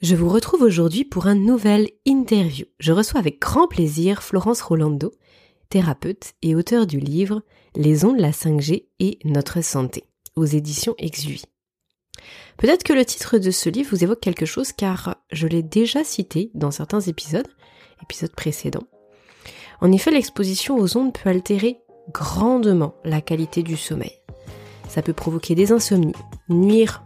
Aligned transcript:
Je 0.00 0.14
vous 0.14 0.28
retrouve 0.28 0.62
aujourd'hui 0.62 1.04
pour 1.04 1.26
un 1.26 1.34
nouvel 1.34 1.88
interview. 2.06 2.66
Je 2.78 2.92
reçois 2.92 3.18
avec 3.18 3.40
grand 3.40 3.66
plaisir 3.66 4.22
Florence 4.22 4.62
Rolando, 4.62 5.12
thérapeute 5.70 6.34
et 6.40 6.54
auteur 6.54 6.86
du 6.86 7.00
livre 7.00 7.42
Les 7.74 8.04
ondes, 8.04 8.20
la 8.20 8.30
5G 8.30 8.86
et 9.00 9.18
notre 9.24 9.60
santé, 9.60 10.04
aux 10.36 10.44
éditions 10.44 10.94
Exui. 10.98 11.42
Peut-être 12.58 12.84
que 12.84 12.92
le 12.92 13.04
titre 13.04 13.38
de 13.38 13.50
ce 13.50 13.68
livre 13.70 13.90
vous 13.90 14.04
évoque 14.04 14.20
quelque 14.20 14.46
chose 14.46 14.70
car 14.70 15.16
je 15.32 15.48
l'ai 15.48 15.64
déjà 15.64 16.04
cité 16.04 16.52
dans 16.54 16.70
certains 16.70 17.00
épisodes, 17.00 17.48
épisodes 18.00 18.36
précédents. 18.36 18.86
En 19.80 19.90
effet, 19.90 20.12
l'exposition 20.12 20.76
aux 20.76 20.96
ondes 20.96 21.12
peut 21.12 21.28
altérer 21.28 21.80
grandement 22.12 22.94
la 23.04 23.20
qualité 23.20 23.64
du 23.64 23.76
sommeil. 23.76 24.12
Ça 24.88 25.02
peut 25.02 25.12
provoquer 25.12 25.56
des 25.56 25.72
insomnies, 25.72 26.14
nuire 26.48 27.02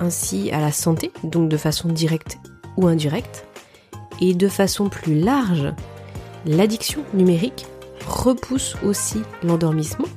ainsi 0.00 0.50
à 0.50 0.60
la 0.60 0.72
santé, 0.72 1.12
donc 1.24 1.48
de 1.48 1.56
façon 1.56 1.88
directe 1.88 2.38
ou 2.76 2.86
indirecte, 2.86 3.44
et 4.20 4.34
de 4.34 4.48
façon 4.48 4.88
plus 4.88 5.18
large, 5.18 5.72
l'addiction 6.46 7.02
numérique 7.14 7.66
repousse 8.06 8.76
aussi 8.84 9.22
l'endormissement, 9.42 10.08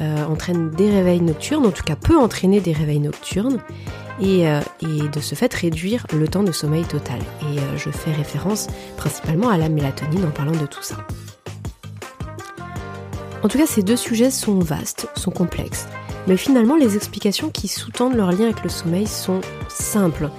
euh, 0.00 0.24
entraîne 0.24 0.70
des 0.70 0.90
réveils 0.90 1.20
nocturnes, 1.20 1.66
en 1.66 1.70
tout 1.70 1.84
cas 1.84 1.96
peut 1.96 2.16
entraîner 2.16 2.60
des 2.60 2.72
réveils 2.72 3.00
nocturnes, 3.00 3.60
et, 4.20 4.48
euh, 4.48 4.60
de 4.82 5.20
ce 5.20 5.34
fait 5.34 5.52
réduire 5.52 6.06
le 6.12 6.28
temps 6.28 6.42
de 6.42 6.52
sommeil 6.52 6.84
total. 6.84 7.18
Et 7.42 7.58
euh, 7.58 7.76
je 7.76 7.90
fais 7.90 8.12
référence 8.12 8.68
principalement 8.96 9.48
à 9.48 9.56
la 9.56 9.68
mélatonine 9.68 10.24
en 10.24 10.30
parlant 10.30 10.52
de 10.52 10.66
tout 10.66 10.82
ça. 10.82 10.96
En 13.42 13.48
tout 13.48 13.56
cas, 13.56 13.66
ces 13.66 13.82
deux 13.82 13.96
sujets 13.96 14.30
sont 14.30 14.58
vastes, 14.58 15.08
sont 15.16 15.30
complexes. 15.30 15.86
Mais 16.26 16.36
finalement, 16.36 16.76
les 16.76 16.96
explications 16.96 17.50
qui 17.50 17.68
sous-tendent 17.68 18.14
leur 18.14 18.32
lien 18.32 18.44
avec 18.44 18.62
le 18.62 18.68
sommeil 18.68 19.06
sont 19.06 19.40
simples 19.68 20.30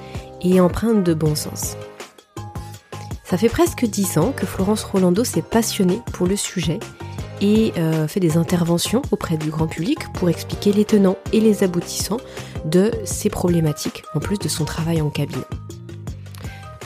et 0.41 0.61
empreintes 0.61 1.03
de 1.03 1.13
bon 1.13 1.35
sens. 1.35 1.75
Ça 3.23 3.37
fait 3.37 3.49
presque 3.49 3.85
dix 3.85 4.17
ans 4.17 4.33
que 4.35 4.45
Florence 4.45 4.83
Rolando 4.83 5.23
s'est 5.23 5.41
passionnée 5.41 6.01
pour 6.13 6.27
le 6.27 6.35
sujet 6.35 6.79
et 7.39 7.73
euh, 7.77 8.07
fait 8.07 8.19
des 8.19 8.37
interventions 8.37 9.01
auprès 9.11 9.37
du 9.37 9.49
grand 9.49 9.67
public 9.67 9.99
pour 10.13 10.29
expliquer 10.29 10.73
les 10.73 10.85
tenants 10.85 11.17
et 11.33 11.39
les 11.39 11.63
aboutissants 11.63 12.19
de 12.65 12.91
ces 13.05 13.29
problématiques, 13.29 14.03
en 14.13 14.19
plus 14.19 14.37
de 14.37 14.47
son 14.47 14.65
travail 14.65 15.01
en 15.01 15.09
cabinet. 15.09 15.45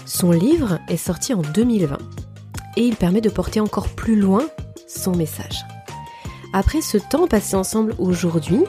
Son 0.06 0.32
livre 0.32 0.80
est 0.88 0.98
sorti 0.98 1.34
en 1.34 1.42
2020 1.42 1.98
et 2.78 2.82
il 2.82 2.96
permet 2.96 3.22
de 3.22 3.30
porter 3.30 3.60
encore 3.60 3.90
plus 3.90 4.16
loin 4.16 4.46
son 4.88 5.16
message. 5.16 5.66
Après 6.58 6.80
ce 6.80 6.98
temps 6.98 7.28
passé 7.28 7.58
ensemble 7.58 7.94
aujourd'hui, 8.00 8.64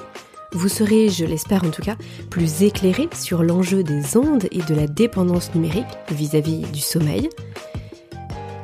vous 0.51 0.69
serez, 0.69 1.09
je 1.09 1.25
l'espère 1.25 1.63
en 1.63 1.71
tout 1.71 1.83
cas, 1.83 1.95
plus 2.31 2.65
éclairé 2.65 3.09
sur 3.15 3.45
l'enjeu 3.45 3.85
des 3.85 4.17
ondes 4.17 4.49
et 4.51 4.61
de 4.61 4.75
la 4.75 4.89
dépendance 4.89 5.55
numérique 5.55 5.87
vis-à-vis 6.11 6.63
du 6.73 6.81
sommeil. 6.81 7.29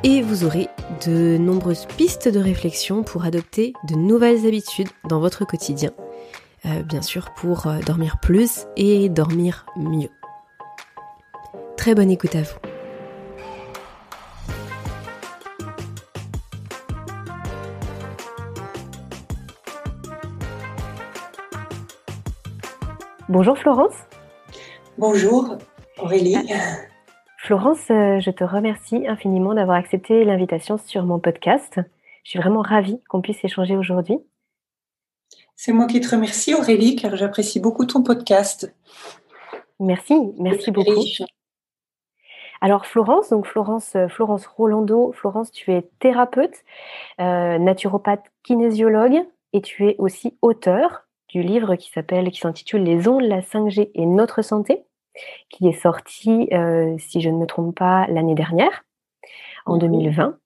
Et 0.03 0.21
vous 0.21 0.43
aurez 0.43 0.67
de 1.07 1.37
nombreuses 1.37 1.85
pistes 1.95 2.27
de 2.27 2.39
réflexion 2.39 3.01
pour 3.03 3.23
adopter 3.23 3.71
de 3.87 3.95
nouvelles 3.95 4.45
habitudes 4.45 4.89
dans 5.07 5.21
votre 5.21 5.45
quotidien. 5.45 5.91
Euh, 6.65 6.83
bien 6.83 7.01
sûr 7.01 7.33
pour 7.33 7.67
euh, 7.67 7.79
dormir 7.79 8.17
plus 8.21 8.65
et 8.75 9.07
dormir 9.07 9.65
mieux. 9.77 10.09
Très 11.77 11.95
bonne 11.95 12.11
écoute 12.11 12.35
à 12.35 12.41
vous. 12.41 12.72
Bonjour 23.29 23.57
Florence. 23.57 23.95
Bonjour 24.97 25.57
Aurélie. 25.97 26.35
Florence, 27.37 27.89
euh, 27.89 28.19
je 28.19 28.29
te 28.31 28.43
remercie 28.43 29.07
infiniment 29.07 29.53
d'avoir 29.53 29.77
accepté 29.77 30.25
l'invitation 30.25 30.77
sur 30.77 31.05
mon 31.05 31.19
podcast. 31.19 31.79
Je 32.25 32.31
suis 32.31 32.39
vraiment 32.39 32.61
ravie 32.61 32.99
qu'on 33.07 33.21
puisse 33.21 33.41
échanger 33.45 33.77
aujourd'hui. 33.77 34.17
C'est 35.55 35.71
moi 35.71 35.87
qui 35.87 36.01
te 36.01 36.09
remercie 36.09 36.53
Aurélie 36.53 36.97
car 36.97 37.15
j'apprécie 37.15 37.61
beaucoup 37.61 37.85
ton 37.85 38.03
podcast. 38.03 38.75
Merci, 39.79 40.15
merci 40.37 40.71
beaucoup. 40.71 41.03
Alors 42.59 42.85
Florence, 42.85 43.29
donc 43.29 43.47
Florence, 43.47 43.95
euh, 43.95 44.09
Florence 44.09 44.45
Rolando, 44.47 45.13
Florence, 45.13 45.49
tu 45.51 45.71
es 45.71 45.89
thérapeute, 45.99 46.55
euh, 47.21 47.57
naturopathe, 47.57 48.23
kinésiologue 48.43 49.25
et 49.53 49.61
tu 49.61 49.87
es 49.87 49.95
aussi 49.97 50.37
auteur 50.41 51.03
du 51.33 51.41
livre 51.41 51.75
qui 51.75 51.89
s'appelle, 51.89 52.29
qui 52.29 52.39
s'intitule 52.39 52.83
Les 52.83 53.07
ondes, 53.07 53.23
la 53.23 53.41
5G 53.41 53.89
et 53.95 54.05
notre 54.05 54.43
santé, 54.43 54.83
qui 55.49 55.67
est 55.67 55.73
sorti, 55.73 56.47
euh, 56.53 56.95
si 56.99 57.21
je 57.21 57.29
ne 57.29 57.37
me 57.37 57.47
trompe 57.47 57.75
pas, 57.75 58.05
l'année 58.07 58.35
dernière, 58.35 58.85
en 59.65 59.77
2020. 59.77 60.37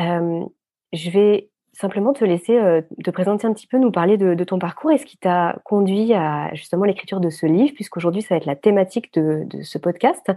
Euh, 0.00 0.44
je 0.92 1.10
vais 1.10 1.50
simplement 1.72 2.12
te 2.12 2.24
laisser 2.24 2.58
euh, 2.58 2.82
te 3.04 3.10
présenter 3.12 3.46
un 3.46 3.52
petit 3.52 3.68
peu, 3.68 3.78
nous 3.78 3.92
parler 3.92 4.16
de, 4.16 4.44
ton 4.44 4.58
parcours 4.58 4.90
et 4.90 4.98
ce 4.98 5.06
qui 5.06 5.18
t'a 5.18 5.60
conduit 5.64 6.12
à 6.14 6.52
justement 6.52 6.84
l'écriture 6.84 7.20
de 7.20 7.30
ce 7.30 7.46
livre, 7.46 7.72
puisqu'aujourd'hui 7.72 8.22
ça 8.22 8.34
va 8.34 8.38
être 8.38 8.46
la 8.46 8.56
thématique 8.56 9.14
de, 9.14 9.46
ce 9.62 9.78
podcast, 9.78 10.32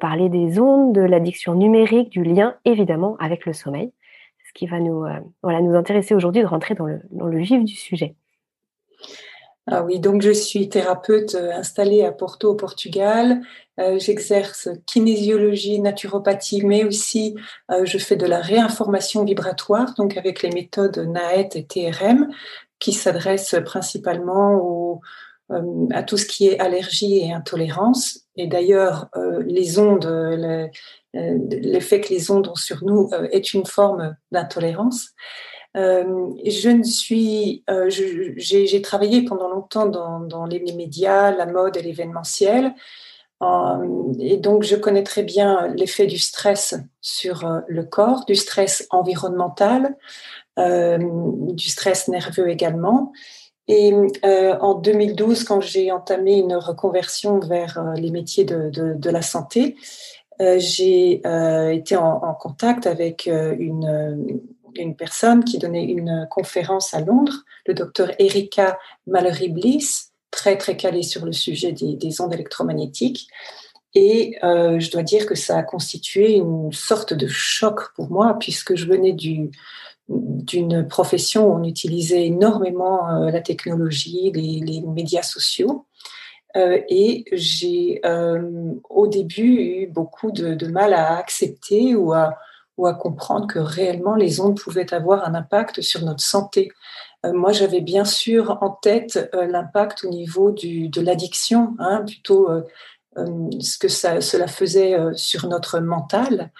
parler 0.00 0.28
des 0.28 0.60
ondes, 0.60 0.94
de 0.94 1.00
l'addiction 1.00 1.54
numérique, 1.54 2.10
du 2.10 2.22
lien 2.22 2.56
évidemment 2.64 3.16
avec 3.18 3.46
le 3.46 3.54
sommeil, 3.54 3.92
ce 4.44 4.52
qui 4.52 4.66
va 4.66 4.78
nous, 4.78 5.04
voilà, 5.42 5.62
nous 5.62 5.74
intéresser 5.74 6.14
aujourd'hui 6.14 6.42
de 6.42 6.46
rentrer 6.46 6.74
dans 6.74 6.86
le, 6.86 7.00
dans 7.10 7.26
le 7.26 7.38
vif 7.38 7.64
du 7.64 7.74
sujet. 7.74 8.14
Ah 9.68 9.84
oui, 9.84 10.00
donc 10.00 10.22
je 10.22 10.32
suis 10.32 10.68
thérapeute 10.68 11.36
euh, 11.36 11.52
installée 11.52 12.04
à 12.04 12.10
Porto 12.10 12.50
au 12.50 12.54
Portugal. 12.56 13.42
Euh, 13.78 13.96
j'exerce 13.96 14.68
kinésiologie, 14.86 15.78
naturopathie, 15.80 16.66
mais 16.66 16.82
aussi 16.84 17.36
euh, 17.70 17.84
je 17.84 17.98
fais 17.98 18.16
de 18.16 18.26
la 18.26 18.40
réinformation 18.40 19.24
vibratoire, 19.24 19.94
donc 19.94 20.16
avec 20.16 20.42
les 20.42 20.50
méthodes 20.50 20.98
NAET 20.98 21.50
et 21.54 21.64
TRM, 21.64 22.28
qui 22.80 22.92
s'adressent 22.92 23.54
principalement 23.64 25.00
à 25.92 26.02
tout 26.02 26.16
ce 26.16 26.26
qui 26.26 26.48
est 26.48 26.58
allergie 26.58 27.18
et 27.18 27.32
intolérance. 27.32 28.20
Et 28.36 28.46
d'ailleurs, 28.46 29.10
les 29.46 29.78
ondes, 29.78 30.70
l'effet 31.12 32.00
que 32.00 32.08
les 32.08 32.30
ondes 32.30 32.48
ont 32.48 32.54
sur 32.54 32.82
nous 32.84 33.10
est 33.30 33.52
une 33.52 33.66
forme 33.66 34.16
d'intolérance. 34.30 35.10
Euh, 35.76 36.30
je 36.44 36.68
ne 36.68 36.82
suis, 36.82 37.64
euh, 37.70 37.88
j'ai 37.88 38.82
travaillé 38.82 39.22
pendant 39.22 39.48
longtemps 39.48 39.86
dans, 39.86 40.46
les 40.46 40.60
médias, 40.72 41.30
la 41.30 41.46
mode 41.46 41.76
et 41.76 41.82
l'événementiel. 41.82 42.74
Euh, 43.42 44.12
et 44.20 44.36
donc, 44.36 44.62
je 44.62 44.76
connais 44.76 45.02
très 45.02 45.22
bien 45.22 45.68
l'effet 45.68 46.06
du 46.06 46.18
stress 46.18 46.76
sur 47.00 47.62
le 47.66 47.84
corps, 47.84 48.24
du 48.26 48.34
stress 48.34 48.86
environnemental, 48.90 49.96
du 50.58 51.68
stress 51.68 52.08
nerveux 52.08 52.50
également. 52.50 53.12
Et 53.68 53.94
en 54.24 54.74
2012, 54.74 55.44
quand 55.44 55.60
j'ai 55.60 55.90
entamé 55.92 56.36
une 56.36 56.54
reconversion 56.54 57.38
vers 57.38 57.94
les 57.96 58.10
métiers 58.10 58.44
de, 58.44 59.10
la 59.10 59.22
santé, 59.22 59.76
j'ai 60.38 61.22
été 61.72 61.96
en, 61.96 62.34
contact 62.34 62.86
avec 62.86 63.26
une, 63.26 64.42
une 64.76 64.96
personne 64.96 65.44
qui 65.44 65.58
donnait 65.58 65.84
une 65.84 66.26
conférence 66.30 66.94
à 66.94 67.00
Londres, 67.00 67.44
le 67.66 67.74
docteur 67.74 68.10
Erika 68.18 68.78
Mallory-Bliss, 69.06 70.12
très 70.32 70.56
très 70.58 70.76
calé 70.76 71.04
sur 71.04 71.24
le 71.24 71.32
sujet 71.32 71.70
des, 71.70 72.20
ondes 72.20 72.34
électromagnétiques. 72.34 73.28
Et 73.94 74.38
euh, 74.42 74.80
je 74.80 74.90
dois 74.90 75.02
dire 75.02 75.26
que 75.26 75.34
ça 75.34 75.58
a 75.58 75.62
constitué 75.62 76.32
une 76.32 76.72
sorte 76.72 77.12
de 77.12 77.28
choc 77.28 77.92
pour 77.94 78.10
moi, 78.10 78.36
puisque 78.40 78.74
je 78.74 78.86
venais 78.86 79.12
d'une 79.12 80.88
profession 80.88 81.46
où 81.46 81.52
on 81.52 81.64
utilisait 81.64 82.26
énormément 82.26 83.08
euh, 83.08 83.30
la 83.30 83.42
technologie, 83.42 84.32
les, 84.34 84.80
médias 84.80 85.22
sociaux. 85.22 85.86
Euh, 86.56 86.80
et 86.88 87.24
j'ai 87.32 88.00
au 88.88 89.06
début 89.06 89.54
eu 89.60 89.86
beaucoup 89.86 90.32
de, 90.32 90.66
mal 90.66 90.94
à 90.94 91.16
accepter 91.16 91.94
ou 91.94 92.14
à, 92.14 92.38
à 92.86 92.94
comprendre 92.94 93.46
que 93.46 93.58
réellement 93.58 94.14
les 94.14 94.40
ondes 94.40 94.58
pouvaient 94.58 94.92
avoir 94.92 95.26
un 95.26 95.34
impact 95.34 95.80
sur 95.80 96.02
notre 96.02 96.22
santé. 96.22 96.72
Euh, 97.24 97.32
moi, 97.32 97.52
j'avais 97.52 97.80
bien 97.80 98.04
sûr 98.04 98.58
en 98.60 98.70
tête 98.70 99.30
euh, 99.34 99.46
l'impact 99.46 100.04
au 100.04 100.10
niveau 100.10 100.50
de 100.50 101.00
l'addiction, 101.00 101.74
hein, 101.78 102.04
plutôt 102.06 102.50
euh, 102.50 102.62
ce 103.60 103.78
que 103.78 103.88
cela 103.88 104.46
faisait 104.46 104.96
sur 105.14 105.46
notre 105.46 105.80
mental, 105.80 106.50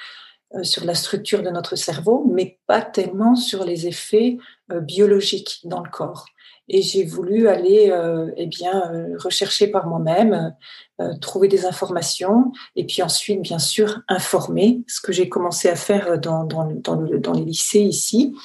sur 0.63 0.85
la 0.85 0.95
structure 0.95 1.43
de 1.43 1.49
notre 1.49 1.77
cerveau, 1.77 2.31
mais 2.31 2.59
pas 2.67 2.83
tellement 2.83 3.35
sur 3.35 3.65
les 3.65 3.87
effets 3.87 4.37
biologiques 4.69 5.61
dans 5.65 5.81
le 5.81 5.89
corps 5.89 6.27
et 6.69 6.83
j'ai 6.83 7.05
voulu 7.05 7.49
aller 7.49 7.91
euh, 7.91 8.31
eh 8.37 8.47
bien 8.47 8.91
euh, 8.93 9.17
rechercher 9.19 9.67
par 9.67 9.87
moi-même, 9.87 10.55
euh, 11.01 11.17
trouver 11.21 11.49
des 11.49 11.67
informations 11.67 12.53
et 12.77 12.87
puis 12.87 13.03
ensuite 13.03 13.43
bien 13.43 13.59
sûr 13.59 14.01
informer, 14.09 14.83
ce 14.87 15.01
que 15.01 15.13
j'ai 15.13 15.29
commencé 15.29 15.69
à 15.69 15.77
faire 15.77 16.19
dans, 16.19 16.45
dans, 16.45 16.65
dans, 16.65 16.97
le, 16.97 17.19
dans 17.19 17.33
les 17.33 17.45
lycées 17.45 17.81
ici, 17.81 18.37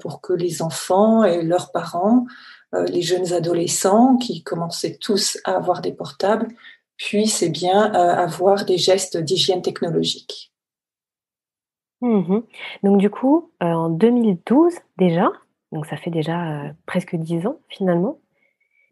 pour 0.00 0.20
que 0.20 0.32
les 0.32 0.62
enfants 0.62 1.24
et 1.24 1.42
leurs 1.42 1.72
parents, 1.72 2.26
les 2.72 3.02
jeunes 3.02 3.32
adolescents 3.32 4.16
qui 4.16 4.42
commençaient 4.42 4.96
tous 4.96 5.38
à 5.44 5.56
avoir 5.56 5.80
des 5.80 5.92
portables, 5.92 6.48
puissent 6.96 7.42
eh 7.42 7.48
bien, 7.48 7.82
avoir 7.82 8.64
des 8.64 8.78
gestes 8.78 9.16
d'hygiène 9.16 9.62
technologique. 9.62 10.52
Mmh 12.00 12.40
donc 12.84 12.98
du 12.98 13.10
coup, 13.10 13.50
en 13.60 13.88
2012 13.88 14.72
déjà, 14.98 15.32
donc 15.72 15.86
ça 15.86 15.96
fait 15.96 16.10
déjà, 16.10 16.62
presque 16.86 17.16
10 17.16 17.46
ans 17.46 17.58
finalement 17.68 18.18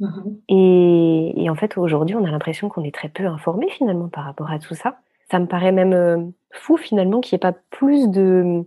mmh 0.01 0.31
et 0.49 1.49
en 1.49 1.55
fait 1.55 1.79
aujourd'hui 1.79 2.15
on 2.17 2.25
a 2.25 2.31
l'impression 2.31 2.69
qu'on 2.69 2.85
est 2.85 2.95
très 2.95 3.09
peu 3.09 3.25
informé 3.27 3.71
finalement 3.71 4.09
par 4.09 4.25
rapport 4.25 4.51
à 4.51 4.59
tout 4.59 4.75
ça. 4.75 4.99
Ça 5.31 5.39
me 5.39 5.47
paraît 5.47 5.73
même, 5.73 6.33
fou 6.53 6.77
finalement 6.77 7.21
qu'il 7.21 7.35
n'y 7.35 7.39
ait 7.39 7.51
pas 7.51 7.59
plus 7.71 8.09
de, 8.11 8.65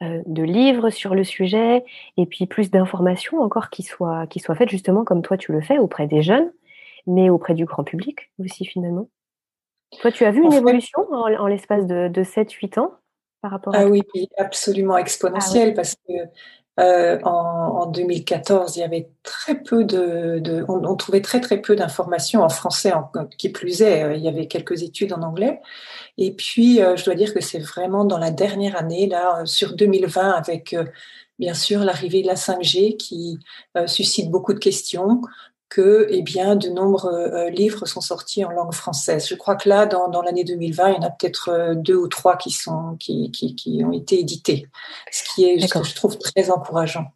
de 0.00 0.42
livres 0.42 0.90
sur 0.90 1.14
le 1.14 1.24
sujet 1.24 1.84
et 2.16 2.26
puis 2.26 2.46
plus 2.46 2.70
d'informations 2.70 3.40
encore 3.42 3.68
qui 3.68 3.82
soient 3.82 4.26
qui 4.26 4.40
soient 4.40 4.54
faites 4.54 4.70
justement 4.70 5.04
comme 5.04 5.22
toi 5.22 5.36
tu 5.36 5.52
le 5.52 5.60
fais 5.60 5.78
auprès 5.78 6.06
des 6.06 6.22
jeunes, 6.22 6.50
mais 7.06 7.30
auprès 7.30 7.54
du 7.54 7.64
grand 7.64 7.84
public 7.84 8.30
aussi 8.38 8.64
finalement. 8.64 9.08
Toi 10.00 10.12
tu 10.12 10.24
as 10.24 10.30
vu 10.30 10.42
une 10.42 10.52
évolution 10.52 11.00
en 11.12 11.46
l'espace 11.46 11.86
de 11.86 12.08
de 12.08 12.22
7-8 12.22 12.80
ans? 12.80 12.92
Par 13.40 13.52
rapport 13.52 13.72
Ah 13.76 13.86
oui, 13.86 14.02
absolument 14.36 14.94
ah 14.94 15.00
exponentielle 15.00 15.74
parce 15.74 15.94
que 15.94 16.12
euh, 16.78 17.18
en, 17.22 17.86
2014, 17.86 18.76
il 18.76 18.80
y 18.80 18.82
avait 18.82 19.08
très 19.22 19.60
peu 19.60 19.84
de, 19.84 20.64
on, 20.68 20.96
trouvait 20.96 21.20
très 21.20 21.40
très 21.40 21.60
peu 21.60 21.74
d'informations 21.74 22.42
en 22.42 22.48
français, 22.48 22.92
qui 23.38 23.48
plus 23.48 23.82
est, 23.82 24.04
euh, 24.04 24.14
il 24.14 24.22
y 24.22 24.28
avait 24.28 24.46
quelques 24.46 24.82
études 24.82 25.12
en 25.12 25.22
anglais. 25.22 25.60
Et 26.18 26.32
puis, 26.32 26.82
euh, 26.82 26.96
je 26.96 27.04
dois 27.04 27.14
dire 27.14 27.34
que 27.34 27.40
c'est 27.40 27.58
vraiment 27.58 28.04
dans 28.04 28.18
la 28.18 28.30
dernière 28.30 28.76
année, 28.76 29.06
là, 29.08 29.44
sur 29.44 29.74
2020, 29.74 30.30
avec 30.30 30.76
bien 31.38 31.54
sûr 31.54 31.80
l'arrivée 31.80 32.22
de 32.22 32.26
la 32.26 32.34
5G 32.34 32.96
qui 32.96 33.38
suscite 33.86 34.30
beaucoup 34.30 34.52
de 34.54 34.58
questions, 34.58 35.20
que 35.68 36.06
eh 36.10 36.22
bien, 36.22 36.56
de 36.56 36.68
nombreux 36.68 37.12
euh, 37.12 37.50
livres 37.50 37.86
sont 37.86 38.00
sortis 38.00 38.44
en 38.44 38.50
langue 38.50 38.72
française. 38.72 39.28
Je 39.28 39.34
crois 39.34 39.56
que 39.56 39.68
là, 39.68 39.86
dans, 39.86 40.08
dans 40.08 40.22
l'année 40.22 40.44
2020, 40.44 40.88
il 40.88 40.94
y 40.94 40.98
en 40.98 41.02
a 41.02 41.10
peut-être 41.10 41.50
euh, 41.50 41.74
deux 41.74 41.96
ou 41.96 42.08
trois 42.08 42.36
qui, 42.36 42.50
sont, 42.50 42.96
qui, 42.98 43.30
qui, 43.30 43.54
qui 43.54 43.82
ont 43.84 43.92
été 43.92 44.18
édités, 44.18 44.66
ce 45.10 45.22
qui 45.24 45.44
est, 45.44 45.60
ce 45.60 45.72
que 45.72 45.84
je 45.84 45.94
trouve 45.94 46.18
très 46.18 46.50
encourageant. 46.50 47.06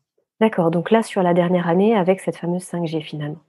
D'accord, 0.41 0.71
donc 0.71 0.91
là, 0.91 1.03
sur 1.03 1.23
la 1.23 1.35
dernière 1.35 1.69
année, 1.69 1.97
avec 1.97 2.21
cette 2.21 2.37
fameuse 2.37 2.65
5G 2.65 3.01
finalement. 3.03 3.43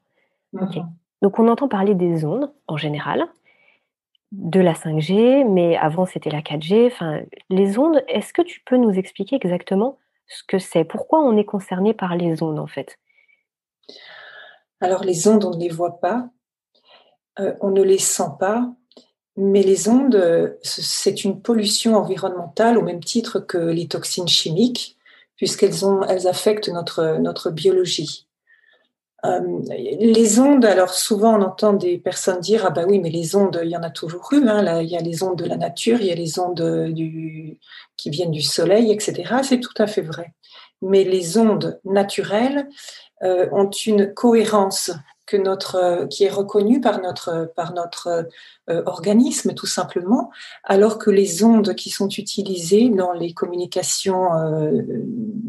Mhm. 0.54 0.90
Donc 1.22 1.40
on 1.40 1.48
entend 1.48 1.68
parler 1.68 1.96
des 1.96 2.26
ondes 2.26 2.52
en 2.68 2.78
général, 2.78 3.26
de 4.32 4.60
la 4.60 4.74
5G, 4.74 5.50
mais 5.50 5.78
avant 5.78 6.06
c'était 6.06 6.30
la 6.30 6.42
4G. 6.42 6.88
Enfin, 6.88 7.22
les 7.50 7.80
ondes, 7.80 8.04
est-ce 8.08 8.34
que 8.34 8.42
tu 8.42 8.62
peux 8.66 8.78
nous 8.78 8.92
expliquer 8.92 9.36
exactement 9.36 9.98
ce 10.28 10.44
que 10.48 10.60
c'est? 10.60 10.84
Pourquoi 10.84 11.22
on 11.22 11.38
est 11.38 11.46
concerné 11.46 11.94
par 11.94 12.16
les 12.16 12.44
ondes 12.44 12.60
en 12.60 12.68
fait? 12.68 13.00
Alors 14.84 15.04
les 15.06 15.28
ondes, 15.30 15.46
on 15.46 15.52
ne 15.52 15.60
les 15.60 15.70
voit 15.70 16.00
pas, 16.02 16.30
euh, 17.40 17.54
on 17.62 17.72
ne 17.72 17.82
les 17.82 17.98
sent 17.98 18.32
pas, 18.38 18.70
mais 19.38 19.64
les 19.64 19.88
ondes, 19.88 20.16
euh, 20.16 20.56
c'est 20.62 21.24
une 21.24 21.42
pollution 21.42 21.96
environnementale 21.96 22.78
au 22.78 22.82
même 22.82 23.04
titre 23.04 23.40
que 23.40 23.58
les 23.58 23.88
toxines 23.88 24.28
chimiques, 24.28 24.98
puisqu'elles 25.38 25.86
elles 26.10 26.28
affectent 26.28 26.68
notre, 26.68 27.18
notre 27.18 27.50
biologie. 27.50 28.28
Euh, 29.26 29.62
les 29.72 30.40
ondes, 30.40 30.66
alors 30.66 30.94
souvent 30.94 31.40
on 31.40 31.44
entend 31.44 31.72
des 31.72 31.98
personnes 31.98 32.42
dire 32.42 32.66
ah 32.66 32.72
ben 32.72 32.86
oui 32.90 33.00
mais 33.00 33.10
les 33.10 33.38
ondes 33.38 33.58
il 33.64 33.70
y 33.70 33.78
en 33.78 33.84
a 33.84 33.90
toujours 33.90 34.28
eu, 34.34 34.46
hein, 34.50 34.62
là, 34.62 34.82
il 34.82 34.90
y 34.90 34.98
a 34.98 35.02
les 35.02 35.24
ondes 35.24 35.38
de 35.38 35.46
la 35.46 35.56
nature, 35.56 36.02
il 36.02 36.08
y 36.08 36.12
a 36.12 36.16
les 36.16 36.40
ondes 36.40 36.92
du, 36.92 37.58
qui 37.96 38.10
viennent 38.10 38.32
du 38.32 38.42
soleil, 38.42 38.92
etc. 38.92 39.36
C'est 39.44 39.62
tout 39.62 39.74
à 39.78 39.88
fait 39.88 40.02
vrai. 40.02 40.34
Mais 40.82 41.06
les 41.06 41.38
ondes 41.38 41.80
naturelles, 41.86 42.68
euh, 43.24 43.48
ont 43.52 43.70
une 43.70 44.14
cohérence 44.14 44.92
que 45.26 45.38
notre, 45.38 46.06
qui 46.10 46.26
est 46.26 46.30
reconnue 46.30 46.82
par 46.82 47.02
notre, 47.02 47.52
par 47.56 47.74
notre 47.74 48.28
euh, 48.70 48.84
organisme, 48.86 49.54
tout 49.54 49.68
simplement, 49.68 50.30
alors 50.66 51.00
que 51.00 51.10
les 51.10 51.44
ondes 51.46 51.76
qui 51.76 51.90
sont 51.90 52.10
utilisées 52.10 52.90
dans 52.90 53.14
les 53.14 53.34
communications 53.34 54.34
euh, 54.34 54.82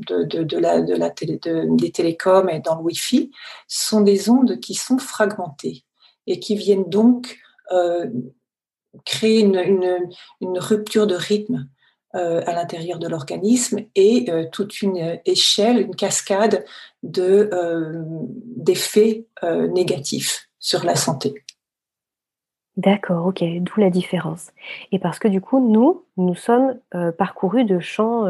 de, 0.07 0.43
de, 0.45 0.59
la, 0.59 0.81
de 0.81 0.95
la 0.95 1.11
des 1.11 1.91
télécoms 1.91 2.49
et 2.49 2.61
dans 2.61 2.77
le 2.77 2.83
Wi-Fi 2.83 3.33
sont 3.67 4.03
des 4.03 4.31
ondes 4.31 4.61
qui 4.61 4.75
sont 4.75 4.99
fragmentées 4.99 5.85
et 6.29 6.39
qui 6.39 6.55
viennent 6.55 6.89
donc 6.89 7.39
créer 9.05 9.41
une, 9.41 9.57
une, 10.41 10.59
rupture 10.59 11.07
de 11.07 11.15
rythme. 11.15 11.55
euh, 11.57 11.74
à 12.15 12.53
l'intérieur 12.53 12.99
de 12.99 13.09
l'organisme 13.09 13.81
et 13.95 14.27
euh, 14.29 14.45
toute 14.51 14.83
une 14.83 15.19
échelle, 15.25 15.81
une 15.81 15.97
cascade 15.97 16.65
de 17.03 17.51
euh, 17.53 18.03
d'effets 18.57 19.27
négatifs 19.43 20.49
sur 20.59 20.85
la 20.85 20.95
santé. 20.95 21.35
D'accord, 22.77 23.27
ok, 23.27 23.45
d'où 23.61 23.79
la 23.79 23.91
différence. 23.91 24.51
Et 24.91 24.99
parce 24.99 25.19
que 25.19 25.29
du 25.29 25.41
coup, 25.41 25.61
nous, 25.61 26.05
nous 26.17 26.35
sommes 26.35 26.79
parcourus 27.19 27.65
de 27.65 27.79
champs 27.79 28.27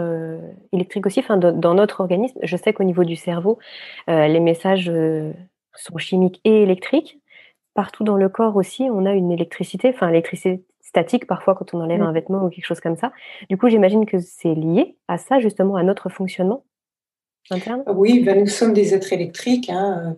électriques 0.73 1.07
aussi, 1.07 1.21
enfin, 1.21 1.39
dans 1.39 1.75
notre 1.75 2.01
organisme. 2.01 2.39
Je 2.43 2.57
sais 2.57 2.75
qu'au 2.75 2.85
niveau 2.85 3.05
du 3.05 3.17
cerveau, 3.17 3.59
les 4.07 4.41
messages 4.41 4.93
sont 5.75 5.97
chimiques 5.97 6.43
et 6.45 6.63
électriques. 6.63 7.21
Partout 7.75 8.05
dans 8.05 8.17
le 8.17 8.29
corps 8.29 8.57
aussi, 8.57 8.89
on 8.91 9.07
a 9.07 9.13
une 9.13 9.33
électricité, 9.33 9.89
enfin, 9.95 10.09
l'électricité 10.09 10.65
statique 10.95 11.27
parfois 11.27 11.57
quand 11.57 11.75
on 11.75 11.81
enlève 11.81 12.03
un 12.03 12.13
vêtement 12.13 12.45
ou 12.45 12.51
quelque 12.51 12.67
chose 12.67 12.81
comme 12.81 12.97
ça. 12.97 13.13
Du 13.51 13.59
coup, 13.59 13.69
j'imagine 13.69 14.07
que 14.07 14.19
c'est 14.21 14.55
lié 14.55 14.97
à 15.09 15.19
ça, 15.19 15.41
justement, 15.41 15.75
à 15.75 15.83
notre 15.83 16.09
fonctionnement 16.09 16.65
interne. 17.51 17.83
Oui, 17.89 18.21
ben 18.21 18.39
nous 18.39 18.47
sommes 18.47 18.73
des 18.73 18.95
êtres 18.95 19.13
électriques. 19.13 19.71
Hein. 19.71 20.17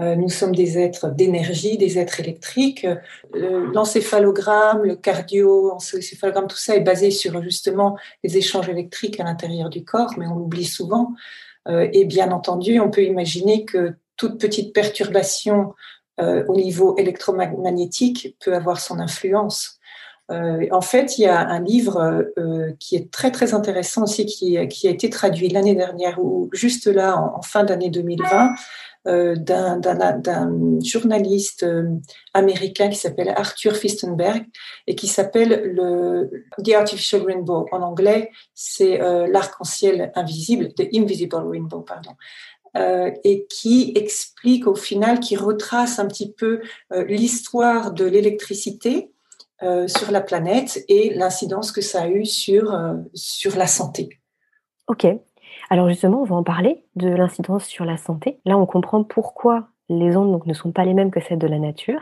Euh, 0.00 0.16
nous 0.16 0.30
sommes 0.30 0.54
des 0.54 0.78
êtres 0.78 1.10
d'énergie, 1.10 1.76
des 1.76 1.98
êtres 1.98 2.20
électriques. 2.20 2.86
Euh, 3.34 3.70
l'encéphalogramme, 3.72 4.82
le 4.82 4.96
cardio, 4.96 5.70
encéphalogramme, 5.72 6.48
tout 6.48 6.56
ça 6.56 6.74
est 6.74 6.80
basé 6.80 7.10
sur 7.10 7.40
justement 7.42 7.96
les 8.24 8.36
échanges 8.38 8.68
électriques 8.68 9.20
à 9.20 9.24
l'intérieur 9.24 9.68
du 9.68 9.84
corps, 9.84 10.14
mais 10.16 10.26
on 10.26 10.36
l'oublie 10.36 10.64
souvent. 10.64 11.12
Euh, 11.68 11.88
et 11.92 12.06
bien 12.06 12.32
entendu, 12.32 12.80
on 12.80 12.90
peut 12.90 13.04
imaginer 13.04 13.64
que 13.64 13.92
toute 14.16 14.40
petite 14.40 14.72
perturbation 14.72 15.74
au 16.16 16.54
niveau 16.54 16.96
électromagnétique 16.96 18.36
peut 18.38 18.54
avoir 18.54 18.78
son 18.78 19.00
influence. 19.00 19.80
Euh, 20.30 20.66
en 20.70 20.80
fait, 20.80 21.18
il 21.18 21.22
y 21.22 21.26
a 21.26 21.38
un 21.38 21.60
livre 21.62 22.24
euh, 22.38 22.72
qui 22.80 22.96
est 22.96 23.10
très 23.10 23.30
très 23.30 23.52
intéressant 23.52 24.04
aussi, 24.04 24.24
qui, 24.24 24.56
qui 24.68 24.88
a 24.88 24.90
été 24.90 25.10
traduit 25.10 25.48
l'année 25.48 25.74
dernière 25.74 26.18
ou 26.18 26.48
juste 26.52 26.86
là 26.86 27.18
en, 27.18 27.42
fin 27.42 27.64
d'année 27.64 27.90
2020 27.90 28.54
euh, 29.06 29.36
d'un 29.36 30.80
journaliste 30.82 31.62
euh, 31.62 31.90
américain 32.32 32.88
qui 32.88 32.96
s'appelle 32.96 33.34
Arthur 33.36 33.76
Fistenberg 33.76 34.46
et 34.86 34.94
qui 34.94 35.08
s'appelle 35.08 35.74
le 35.74 36.30
The 36.64 36.72
Artificial 36.72 37.20
Rainbow. 37.20 37.66
En 37.70 37.82
anglais, 37.82 38.30
c'est 38.54 39.02
euh, 39.02 39.26
l'arc-en-ciel 39.26 40.10
invisible, 40.14 40.72
The 40.72 40.88
Invisible 40.94 41.36
Rainbow, 41.46 41.80
pardon. 41.80 42.12
Euh, 42.78 43.10
et 43.24 43.46
qui 43.50 43.92
explique 43.94 44.66
au 44.66 44.74
final, 44.74 45.20
qui 45.20 45.36
retrace 45.36 45.98
un 45.98 46.06
petit 46.06 46.32
peu 46.32 46.62
l'histoire 47.06 47.92
de 47.92 48.06
l'électricité 48.06 49.10
euh, 49.62 49.86
sur 49.86 50.10
la 50.10 50.20
planète 50.20 50.84
et 50.88 51.14
l'incidence 51.14 51.70
que 51.70 51.80
ça 51.80 52.02
a 52.02 52.08
eu 52.08 52.24
sur, 52.24 52.74
euh, 52.74 52.94
sur 53.14 53.56
la 53.56 53.68
santé. 53.68 54.08
Ok. 54.88 55.06
Alors 55.70 55.88
justement, 55.88 56.22
on 56.22 56.24
va 56.24 56.34
en 56.34 56.42
parler 56.42 56.84
de 56.96 57.08
l'incidence 57.08 57.64
sur 57.64 57.84
la 57.84 57.96
santé. 57.96 58.40
Là, 58.44 58.58
on 58.58 58.66
comprend 58.66 59.04
pourquoi 59.04 59.68
les 59.88 60.16
ondes 60.16 60.44
ne 60.44 60.54
sont 60.54 60.72
pas 60.72 60.84
les 60.84 60.92
mêmes 60.92 61.12
que 61.12 61.20
celles 61.20 61.38
de 61.38 61.46
la 61.46 61.60
nature. 61.60 62.00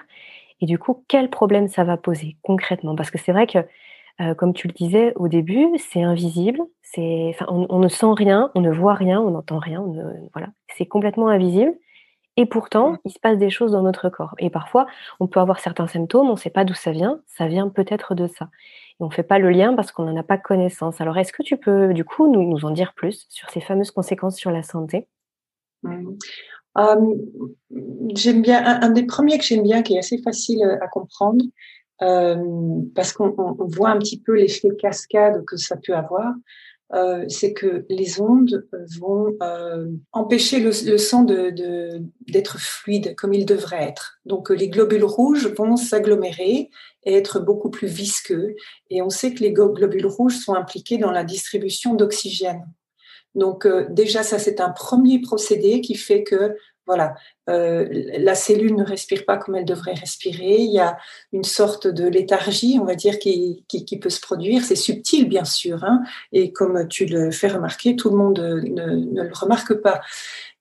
Et 0.60 0.66
du 0.66 0.78
coup, 0.78 1.04
quel 1.08 1.28
problème 1.28 1.68
ça 1.68 1.84
va 1.84 1.98
poser 1.98 2.36
concrètement? 2.42 2.96
Parce 2.96 3.10
que 3.10 3.18
c'est 3.18 3.32
vrai 3.32 3.46
que, 3.46 3.58
euh, 4.20 4.34
comme 4.34 4.54
tu 4.54 4.66
le 4.66 4.72
disais 4.72 5.12
au 5.16 5.28
début, 5.28 5.68
c'est 5.78 6.02
invisible, 6.02 6.60
on, 6.96 7.66
on, 7.68 7.78
ne 7.80 7.88
sent 7.88 8.14
rien, 8.16 8.50
on 8.54 8.62
ne 8.62 8.70
voit 8.70 8.94
rien, 8.94 9.20
on 9.20 9.32
n'entend 9.32 9.58
rien, 9.58 9.84
voilà, 10.32 10.48
c'est 10.76 10.86
complètement 10.86 11.28
invisible. 11.28 11.74
Et 12.36 12.46
pourtant, 12.46 12.92
mmh. 12.92 12.98
il 13.04 13.12
se 13.12 13.18
passe 13.18 13.38
des 13.38 13.50
choses 13.50 13.72
dans 13.72 13.82
notre 13.82 14.08
corps. 14.08 14.34
Et 14.38 14.48
parfois, 14.48 14.86
on 15.20 15.26
peut 15.26 15.40
avoir 15.40 15.60
certains 15.60 15.86
symptômes, 15.86 16.28
on 16.28 16.32
ne 16.32 16.38
sait 16.38 16.50
pas 16.50 16.64
d'où 16.64 16.74
ça 16.74 16.90
vient, 16.90 17.20
ça 17.26 17.46
vient 17.46 17.68
peut-être 17.68 18.14
de 18.14 18.26
ça. 18.26 18.48
Et 18.98 19.04
on 19.04 19.08
ne 19.08 19.12
fait 19.12 19.22
pas 19.22 19.38
le 19.38 19.50
lien 19.50 19.74
parce 19.74 19.92
qu'on 19.92 20.04
n'en 20.04 20.16
a 20.16 20.22
pas 20.22 20.38
connaissance. 20.38 21.00
Alors, 21.00 21.18
est-ce 21.18 21.32
que 21.32 21.42
tu 21.42 21.58
peux, 21.58 21.92
du 21.92 22.04
coup, 22.04 22.32
nous, 22.32 22.42
nous 22.48 22.64
en 22.64 22.70
dire 22.70 22.94
plus 22.94 23.26
sur 23.28 23.50
ces 23.50 23.60
fameuses 23.60 23.90
conséquences 23.90 24.36
sur 24.36 24.50
la 24.50 24.62
santé? 24.62 25.08
Mmh. 25.82 26.16
J'aime 28.14 28.40
bien, 28.40 28.64
un, 28.64 28.90
des 28.90 29.04
premiers 29.04 29.36
que 29.36 29.44
j'aime 29.44 29.62
bien, 29.62 29.82
qui 29.82 29.96
est 29.96 29.98
assez 29.98 30.18
facile 30.18 30.62
à 30.80 30.88
comprendre, 30.88 31.44
parce 31.98 33.12
qu'on 33.12 33.56
voit 33.58 33.90
un 33.90 33.98
petit 33.98 34.20
peu 34.20 34.32
l'effet 34.34 34.70
cascade 34.78 35.44
que 35.44 35.58
ça 35.58 35.76
peut 35.76 35.94
avoir. 35.94 36.32
Euh, 36.94 37.24
c'est 37.28 37.54
que 37.54 37.86
les 37.88 38.20
ondes 38.20 38.68
vont 39.00 39.34
euh, 39.42 39.86
empêcher 40.12 40.60
le, 40.60 40.72
sang 40.98 41.22
d'être 41.22 41.54
de, 41.56 42.58
fluide 42.58 43.14
comme 43.16 43.32
il 43.32 43.46
devrait 43.46 43.84
être. 43.84 44.18
Donc 44.26 44.50
les 44.50 44.68
globules 44.68 45.04
rouges 45.04 45.46
vont 45.56 45.76
s'agglomérer 45.76 46.68
et 47.04 47.14
être 47.14 47.40
beaucoup 47.40 47.70
plus 47.70 47.88
visqueux. 47.88 48.56
Et 48.90 49.00
on 49.00 49.08
sait 49.08 49.32
que 49.32 49.42
les 49.42 49.52
globules 49.52 50.06
rouges 50.06 50.36
sont 50.36 50.54
impliqués 50.54 50.98
dans 50.98 51.10
la 51.10 51.24
distribution 51.24 51.94
d'oxygène. 51.94 52.62
Donc 53.34 53.64
euh, 53.64 53.86
déjà 53.88 54.22
ça 54.22 54.38
c'est 54.38 54.60
un 54.60 54.70
premier 54.70 55.20
procédé 55.20 55.80
qui 55.80 55.94
fait 55.94 56.22
que 56.22 56.54
voilà, 56.86 57.14
euh, 57.48 57.86
la 58.18 58.34
cellule 58.34 58.74
ne 58.74 58.84
respire 58.84 59.24
pas 59.24 59.36
comme 59.36 59.54
elle 59.54 59.64
devrait 59.64 59.94
respirer. 59.94 60.56
Il 60.58 60.72
y 60.72 60.80
a 60.80 60.96
une 61.32 61.44
sorte 61.44 61.86
de 61.86 62.08
léthargie, 62.08 62.78
on 62.80 62.84
va 62.84 62.94
dire, 62.94 63.18
qui, 63.18 63.64
qui, 63.68 63.98
peut 63.98 64.10
se 64.10 64.20
produire. 64.20 64.62
C'est 64.64 64.76
subtil, 64.76 65.28
bien 65.28 65.44
sûr, 65.44 65.84
hein, 65.84 66.02
et 66.32 66.52
comme 66.52 66.88
tu 66.88 67.06
le 67.06 67.30
fais 67.30 67.48
remarquer, 67.48 67.94
tout 67.94 68.10
le 68.10 68.16
monde 68.16 68.40
ne, 68.40 68.90
ne 68.90 69.22
le 69.22 69.32
remarque 69.32 69.74
pas. 69.74 70.00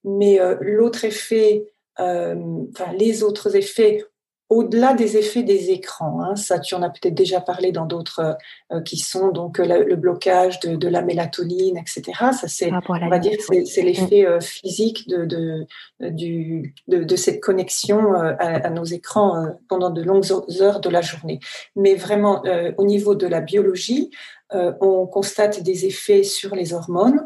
Mais 0.04 0.40
euh, 0.40 0.56
l'autre 0.62 1.06
effet, 1.06 1.66
euh, 2.00 2.36
enfin 2.72 2.94
les 2.94 3.24
autres 3.24 3.56
effets 3.56 4.04
au-delà 4.52 4.94
des 4.94 5.16
effets 5.16 5.44
des 5.44 5.72
écrans. 5.72 6.22
Hein, 6.22 6.36
ça, 6.36 6.60
tu 6.60 6.76
en 6.76 6.82
as 6.82 6.90
peut-être 6.90 7.16
déjà 7.16 7.40
parlé 7.40 7.72
dans 7.72 7.86
d'autres 7.86 8.38
euh, 8.74 8.82
qui 8.82 8.98
sont 8.98 9.30
donc 9.30 9.62
euh, 9.62 9.86
le, 9.86 9.96
blocage 9.96 10.60
de, 10.60 10.88
la 10.90 11.02
mélatonine, 11.02 11.78
etc. 11.78 12.04
Ça, 12.34 12.50
c'est, 12.50 12.70
on 12.70 13.08
va 13.08 13.18
dire, 13.18 13.38
c'est, 13.40 13.82
l'effet 13.82 14.28
euh, 14.28 14.42
physique 14.42 15.08
de, 15.08 15.24
de, 15.24 15.66
du, 16.10 16.76
de, 16.90 17.16
cette 17.16 17.40
connexion 17.40 18.14
à, 18.14 18.70
nos 18.70 18.84
écrans 18.84 19.56
pendant 19.70 19.90
de 19.90 20.02
longues 20.02 20.26
heures 20.60 20.82
de 20.82 20.90
la 20.90 21.02
journée. 21.02 21.40
Mais 21.78 21.96
vraiment, 21.96 22.44
au 22.78 22.86
niveau 22.86 23.16
de 23.16 23.28
la 23.28 23.40
biologie, 23.40 24.12
on 24.52 25.08
constate 25.08 25.64
des 25.64 25.86
effets 25.86 26.24
sur 26.24 26.56
les 26.56 26.74
hormones. 26.74 27.26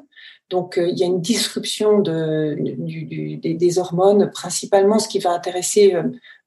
Donc, 0.50 0.76
il 0.78 0.98
y 0.98 1.04
a 1.04 1.08
une 1.08 1.22
disruption 1.22 2.00
de, 2.00 2.56
des, 2.58 3.80
hormones, 3.80 4.30
principalement 4.32 5.00
ce 5.00 5.08
qui 5.08 5.18
va 5.18 5.32
intéresser 5.32 5.96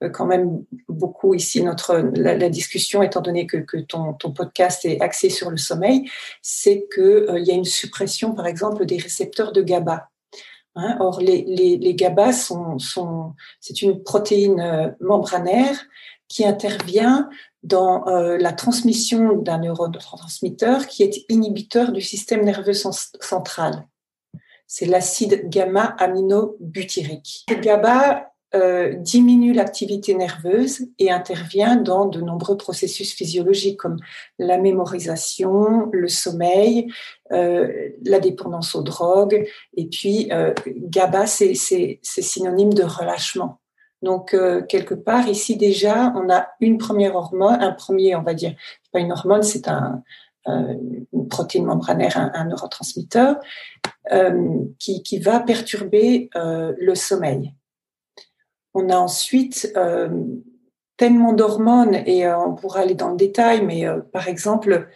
euh, 0.03 0.09
quand 0.11 0.27
même 0.27 0.65
beaucoup 0.89 1.35
ici 1.35 1.63
notre 1.63 1.97
la, 2.15 2.49
discussion, 2.49 3.03
étant 3.03 3.21
donné 3.21 3.47
que, 3.47 3.81
ton, 3.81 4.15
podcast 4.15 4.85
est 4.85 5.01
axé 5.01 5.31
sur 5.31 5.51
le 5.51 5.57
sommeil, 5.57 6.09
c'est 6.43 6.87
qu'il 6.95 7.03
euh, 7.03 7.41
y 7.41 7.51
a 7.51 7.55
une 7.55 7.65
suppression, 7.65 8.35
par 8.35 8.47
exemple, 8.47 8.87
des 8.87 8.99
récepteurs 8.99 9.53
de 9.53 9.63
GABA. 9.63 10.09
Hein, 10.77 10.97
or, 11.01 11.21
les, 11.21 11.95
GABA 11.95 12.33
sont, 12.33 12.79
sont 12.79 13.35
c'est 13.61 13.83
une 13.83 14.03
protéine 14.05 14.61
euh, 14.61 14.89
membranaire 15.01 15.77
qui 16.29 16.45
intervient 16.45 17.29
dans 17.63 18.05
la 18.07 18.53
transmission 18.53 19.37
d'un 19.37 19.59
neurotransmetteur 19.59 20.87
qui 20.87 21.03
est 21.03 21.25
inhibiteur 21.29 21.93
du 21.93 22.01
système 22.01 22.45
nerveux 22.45 22.73
central. 22.73 23.87
C'est 24.67 24.87
l'acide 24.87 25.49
gamma-aminobutyrique. 25.49 27.47
Le 27.49 27.57
GABA 27.57 28.29
euh, 28.55 28.95
diminue 28.95 29.53
l'activité 29.53 30.15
nerveuse 30.15 30.87
et 30.99 31.11
intervient 31.11 31.77
dans 31.77 32.07
de 32.07 32.23
nombreux 32.23 32.57
processus 32.57 33.13
physiologiques 33.13 33.79
comme 33.79 33.99
la 34.39 34.57
mémorisation, 34.57 35.91
le 35.93 36.09
sommeil, 36.09 36.91
euh, 37.31 37.91
la 38.07 38.21
dépendance 38.21 38.75
aux 38.75 38.83
drogues. 38.83 39.47
Et 39.77 39.87
puis, 39.89 40.31
euh, 40.33 40.55
GABA, 40.67 41.27
c'est 41.27 41.53
synonyme 42.03 42.73
de 42.73 42.85
relâchement. 42.85 43.58
Donc, 44.03 44.37
quelque 44.69 44.95
part, 44.95 45.29
ici 45.29 45.57
déjà, 45.57 46.13
on 46.15 46.31
a 46.31 46.49
une 46.61 46.79
première 46.79 47.17
hormone, 47.17 47.61
un 47.61 47.73
premier, 47.73 48.15
on 48.15 48.23
va 48.23 48.35
dire, 48.35 48.55
pas 48.93 49.01
une 49.01 49.11
hormone, 49.11 49.43
c'est 49.43 49.67
un, 49.67 50.03
une 50.47 51.29
protéine 51.29 51.65
membranaire, 51.65 52.17
un, 52.17 52.45
neurotransmetteur, 52.45 53.41
qui, 54.79 55.03
qui, 55.03 55.19
va 55.19 55.41
perturber 55.41 56.31
le 56.35 56.95
sommeil. 56.95 57.53
On 58.75 58.91
a 58.91 58.97
ensuite 58.97 59.73
euh, 59.77 60.09
tellement 60.97 61.33
d'hormones, 61.33 61.95
et 62.07 62.27
euh, 62.27 62.39
on 62.39 62.55
pourra 62.55 62.81
aller 62.81 62.95
dans 62.95 63.11
le 63.11 63.17
détail, 63.17 63.65
mais 63.65 63.87
euh, 63.87 64.01
par 64.01 64.29
exemple, 64.29 64.89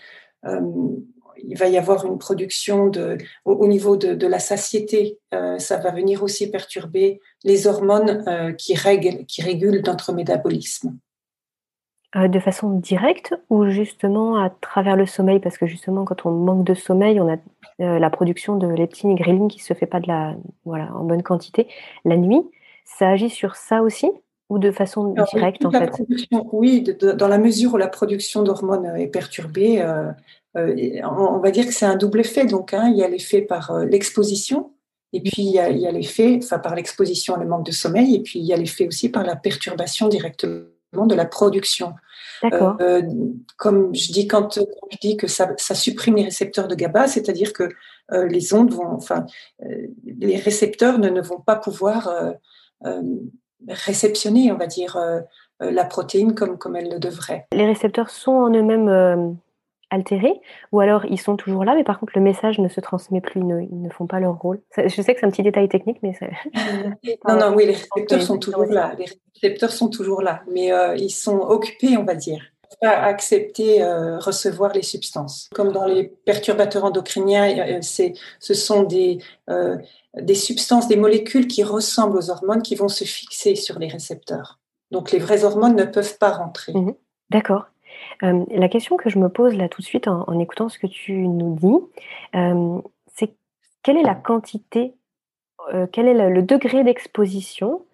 il 1.45 1.57
va 1.57 1.69
y 1.69 1.79
avoir 1.79 2.07
une 2.07 2.19
production 2.19 2.89
de, 2.89 3.19
au, 3.45 3.67
niveau 3.67 3.97
de, 3.97 4.27
la 4.27 4.39
satiété. 4.39 5.19
ça 5.59 5.77
va 5.79 5.91
venir 5.91 6.23
aussi 6.23 6.51
perturber 6.51 7.21
les 7.45 7.67
hormones 7.67 8.25
qui, 8.59 8.75
règlent, 8.75 9.25
qui 9.27 9.43
régulent 9.43 9.83
notre 9.85 10.13
métabolisme. 10.13 10.97
de 12.15 12.39
façon 12.41 12.71
directe 12.79 13.35
ou 13.51 13.69
justement 13.71 14.37
à 14.37 14.51
travers 14.51 14.97
le 14.97 15.07
sommeil? 15.07 15.41
Parce 15.41 15.59
que 15.59 15.67
justement, 15.67 16.05
quand 16.05 16.27
on 16.27 16.31
manque 16.31 16.65
de 16.65 16.75
sommeil, 16.75 17.21
on 17.21 17.33
a 17.33 17.39
la 17.79 18.11
production 18.11 18.57
de 18.57 18.69
leptine 18.69 19.11
et 19.11 19.15
ghrelin 19.15 19.49
qui 19.49 19.61
se 19.61 19.75
fait 19.75 19.87
pas 19.87 20.01
de 20.01 20.09
la, 20.09 20.35
voilà, 20.65 20.95
en 20.95 21.05
bonne 21.05 21.23
quantité 21.23 21.69
la 22.05 22.17
nuit. 22.17 22.43
Ça 22.85 23.11
agit 23.11 23.31
sur 23.31 23.57
ça 23.57 23.83
aussi 23.83 24.11
ou 24.53 24.59
de 24.59 24.71
façon 24.71 25.15
directe 25.33 25.65
en 25.65 25.71
fait? 25.71 25.91
Oui, 26.53 26.85
dans 27.01 27.29
la 27.29 27.39
mesure 27.39 27.73
où 27.73 27.77
la 27.79 27.89
production 27.89 28.43
d'hormones 28.43 28.85
est 28.97 29.07
perturbée, 29.07 29.81
euh, 29.81 30.09
euh, 30.09 30.13
on, 30.55 31.39
va 31.39 31.51
dire 31.51 31.67
que 31.67 31.73
c'est 31.73 31.87
un 31.87 31.97
double 31.97 32.21
effet. 32.21 32.47
Donc, 32.47 32.75
hein, 32.75 32.89
il 32.89 32.97
y 32.97 33.05
a 33.05 33.09
l'effet 33.09 33.43
par 33.43 33.71
euh, 33.71 33.85
l'exposition, 33.85 34.73
et 35.13 35.21
puis 35.21 35.43
il 35.43 35.51
y 35.51 35.59
a, 35.59 35.69
l'effet, 35.93 36.39
enfin 36.43 36.59
par 36.59 36.75
l'exposition, 36.75 37.37
le 37.37 37.47
manque 37.47 37.67
de 37.67 37.73
sommeil, 37.73 38.15
et 38.15 38.21
puis 38.21 38.39
il 38.39 38.45
y 38.45 38.53
a 38.53 38.57
l'effet 38.57 38.87
aussi 38.87 39.09
par 39.09 39.25
la 39.25 39.37
perturbation 39.37 40.09
directement 40.09 40.67
de 40.93 41.15
la 41.15 41.27
production. 41.27 41.95
D'accord. 42.43 42.77
comme 43.57 43.95
je 43.95 44.11
dis 44.11 44.27
quand, 44.27 44.59
je 44.91 44.97
dis 45.01 45.17
que 45.17 45.29
ça, 45.29 45.53
ça, 45.59 45.77
supprime 45.77 46.17
les 46.17 46.25
récepteurs 46.25 46.67
de 46.67 46.75
GABA, 46.75 47.07
c'est-à-dire 47.07 47.53
que 47.53 47.69
les 48.11 48.53
ondes 48.53 48.73
vont, 48.73 48.89
enfin, 48.89 49.27
les 50.05 50.37
récepteurs 50.37 50.99
ne, 50.99 51.09
ne 51.09 51.21
vont 51.21 51.41
pas 51.41 51.55
pouvoir 51.55 52.11
euh, 52.87 53.03
réceptionner, 53.69 54.51
on 54.51 54.57
va 54.57 54.67
dire, 54.67 54.97
euh, 54.97 55.21
euh, 55.63 55.71
la 55.71 55.85
protéine 55.85 56.35
comme, 56.35 56.59
comme 56.59 56.75
elle 56.75 56.91
le 56.91 56.99
devrait. 56.99 57.47
Les 57.53 57.65
récepteurs 57.65 58.11
sont 58.11 58.33
en 58.33 58.51
eux-mêmes 58.51 59.37
altérés 59.93 60.41
ou 60.73 60.81
alors 60.81 61.05
ils 61.07 61.21
sont 61.21 61.37
toujours 61.37 61.65
là, 61.65 61.75
mais 61.75 61.85
par 61.85 62.01
contre 62.01 62.13
le 62.17 62.23
message 62.23 62.59
ne 62.59 62.69
se 62.69 62.81
transmet 62.81 63.21
plus, 63.21 63.41
ils 63.41 63.83
ne, 63.83 63.91
font 63.91 64.07
pas 64.07 64.21
leur 64.21 64.39
rôle. 64.39 64.61
Je 64.77 64.89
sais 64.89 65.15
que 65.15 65.21
c'est 65.21 65.27
un 65.27 65.31
petit 65.31 65.43
détail 65.43 65.69
technique, 65.69 65.99
mais 66.03 66.13
non, 67.29 67.37
non, 67.37 67.55
oui, 67.55 67.67
les 67.67 67.75
récepteurs 67.75 68.23
sont 68.23 68.39
toujours 68.39 68.65
là. 68.65 68.95
Les 68.99 69.07
récepteurs 69.41 69.73
sont 69.73 69.89
toujours 69.89 70.23
là, 70.23 70.43
mais 70.51 70.71
ils 70.99 71.11
sont 71.11 71.39
occupés, 71.39 71.97
on 71.97 72.05
va 72.05 72.15
dire 72.15 72.43
pas 72.81 73.03
accepter 73.03 73.85
recevoir 74.19 74.73
les 74.73 74.83
substances. 74.83 75.49
Comme 75.55 75.73
dans 75.73 75.85
les 75.85 76.05
perturbateurs 76.05 76.85
endocriniens, 76.85 77.81
c'est, 77.83 78.15
ce 78.41 78.55
sont 78.55 78.83
des, 78.83 79.19
des 80.19 80.35
substances, 80.35 80.89
des 80.89 80.97
molécules 80.97 81.47
qui 81.47 81.63
ressemblent 81.63 82.17
aux 82.17 82.31
hormones 82.31 82.63
qui 82.63 82.75
vont 82.75 82.89
se 82.89 83.05
fixer 83.05 83.55
sur 83.57 83.79
les 83.79 83.89
récepteurs. 83.89 84.59
Donc 84.93 85.11
les 85.11 85.19
vraies 85.19 85.45
hormones 85.45 85.75
ne 85.75 85.85
peuvent 85.85 86.19
pas 86.19 86.31
rentrer. 86.31 86.73
Mhm. 86.75 86.95
D'accord. 87.31 87.67
Euh, 88.23 88.45
la 88.51 88.69
question 88.69 88.97
que 88.97 89.11
je 89.11 89.19
me 89.19 89.29
pose 89.29 89.57
là 89.57 89.69
tout 89.69 89.81
de 89.81 89.87
suite 89.87 90.09
en, 90.09 90.39
écoutant 90.39 90.69
ce 90.69 90.79
que 90.79 90.87
tu 90.87 91.27
nous 91.27 91.57
dis, 91.57 92.37
euh, 92.37 92.81
c'est 93.15 93.35
quelle 93.83 93.97
est 93.97 94.03
la 94.03 94.15
quantité, 94.15 94.95
euh, 95.75 95.87
quel 95.91 96.07
est 96.07 96.31
le, 96.31 96.43
degré 96.43 96.85
d'exposition 96.85 97.85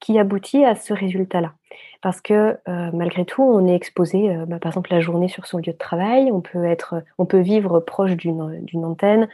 qui 0.00 0.18
aboutit 0.18 0.64
à 0.64 0.74
ce 0.74 0.92
résultat-là? 0.92 1.54
Parce 2.00 2.20
que 2.20 2.56
malgré 2.92 3.24
tout, 3.24 3.42
on 3.42 3.66
est 3.66 3.74
exposé, 3.74 4.32
bah, 4.46 4.60
par 4.60 4.70
exemple 4.70 4.92
la 4.92 5.00
journée 5.00 5.26
sur 5.26 5.46
son 5.46 5.58
lieu 5.58 5.72
de 5.72 5.78
travail, 5.78 6.30
on 6.30 6.40
peut 7.26 7.40
vivre 7.40 7.80
proche 7.80 8.12
d'une 8.12 8.84
antenne. 8.84 9.28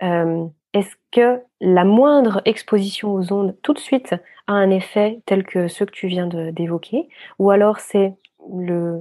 Est-ce 0.00 0.94
que 1.10 1.42
la 1.60 1.84
moindre 1.84 2.40
exposition 2.44 3.12
aux 3.12 3.32
ondes 3.32 3.56
tout 3.62 3.72
de 3.72 3.80
suite 3.80 4.14
a 4.46 4.52
un 4.52 4.70
effet 4.70 5.20
tel 5.26 5.42
que 5.44 5.66
ceux 5.66 5.86
que 5.86 5.90
tu 5.90 6.06
viens 6.06 6.28
d'évoquer? 6.28 7.08
Ou 7.40 7.50
alors 7.50 7.80
c'est 7.80 8.14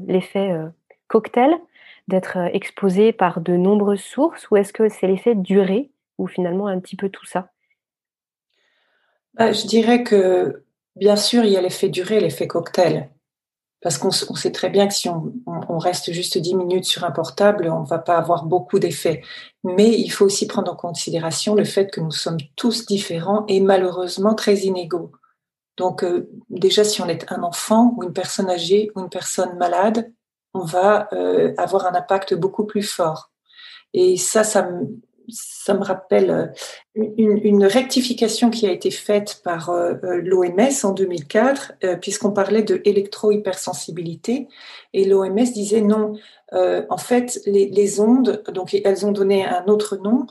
l'effet 0.08 0.52
cocktail 1.14 1.54
d'être 2.08 2.38
euh, 2.38 2.50
exposé 2.54 3.14
par 3.14 3.40
de 3.40 3.56
nombreuses 3.56 4.02
sources 4.02 4.50
Ou 4.50 4.58
est-ce 4.58 4.74
que 4.74 4.90
c'est 4.90 5.08
l'effet 5.08 5.36
durée 5.36 5.92
ou 6.18 6.28
finalement 6.28 6.68
un 6.68 6.80
petit 6.80 6.96
peu 6.96 7.10
tout 7.10 7.26
ça? 7.26 7.52
Bah, 9.36 9.52
Je 9.52 9.68
dirais 9.68 10.04
que 10.04 10.64
bien 10.96 11.16
sûr 11.16 11.44
il 11.46 11.52
y 11.52 11.58
a 11.58 11.62
l'effet 11.62 11.90
durée, 11.90 12.20
l'effet 12.20 12.48
cocktail. 12.48 13.10
Parce 13.82 13.98
qu'on 13.98 14.12
sait 14.12 14.54
très 14.54 14.70
bien 14.70 14.88
que 14.88 14.94
si 14.94 15.10
on, 15.10 15.78
reste 15.78 16.14
juste 16.14 16.38
10 16.38 16.56
minutes 16.56 16.86
sur 16.86 17.04
un 17.04 17.12
portable, 17.12 17.68
on 17.70 17.82
ne 17.82 17.86
va 17.86 18.00
pas 18.00 18.18
avoir 18.18 18.46
beaucoup 18.46 18.80
d'effets. 18.80 19.22
Mais 19.66 19.90
il 20.00 20.08
faut 20.08 20.24
aussi 20.24 20.48
prendre 20.48 20.72
en 20.72 20.76
considération 20.78 21.54
le 21.54 21.66
fait 21.66 21.92
que 21.92 22.00
nous 22.00 22.12
sommes 22.12 22.38
tous 22.56 22.86
différents 22.86 23.44
et 23.50 23.60
malheureusement 23.60 24.36
très 24.36 24.60
inégaux. 24.60 25.12
Donc 25.76 26.02
euh, 26.06 26.30
déjà, 26.50 26.86
si 26.86 27.02
on 27.02 27.10
est 27.10 27.30
un 27.30 27.44
enfant 27.44 27.94
ou 27.98 28.04
une 28.04 28.14
personne 28.14 28.50
âgée 28.50 28.90
ou 28.96 29.02
une 29.02 29.10
personne 29.10 29.58
malade, 29.58 30.14
on 30.54 30.66
va 30.66 31.08
euh, 31.14 31.54
avoir 31.58 31.86
un 31.88 31.96
impact 31.96 32.34
beaucoup 32.34 32.66
plus 32.66 32.84
fort. 32.84 33.32
Et 33.94 34.18
ça, 34.18 34.44
ça 34.44 34.64
me, 34.64 34.88
ça 35.30 35.74
me 35.74 35.84
rappelle 35.84 36.54
euh, 36.98 37.04
une, 37.18 37.66
rectification 37.66 38.50
qui 38.50 38.68
a 38.68 38.72
été 38.72 38.92
faite 38.92 39.42
par 39.44 39.70
euh, 39.70 39.94
euh, 40.04 40.22
l'OMS 40.24 40.72
en 40.84 40.92
2004, 40.92 41.74
puisqu'on 42.02 42.32
parlait 42.32 42.64
de 42.64 42.82
électro-hypersensibilité, 42.86 44.48
et 44.94 45.06
l'OMS 45.06 45.36
disait 45.54 45.82
non, 45.82 46.16
en 46.52 46.98
fait, 46.98 47.42
les, 47.46 48.00
ondes, 48.00 48.44
donc 48.54 48.76
elles 48.76 49.06
ont 49.06 49.12
donné 49.12 49.46
un 49.46 49.66
autre 49.66 49.98
nom, 49.98 50.28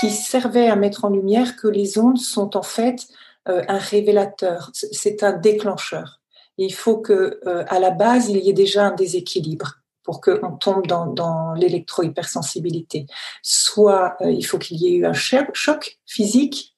qui 0.00 0.10
servait 0.10 0.68
à 0.68 0.76
mettre 0.76 1.04
en 1.04 1.10
lumière 1.10 1.56
que 1.56 1.68
les 1.68 1.98
ondes 1.98 2.18
sont 2.18 2.56
en 2.56 2.62
fait 2.62 3.06
un 3.46 3.78
révélateur, 3.78 4.70
c'est 4.72 5.22
un 5.22 5.32
déclencheur. 5.32 6.21
Il 6.58 6.72
faut 6.72 6.98
que 6.98 7.40
à 7.68 7.78
la 7.78 7.90
base 7.90 8.28
il 8.28 8.38
y 8.38 8.50
ait 8.50 8.54
déjà 8.54 8.86
un 8.86 8.94
déséquilibre 8.94 9.82
pour 10.02 10.20
qu'on 10.20 10.56
tombe 10.56 10.86
dans, 10.86 11.06
dans 11.06 11.54
l'électro-hypersensibilité. 11.54 13.06
Soit 13.42 14.16
euh, 14.20 14.30
il 14.30 14.42
faut 14.42 14.58
qu'il 14.58 14.78
y 14.78 14.88
ait 14.88 14.96
eu 14.96 15.06
un 15.06 15.12
choc 15.12 15.98
physique, 16.06 16.76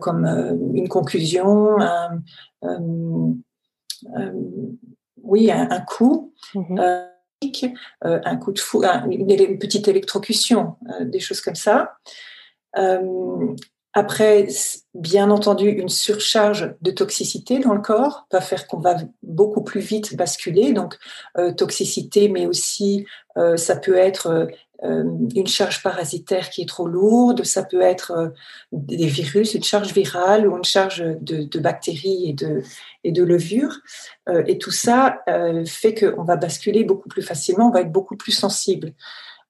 comme 0.00 0.26
une 0.74 0.88
conclusion, 0.88 1.76
oui, 5.22 5.50
un, 5.52 5.80
coup. 5.82 6.34
Mm-hmm. 6.54 7.74
un 8.02 8.36
coup 8.38 8.52
de 8.52 8.58
fou, 8.58 8.82
une, 8.82 9.58
petite 9.58 9.86
électrocution, 9.86 10.74
des 11.02 11.20
choses 11.20 11.40
comme 11.40 11.54
ça. 11.54 11.96
Après, 13.98 14.46
bien 14.94 15.28
entendu, 15.28 15.70
une 15.70 15.88
surcharge 15.88 16.72
de 16.82 16.92
toxicité 16.92 17.58
dans 17.58 17.74
le 17.74 17.80
corps 17.80 18.28
va 18.30 18.40
faire 18.40 18.68
qu'on 18.68 18.78
va 18.78 18.94
beaucoup 19.24 19.64
plus 19.64 19.80
vite 19.80 20.16
basculer. 20.16 20.72
Donc, 20.72 20.96
euh, 21.36 21.52
toxicité, 21.52 22.28
mais 22.28 22.46
aussi, 22.46 23.06
euh, 23.36 23.56
ça 23.56 23.74
peut 23.74 23.96
être 23.96 24.46
euh, 24.84 25.04
une 25.34 25.48
charge 25.48 25.82
parasitaire 25.82 26.48
qui 26.50 26.62
est 26.62 26.68
trop 26.68 26.86
lourde, 26.86 27.44
ça 27.44 27.64
peut 27.64 27.80
être 27.80 28.32
des 28.70 29.08
virus, 29.08 29.54
une 29.54 29.64
charge 29.64 29.92
virale 29.92 30.46
ou 30.46 30.56
une 30.56 30.62
charge 30.62 31.04
de, 31.20 31.58
bactéries 31.58 32.30
et 32.30 32.34
de, 32.34 32.62
et 33.02 33.10
de 33.10 33.24
levures. 33.24 33.80
et 34.46 34.58
tout 34.58 34.70
ça 34.70 35.18
fait 35.66 35.94
qu'on 35.94 36.22
va 36.22 36.36
basculer 36.36 36.84
beaucoup 36.84 37.08
plus 37.08 37.22
facilement, 37.22 37.70
on 37.70 37.72
va 37.72 37.80
être 37.80 37.90
beaucoup 37.90 38.16
plus 38.16 38.30
sensible. 38.30 38.92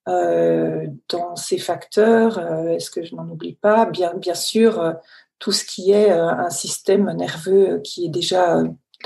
Euh, 0.09 0.87
dans 1.11 1.37
ces 1.37 1.59
facteurs, 1.59 2.39
euh, 2.39 2.69
est-ce 2.69 2.91
que 2.91 3.05
je 3.05 3.15
n'en 3.15 3.29
oublie 3.29 3.55
pas? 3.55 3.85
Bien, 3.85 4.13
sûr, 4.35 4.81
euh, 4.81 4.93
tout 5.39 5.53
ce 5.53 5.65
qui 5.65 5.93
est 5.93 6.11
un 6.11 6.51
système 6.51 7.13
nerveux 7.13 7.81
qui 7.85 8.07
est 8.07 8.09
déjà 8.09 8.63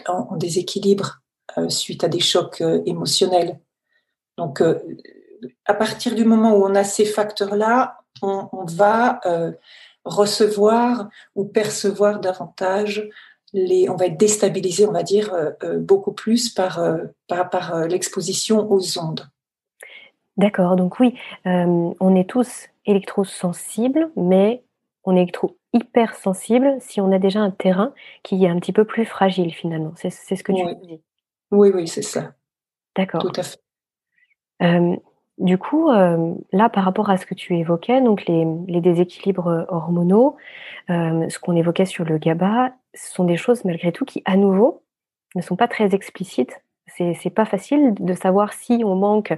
en, 0.07 0.37
déséquilibre 0.37 1.21
suite 1.69 2.05
à 2.05 2.09
des 2.09 2.21
chocs 2.21 2.63
émotionnels. 2.87 3.61
Donc, 4.39 4.63
à 5.67 5.75
partir 5.75 6.15
du 6.15 6.25
moment 6.25 6.57
où 6.57 6.65
on 6.65 6.75
a 6.75 6.85
ces 6.85 7.05
facteurs-là, 7.05 7.99
on, 8.23 8.65
va 8.65 9.21
recevoir 10.07 11.11
ou 11.35 11.45
percevoir 11.45 12.19
davantage 12.19 13.11
on 13.55 13.97
va 13.97 14.07
être 14.07 14.17
déstabilisé, 14.17 14.87
on 14.87 14.93
va 14.93 15.03
dire, 15.03 15.37
beaucoup 15.81 16.13
plus 16.13 16.49
par 16.49 17.85
l'exposition 17.89 18.73
aux 18.73 18.99
ondes. 18.99 19.29
D'accord, 20.37 20.77
donc 20.77 20.99
oui, 20.99 21.15
euh, 21.47 21.93
on 22.01 22.17
est 22.17 22.29
tous 22.29 22.69
électrosensibles, 22.87 24.11
mais 24.17 24.63
on 25.05 25.15
est 25.15 25.23
électro 25.23 25.59
hypersensible 25.75 26.77
si 26.81 27.01
on 27.01 27.13
a 27.13 27.19
déjà 27.19 27.41
un 27.41 27.51
terrain 27.51 27.93
qui 28.23 28.45
est 28.45 28.49
un 28.49 28.59
petit 28.59 28.73
peu 28.73 28.85
plus 28.85 29.05
fragile 29.05 29.53
finalement. 29.53 29.93
C'est 29.97 30.11
ce 30.11 30.43
que 30.43 30.53
tu 30.53 30.65
oui. 30.65 30.77
dis. 30.83 31.01
Oui, 31.51 31.71
oui, 31.75 31.87
c'est 31.87 32.03
ça. 32.03 32.33
D'accord. 32.97 33.23
Tout 33.23 33.33
à 33.41 33.43
fait. 33.43 33.59
Euh, 34.63 34.97
du 35.39 35.59
coup, 35.59 35.91
euh, 35.91 36.35
là, 36.53 36.69
par 36.69 36.85
rapport 36.85 37.11
à 37.11 37.17
ce 37.19 37.27
que 37.27 37.35
tu 37.35 37.57
évoquais, 37.57 38.01
donc 38.01 38.25
les, 38.27 38.47
les 38.69 38.81
déséquilibres 38.81 39.67
hormonaux, 39.69 40.37
ce 40.89 41.39
qu'on 41.39 41.57
évoquait 41.57 41.87
sur 41.87 42.05
le 42.05 42.19
GABA, 42.19 42.73
ce 42.95 43.13
sont 43.13 43.25
des 43.25 43.37
choses 43.37 43.65
malgré 43.65 43.93
tout 43.93 44.05
qui, 44.05 44.23
à 44.25 44.37
nouveau, 44.37 44.83
ne 45.35 45.43
sont 45.43 45.57
pas 45.57 45.69
très 45.69 45.95
explicites 45.95 46.63
c'est 46.97 47.31
pas 47.31 47.45
facile 47.45 47.95
de 47.99 48.15
savoir 48.15 48.53
si 48.53 48.83
on 48.85 48.95
manque, 48.95 49.33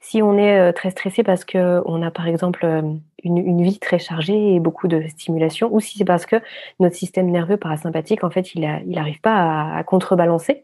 si 0.00 0.22
on 0.22 0.36
est 0.38 0.58
euh, 0.58 0.72
très 0.72 0.90
stressé 0.90 1.22
parce 1.22 1.44
que 1.44 1.82
on 1.86 2.02
a 2.02 2.10
par 2.10 2.26
exemple 2.26 2.64
euh, 2.64 2.82
une, 3.22 3.62
vie 3.62 3.78
très 3.78 3.98
chargée 3.98 4.54
et 4.54 4.60
beaucoup 4.60 4.88
de 4.88 5.06
stimulation, 5.08 5.72
ou 5.72 5.80
si 5.80 5.98
c'est 5.98 6.04
parce 6.04 6.26
que 6.26 6.36
notre 6.80 6.96
système 6.96 7.30
nerveux 7.30 7.56
parasympathique 7.56 8.24
en 8.24 8.30
fait 8.30 8.54
il 8.54 8.60
n'arrive 8.86 9.20
pas 9.20 9.76
à, 9.76 9.84
contrebalancer 9.84 10.62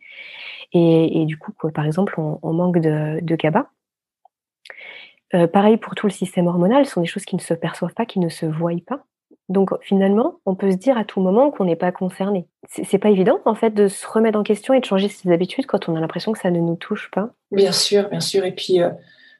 et, 0.73 1.25
du 1.27 1.39
coup 1.39 1.53
par 1.75 1.85
exemple 1.85 2.15
on, 2.19 2.53
manque 2.53 2.79
de, 2.79 3.21
GABA. 3.23 3.71
Euh, 5.35 5.47
pareil 5.47 5.77
pour 5.77 5.95
tout 5.95 6.07
le 6.07 6.13
système 6.13 6.47
hormonal, 6.47 6.87
ce 6.87 6.93
sont 6.93 7.01
des 7.01 7.07
choses 7.07 7.25
qui 7.25 7.37
ne 7.37 7.41
se 7.41 7.55
perçoivent 7.55 7.95
pas, 7.95 8.07
qui 8.07 8.21
ne 8.21 8.29
se 8.29 8.47
voient 8.47 8.73
pas. 8.87 9.05
Donc 9.49 9.71
finalement, 9.83 10.41
on 10.47 10.55
peut 10.55 10.71
se 10.71 10.77
dire 10.77 10.97
à 10.97 11.05
tout 11.05 11.21
moment 11.21 11.51
qu'on 11.51 11.65
n'est 11.65 11.77
pas 11.77 11.93
concerné. 11.93 12.47
C'est 12.69 12.99
pas 12.99 13.11
évident 13.11 13.41
en 13.45 13.55
fait 13.55 13.71
de 13.71 13.89
se 13.89 14.07
remettre 14.07 14.39
en 14.39 14.43
question 14.43 14.73
et 14.75 14.81
de 14.81 14.85
changer 14.85 15.09
ses 15.09 15.31
habitudes 15.31 15.67
quand 15.67 15.89
on 15.89 15.97
a 15.97 16.01
l'impression 16.01 16.33
que 16.33 16.39
ça 16.39 16.51
ne 16.51 16.61
nous 16.61 16.77
touche 16.77 17.11
pas. 17.11 17.31
Bien 17.51 17.73
sûr, 17.73 18.09
bien 18.09 18.21
sûr. 18.21 18.45
Et 18.45 18.53
puis 18.53 18.81
euh, 18.81 18.91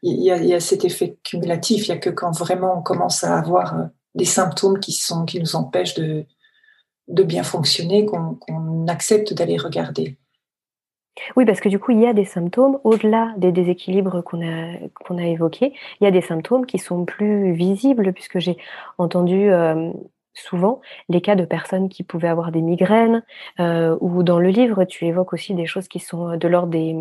il 0.03 0.23
y, 0.23 0.55
a 0.55 0.61
cet 0.61 0.85
effet 0.85 1.17
cumulatif. 1.23 1.87
Il 1.87 1.93
n'y 1.93 1.97
a 1.97 2.01
que 2.01 2.11
quand 2.11 2.33
vraiment 2.33 2.79
on 2.79 2.83
commence 2.83 3.23
à 3.23 3.39
avoir 3.39 3.79
euh, 3.79 3.85
des 4.15 4.25
symptômes 4.25 4.81
qui 4.81 4.93
sont 4.93 5.25
qui 5.25 5.39
nous 5.41 5.57
empêchent 5.57 5.95
de 5.95 6.27
bien 7.23 7.45
fonctionner 7.45 8.05
qu'on 8.05 8.87
accepte 8.89 9.33
d'aller 9.33 9.57
regarder. 9.57 10.19
Oui, 11.37 11.45
parce 11.45 11.61
que 11.61 11.69
du 11.69 11.79
coup, 11.79 11.93
il 11.93 12.01
y 12.01 12.07
a 12.07 12.15
des 12.15 12.25
symptômes, 12.25 12.79
au-delà 12.85 13.35
des 13.37 13.53
déséquilibres 13.53 14.23
qu'on 14.25 14.43
a, 14.43 14.79
qu'on 15.05 15.19
a 15.19 15.25
évoqués, 15.25 15.75
il 16.01 16.05
y 16.05 16.07
a 16.07 16.11
des 16.11 16.23
symptômes 16.23 16.65
qui 16.65 16.79
sont 16.79 17.05
plus 17.05 17.53
visibles, 17.53 18.13
puisque 18.13 18.39
j'ai 18.39 18.57
entendu 18.97 19.51
euh, 19.51 19.93
souvent 20.33 20.81
les 21.09 21.21
cas 21.21 21.35
de 21.35 21.45
personnes 21.45 21.89
qui 21.91 22.03
pouvaient 22.03 22.29
avoir 22.29 22.51
des 22.51 22.63
migraines, 22.63 23.23
euh, 23.61 23.97
ou 24.01 24.23
dans 24.23 24.39
le 24.39 24.49
livre, 24.49 24.85
tu 24.85 25.07
évoques 25.07 25.35
aussi 25.35 25.55
des 25.55 25.67
choses 25.67 25.89
qui 25.89 26.01
sont 26.01 26.37
de 26.37 26.49
l'ordre 26.49 26.73
des, 26.73 26.97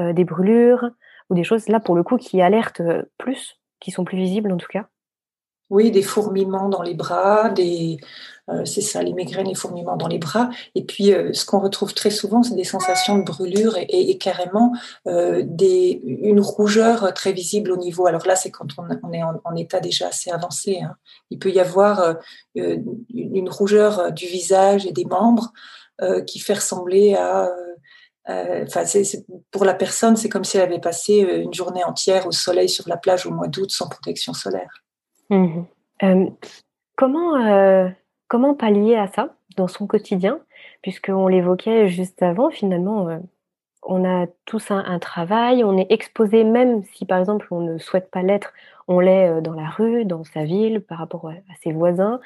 euh, 0.00 0.12
des 0.12 0.24
brûlures, 0.24 0.90
ou 1.28 1.34
des 1.34 1.44
choses, 1.44 1.68
là, 1.68 1.80
pour 1.80 1.94
le 1.94 2.02
coup, 2.02 2.16
qui 2.16 2.40
alertent 2.40 2.82
plus, 3.18 3.58
qui 3.80 3.90
sont 3.90 4.04
plus 4.04 4.16
visibles 4.16 4.50
en 4.50 4.56
tout 4.56 4.68
cas. 4.68 4.86
Oui, 5.70 5.90
des 5.90 6.02
fourmillements 6.02 6.70
dans 6.70 6.80
les 6.80 6.94
bras, 6.94 7.50
des, 7.50 7.98
euh, 8.00 8.06
c'est 8.64 8.80
ça, 8.80 9.02
les 9.02 9.12
migraines, 9.12 9.46
les 9.46 9.54
fourmillements 9.54 9.96
dans 9.96 10.08
les 10.08 10.18
bras. 10.18 10.50
Et 10.74 10.84
puis, 10.84 11.12
euh, 11.12 11.32
ce 11.32 11.44
qu'on 11.44 11.60
retrouve 11.60 11.94
très 11.94 12.10
souvent, 12.10 12.42
c'est 12.42 12.54
des 12.54 12.64
sensations 12.64 13.18
de 13.18 13.22
brûlure 13.22 13.76
et, 13.76 14.16
carrément 14.18 14.72
euh, 15.06 15.42
des, 15.44 16.00
une 16.02 16.40
rougeur 16.40 17.12
très 17.14 17.32
visible 17.32 17.72
au 17.72 17.76
niveau. 17.76 18.06
Alors 18.06 18.26
là, 18.26 18.36
c'est 18.36 18.50
quand 18.50 18.68
on, 18.78 19.12
est 19.12 19.22
en, 19.22 19.56
état 19.56 19.80
déjà 19.80 20.08
assez 20.08 20.30
avancé. 20.30 20.80
Hein. 20.80 20.96
Il 21.30 21.38
peut 21.38 21.50
y 21.50 21.60
avoir 21.60 22.16
une 22.54 23.48
rougeur 23.48 24.12
du 24.12 24.26
visage 24.26 24.86
et 24.86 24.92
des 24.92 25.04
membres 25.04 25.52
qui 26.26 26.38
fait 26.38 26.54
ressembler 26.54 27.14
à 27.14 27.50
Enfin, 28.30 28.82
pour 29.50 29.64
la 29.64 29.72
personne, 29.72 30.14
c'est 30.18 30.28
comme 30.28 30.44
si 30.44 30.58
elle 30.58 30.64
avait 30.64 30.80
passé 30.80 31.14
une 31.14 31.54
journée 31.54 31.82
entière 31.82 32.26
au 32.26 32.30
soleil 32.30 32.68
sur 32.68 32.86
la 32.86 32.98
plage 32.98 33.24
au 33.24 33.30
mois 33.30 33.48
d'août 33.48 33.70
sans 33.70 33.88
protection 33.88 34.34
solaire. 34.34 34.84
Mmh 35.30 35.62
comment, 36.98 37.36
euh, 37.36 37.88
comment 38.28 38.54
pallier 38.54 38.96
à 38.96 39.08
ça 39.08 39.34
dans 39.56 39.68
son 39.68 39.86
quotidien 39.86 40.40
Puisqu'on 40.82 41.26
l'évoquait 41.26 41.88
juste 41.88 42.22
avant, 42.22 42.50
finalement, 42.50 43.08
euh, 43.08 43.18
on 43.82 44.04
a 44.04 44.26
tous 44.44 44.70
un, 44.70 44.98
travail, 44.98 45.64
on 45.64 45.76
est 45.76 45.90
exposé, 45.90 46.44
même 46.44 46.84
si 46.94 47.04
par 47.04 47.18
exemple 47.18 47.46
on 47.50 47.60
ne 47.60 47.78
souhaite 47.78 48.10
pas 48.10 48.22
l'être, 48.22 48.52
on 48.86 49.00
l'est 49.00 49.28
euh, 49.28 49.40
dans 49.40 49.54
la 49.54 49.68
rue, 49.68 50.04
dans 50.04 50.24
sa 50.24 50.44
ville, 50.44 50.80
par 50.80 50.98
rapport 50.98 51.28
à, 51.28 51.54
ses 51.62 51.72
voisins. 51.72 52.20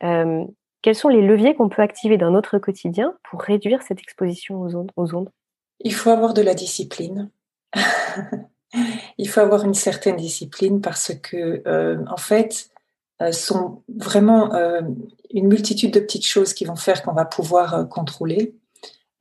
quels 0.00 0.94
sont 0.94 1.08
les 1.08 1.22
leviers 1.22 1.54
qu'on 1.54 1.68
peut 1.68 1.82
activer 1.82 2.16
dans 2.16 2.30
notre 2.30 2.58
quotidien 2.58 3.14
pour 3.22 3.42
réduire 3.42 3.82
cette 3.82 4.00
exposition 4.00 4.62
aux 4.62 5.14
ondes, 5.14 5.30
Il 5.80 5.94
faut 5.94 6.10
avoir 6.10 6.32
de 6.32 6.42
la 6.42 6.54
discipline. 6.54 7.30
Il 9.18 9.28
faut 9.28 9.40
avoir 9.40 9.64
une 9.64 9.74
certaine 9.74 10.16
discipline 10.16 10.80
parce 10.80 11.14
que, 11.14 11.62
euh, 11.66 12.04
en 12.08 12.16
fait, 12.16 12.70
euh, 12.74 12.79
sont 13.32 13.82
vraiment 13.88 14.54
euh, 14.54 14.80
une 15.30 15.48
multitude 15.48 15.92
de 15.92 16.00
petites 16.00 16.26
choses 16.26 16.54
qui 16.54 16.64
vont 16.64 16.76
faire 16.76 17.02
qu'on 17.02 17.12
va 17.12 17.24
pouvoir 17.24 17.88
contrôler 17.88 18.54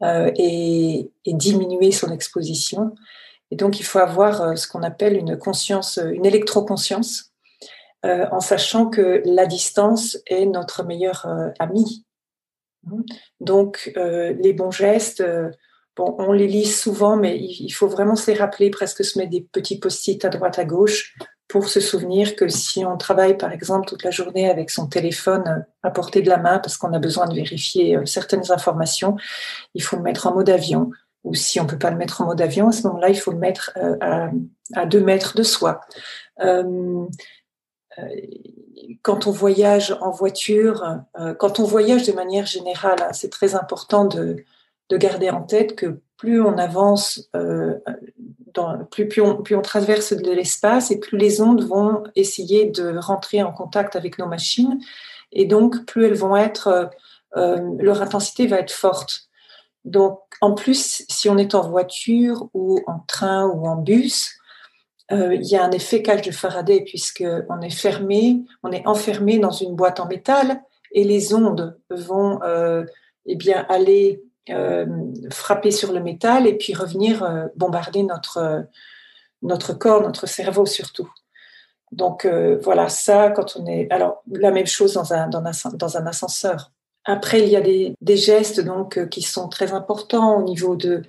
et, 0.01 1.12
diminuer 1.25 1.91
son 1.91 2.09
exposition. 2.09 2.95
Et 3.51 3.57
donc, 3.57 3.81
il 3.81 3.83
faut 3.83 3.99
avoir 3.99 4.57
ce 4.57 4.65
qu'on 4.65 4.81
appelle 4.81 5.17
une 5.17 5.38
conscience, 5.38 5.97
une 5.97 6.25
électroconscience, 6.25 7.33
en 8.03 8.39
sachant 8.39 8.89
que 8.89 9.21
la 9.25 9.45
distance 9.45 10.17
est 10.27 10.45
notre 10.45 10.83
meilleur 10.83 11.27
ami. 11.59 12.05
Donc, 13.41 13.91
les 13.97 14.53
bons 14.53 14.71
gestes, 14.71 15.21
on 15.99 16.31
les 16.31 16.47
lit 16.47 16.65
souvent, 16.65 17.17
mais 17.17 17.38
il 17.38 17.71
faut 17.71 17.88
vraiment 17.88 18.15
se 18.15 18.31
les 18.31 18.38
rappeler, 18.38 18.69
presque 18.69 19.03
se 19.03 19.17
mettre 19.17 19.31
des 19.31 19.41
petits 19.51 19.79
post-it 19.79 20.23
à 20.23 20.29
droite, 20.29 20.59
à 20.59 20.65
gauche, 20.65 21.15
pour 21.49 21.67
se 21.67 21.79
souvenir 21.79 22.35
que 22.35 22.47
si 22.47 22.85
on 22.85 22.95
travaille, 22.95 23.35
par 23.35 23.51
exemple, 23.51 23.88
toute 23.88 24.03
la 24.03 24.12
journée 24.12 24.49
avec 24.49 24.69
son 24.69 24.88
téléphone 24.88 25.65
à 25.81 25.89
portée 25.89 26.21
de 26.21 26.29
la 26.29 26.38
main, 26.38 26.59
parce 26.59 26.77
qu'on 26.77 26.93
a 26.93 26.99
besoin 26.99 27.27
de 27.27 27.33
vérifier 27.33 27.97
euh, 27.97 28.05
certaines 28.05 28.51
informations, 28.51 29.17
il 29.73 29.81
faut 29.81 29.97
le 29.97 30.03
mettre 30.03 30.27
en 30.27 30.35
mode 30.35 30.49
avion. 30.49 30.91
Ou 31.23 31.33
si 31.33 31.59
on 31.59 31.63
ne 31.63 31.69
peut 31.69 31.79
pas 31.79 31.89
le 31.89 31.97
mettre 31.97 32.21
en 32.21 32.27
mode 32.27 32.39
avion, 32.39 32.69
à 32.69 32.71
ce 32.71 32.88
moment-là, 32.88 33.09
il 33.09 33.19
faut 33.19 33.31
le 33.31 33.39
mettre 33.39 33.71
euh, 33.77 33.97
à, 34.75 34.85
deux 34.85 35.01
mètres 35.01 35.35
de 35.35 35.43
soi. 35.43 35.81
Euh, 36.39 37.05
quand 39.01 39.27
on 39.27 39.31
voyage 39.31 39.97
en 39.99 40.12
voiture, 40.12 41.01
quand 41.38 41.59
on 41.59 41.65
voyage 41.65 42.07
de 42.07 42.13
manière 42.13 42.45
générale, 42.45 42.99
hein, 43.01 43.12
c'est 43.12 43.29
très 43.29 43.55
important 43.55 44.05
de, 44.05 44.45
de 44.89 44.97
garder 44.97 45.29
en 45.29 45.41
tête 45.41 45.75
que 45.75 45.99
plus 46.19 46.41
on 46.41 46.57
avance, 46.57 47.29
euh, 47.35 47.79
plus, 48.91 49.07
plus, 49.07 49.21
on, 49.21 49.41
plus 49.41 49.55
on 49.55 49.62
traverse 49.62 50.13
de 50.13 50.31
l'espace 50.31 50.91
et 50.91 50.99
plus 50.99 51.17
les 51.17 51.41
ondes 51.41 51.63
vont 51.63 52.03
essayer 52.15 52.65
de 52.65 52.97
rentrer 52.97 53.43
en 53.43 53.51
contact 53.51 53.95
avec 53.95 54.17
nos 54.17 54.27
machines 54.27 54.79
et 55.31 55.45
donc 55.45 55.85
plus 55.85 56.05
elles 56.05 56.15
vont 56.15 56.35
être, 56.35 56.67
euh, 56.67 56.85
euh, 57.38 57.75
leur 57.79 58.01
intensité 58.01 58.47
va 58.47 58.59
être 58.59 58.71
forte. 58.71 59.29
Donc 59.85 60.19
en 60.41 60.53
plus, 60.53 61.05
si 61.09 61.29
on 61.29 61.38
est 61.38 61.55
en 61.55 61.67
voiture 61.67 62.49
ou 62.53 62.79
en 62.88 62.99
train 63.07 63.45
ou 63.47 63.67
en 63.67 63.75
bus, 63.75 64.35
il 65.12 65.41
y 65.41 65.55
a 65.55 65.63
un 65.63 65.71
effet 65.71 66.03
cage 66.03 66.21
de 66.21 66.29
Faraday 66.29 66.81
puisque 66.81 67.25
on 67.49 67.62
est 67.62 67.71
fermé, 67.71 68.43
on 68.62 68.71
est 68.71 68.85
enfermé 68.85 69.39
dans 69.39 69.49
une 69.49 69.75
boîte 69.75 69.99
en 69.99 70.05
métal 70.05 70.62
et 70.91 71.03
les 71.03 71.33
ondes 71.33 71.79
vont 71.89 72.39
eh 73.25 73.35
bien 73.35 73.65
aller 73.69 74.21
frapper 75.29 75.71
sur 75.71 75.91
le 75.91 76.01
métal 76.01 76.47
et 76.47 76.57
puis 76.57 76.73
revenir 76.73 77.47
bombarder 77.55 78.03
notre 78.03 78.65
notre 79.41 79.73
corps, 79.73 80.01
notre 80.01 80.27
cerveau 80.27 80.65
surtout. 80.65 81.09
Donc 81.91 82.27
voilà, 82.62 82.89
ça, 82.89 83.31
quand 83.31 83.55
on 83.55 83.65
est... 83.65 83.88
Alors, 83.89 84.21
la 84.31 84.51
même 84.51 84.67
chose 84.67 84.93
dans 84.93 85.13
un, 85.13 85.27
dans 85.27 85.43
un, 85.43 85.69
dans 85.73 85.97
un 85.97 86.05
ascenseur. 86.05 86.71
Après, 87.05 87.41
il 87.41 87.49
y 87.49 87.55
a 87.55 87.62
des, 87.62 87.95
des 88.01 88.17
gestes 88.17 88.59
donc, 88.59 89.07
qui 89.09 89.21
sont 89.21 89.47
très 89.47 89.73
importants 89.73 90.38
au 90.38 90.43
niveau 90.43 90.75
de, 90.75 91.01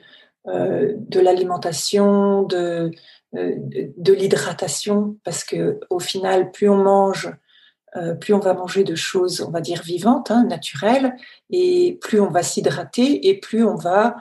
euh, 0.46 0.94
de 0.96 1.20
l'alimentation, 1.20 2.44
de, 2.44 2.90
euh, 3.36 3.54
de 3.58 4.12
l'hydratation, 4.12 5.16
parce 5.22 5.44
que 5.44 5.78
au 5.90 5.98
final, 5.98 6.50
plus 6.50 6.70
on 6.70 6.76
mange, 6.76 7.30
euh, 7.96 8.14
plus 8.14 8.34
on 8.34 8.38
va 8.38 8.54
manger 8.54 8.84
de 8.84 8.94
choses, 8.94 9.40
on 9.40 9.50
va 9.50 9.60
dire 9.60 9.82
vivantes, 9.82 10.30
hein, 10.30 10.44
naturelles, 10.44 11.14
et 11.50 11.98
plus 12.00 12.20
on 12.20 12.30
va 12.30 12.42
s'hydrater, 12.42 13.28
et 13.28 13.38
plus 13.38 13.64
on 13.64 13.76
va 13.76 14.16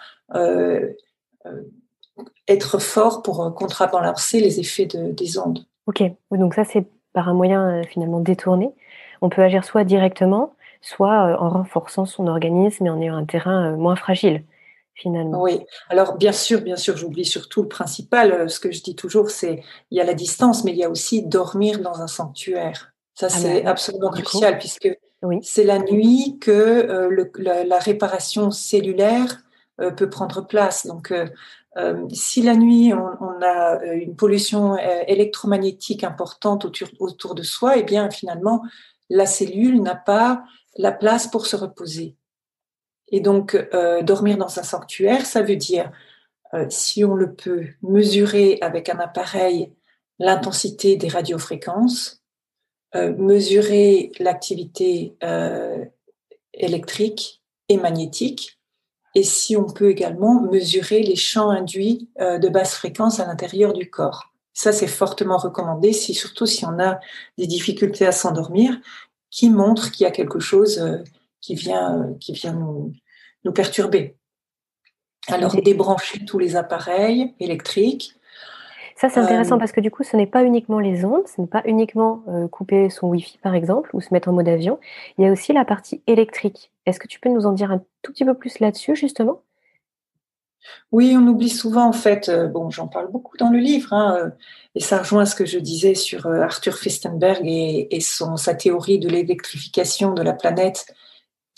être 2.48 2.80
fort 2.80 3.24
pour 3.24 3.54
contrebalancer 3.56 4.40
les 4.40 4.60
effets 4.60 4.86
des 4.86 5.38
ondes. 5.40 5.66
Ok, 5.88 6.04
donc 6.32 6.54
ça 6.54 6.64
c'est 6.64 6.86
par 7.14 7.30
un 7.30 7.34
moyen 7.34 7.82
finalement 7.84 8.20
détourné. 8.20 8.72
On 9.22 9.30
peut 9.30 9.42
agir 9.42 9.64
soit 9.64 9.84
directement, 9.84 10.54
soit 10.82 11.42
en 11.42 11.50
renforçant 11.50 12.06
son 12.06 12.28
organisme 12.28 12.86
et 12.86 12.90
en 12.90 13.02
ayant 13.02 13.16
un 13.16 13.26
terrain 13.26 13.76
moins 13.76 13.96
fragile. 13.96 14.44
Oui, 15.06 15.62
alors 15.90 16.18
bien 16.18 16.32
sûr, 16.32 16.62
bien 16.62 16.76
sûr, 16.76 16.98
j'oublie 16.98 17.26
surtout 17.26 17.62
le 17.62 17.68
principal. 17.68 18.32
Euh, 18.32 18.48
ce 18.48 18.60
que 18.60 18.72
je 18.72 18.82
dis 18.82 18.96
toujours, 18.96 19.30
c'est 19.30 19.64
il 19.92 19.98
y 19.98 20.02
a 20.02 20.04
la 20.04 20.14
distance, 20.14 20.64
mais 20.64 20.72
il 20.72 20.78
y 20.78 20.84
a 20.84 20.90
aussi 20.90 21.24
dormir 21.24 21.80
dans 21.80 22.02
un 22.02 22.08
sanctuaire. 22.08 22.89
Ça, 23.20 23.28
ah 23.28 23.30
c'est 23.30 23.62
bah 23.64 23.72
absolument 23.72 24.12
crucial 24.12 24.58
puisque 24.58 24.90
c'est 25.42 25.66
la 25.66 25.80
nuit 25.80 26.38
que 26.40 26.52
euh, 26.52 27.66
la, 27.66 27.80
réparation 27.80 28.50
cellulaire 28.50 29.42
euh, 29.82 29.92
peut 29.92 30.10
prendre 30.10 30.48
place. 30.48 30.88
Donc, 30.88 31.14
si 32.12 32.42
la 32.42 32.56
nuit 32.56 32.94
on, 32.94 33.42
a 33.42 33.84
une 33.94 34.16
pollution 34.16 34.78
électromagnétique 35.08 36.04
importante 36.04 36.66
autour, 36.66 36.88
autour 37.00 37.36
de 37.36 37.44
soi, 37.44 37.78
eh 37.78 37.84
bien 37.84 38.10
finalement 38.10 38.64
la 39.10 39.26
cellule 39.26 39.82
n'a 39.82 39.96
pas 39.96 40.44
la 40.78 40.92
place 40.92 41.28
pour 41.28 41.46
se 41.46 41.56
reposer. 41.56 42.16
Et 43.12 43.20
donc, 43.20 43.56
euh, 43.74 44.02
dormir 44.02 44.38
dans 44.38 44.60
un 44.60 44.64
sanctuaire, 44.64 45.26
ça 45.26 45.42
veut 45.42 45.56
dire, 45.56 45.92
euh, 46.54 46.66
si 46.70 47.04
on 47.04 47.16
le 47.16 47.34
peut, 47.34 47.66
mesurer 47.82 48.58
avec 48.62 48.90
un 48.90 49.00
appareil 49.00 49.74
l'intensité 50.20 50.96
des 50.96 51.08
radiofréquences, 51.08 52.19
euh, 52.96 53.16
mesurer 53.18 54.12
l'activité 54.20 55.16
électrique 56.54 57.42
et 57.70 57.78
magnétique, 57.78 58.60
et 59.16 59.24
si 59.24 59.56
on 59.56 59.66
peut 59.66 59.90
également 59.90 60.42
mesurer 60.42 61.02
les 61.02 61.16
champs 61.16 61.50
induits 61.50 62.10
de 62.20 62.50
basse 62.50 62.76
fréquence 62.76 63.20
à 63.20 63.26
l'intérieur 63.26 63.74
du 63.74 63.90
corps. 63.90 64.34
Ça, 64.54 64.72
c'est 64.72 64.88
fortement 64.88 65.38
recommandé, 65.38 65.94
si, 65.94 66.14
surtout 66.14 66.46
si 66.46 66.66
on 66.66 66.80
a 66.80 67.00
des 67.38 67.48
difficultés 67.48 68.06
à 68.06 68.12
s'endormir, 68.12 68.78
qui 69.32 69.50
montre 69.50 69.92
qu'il 69.92 70.04
y 70.04 70.08
a 70.08 70.12
quelque 70.12 70.40
chose 70.40 70.84
qui 71.42 71.56
vient, 71.56 72.14
qui 72.20 72.34
vient 72.34 72.54
nous, 72.54 72.94
nous 73.46 73.52
perturber. 73.52 74.16
Alors, 75.28 75.56
débrancher 75.62 76.26
tous 76.26 76.40
les 76.40 76.56
appareils 76.56 77.34
électriques. 77.40 78.14
Ça, 79.00 79.08
c'est 79.08 79.22
intéressant 79.22 79.56
euh, 79.56 79.60
parce 79.60 79.72
que 79.72 79.80
du 79.80 79.92
coup, 79.92 80.04
ce 80.04 80.18
n'est 80.18 80.28
pas 80.28 80.44
uniquement 80.44 80.78
les 80.78 81.06
ondes, 81.06 81.26
ce 81.26 81.40
n'est 81.40 81.48
pas 81.48 81.62
uniquement 81.64 82.22
euh, 82.28 82.50
couper 82.50 82.90
son 82.90 83.08
Wi-Fi, 83.08 83.38
par 83.38 83.56
exemple, 83.56 83.90
ou 83.94 84.02
se 84.02 84.14
mettre 84.14 84.28
en 84.28 84.34
mode 84.34 84.50
avion. 84.50 84.78
Il 85.18 85.24
y 85.24 85.28
a 85.28 85.32
aussi 85.32 85.54
la 85.54 85.64
partie 85.64 86.04
électrique. 86.06 86.74
Est-ce 86.86 87.00
que 87.00 87.08
tu 87.08 87.18
peux 87.22 87.30
nous 87.30 87.46
en 87.46 87.54
dire 87.54 87.72
un 87.72 87.82
tout 88.02 88.12
petit 88.12 88.26
peu 88.26 88.34
plus 88.34 88.60
là-dessus, 88.60 88.98
justement? 88.98 89.42
Oui, 90.92 91.16
on 91.18 91.26
oublie 91.28 91.50
souvent, 91.50 91.86
en 91.86 91.94
fait, 91.94 92.28
euh, 92.28 92.48
bon, 92.48 92.70
j'en 92.72 92.90
parle 92.90 93.10
beaucoup 93.10 93.38
dans 93.38 93.50
le 93.50 93.60
livre, 93.60 93.94
hein, 93.94 94.34
et 94.76 94.82
ça 94.82 94.98
rejoint 94.98 95.26
ce 95.26 95.34
que 95.34 95.46
je 95.46 95.60
disais 95.60 95.96
sur 95.96 96.28
Arthur 96.28 96.76
Fistenberg 96.76 97.40
et, 97.46 97.96
et 97.96 98.02
son, 98.02 98.36
sa 98.36 98.54
théorie 98.54 99.00
de 99.00 99.08
l'électrification 99.08 100.12
de 100.12 100.24
la 100.24 100.34
planète 100.34 100.94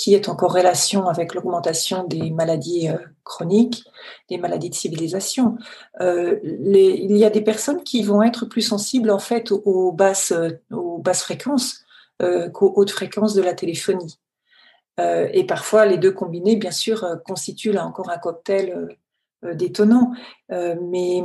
qui 0.02 0.16
est 0.16 0.30
en 0.30 0.36
corrélation 0.36 1.08
avec 1.08 1.36
l'augmentation 1.36 2.06
des 2.06 2.32
maladies 2.32 2.90
euh, 2.90 2.98
chroniques, 3.24 3.84
des 4.32 4.40
maladies 4.40 4.72
de 4.72 4.76
civilisation. 4.76 5.60
Euh, 6.00 6.40
il 6.44 7.16
y 7.16 7.24
a 7.24 7.30
des 7.30 7.42
personnes 7.42 7.84
qui 7.84 8.02
vont 8.02 8.24
être 8.24 8.46
plus 8.46 8.64
sensibles 8.64 9.12
en 9.12 9.20
fait 9.20 9.52
aux, 9.52 9.92
basses, 9.92 10.34
aux 10.72 10.98
basses 10.98 11.22
fréquences 11.22 11.86
euh, 12.24 12.50
qu'aux 12.50 12.74
hautes 12.76 12.90
fréquences 12.90 13.36
de 13.36 13.44
la 13.44 13.54
téléphonie. 13.54 14.20
et 14.98 15.44
parfois, 15.46 15.86
les 15.86 15.98
deux 15.98 16.12
combinés, 16.12 16.56
bien 16.56 16.72
sûr, 16.72 17.06
constituent 17.28 17.72
là 17.72 17.86
encore 17.86 18.10
un 18.10 18.18
cocktail 18.18 18.98
détonnant. 19.54 20.14
mais 20.50 21.24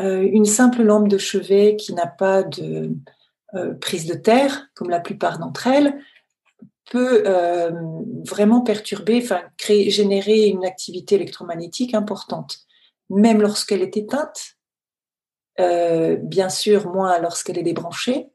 une 0.00 0.44
simple 0.44 0.82
lampe 0.82 1.08
de 1.08 1.18
chevet 1.18 1.76
qui 1.76 1.92
n'a 1.94 2.06
pas 2.06 2.42
de 2.42 2.90
prise 3.80 4.06
de 4.06 4.14
terre, 4.14 4.68
comme 4.74 4.90
la 4.90 5.00
plupart 5.00 5.38
d'entre 5.38 5.66
elles, 5.66 5.98
peut 6.90 7.24
euh, 7.26 7.70
vraiment 8.26 8.60
perturber, 8.60 9.24
créer, 9.56 9.90
générer 9.90 10.46
une 10.46 10.64
activité 10.64 11.14
électromagnétique 11.16 11.94
importante, 11.94 12.58
même 13.10 13.40
lorsqu'elle 13.40 13.82
est 13.82 13.96
éteinte. 13.96 14.56
Euh, 15.60 16.16
bien 16.16 16.48
sûr, 16.48 16.92
moins 16.92 17.18
lorsqu'elle 17.20 17.58
est 17.58 17.62
débranchée, 17.62 18.28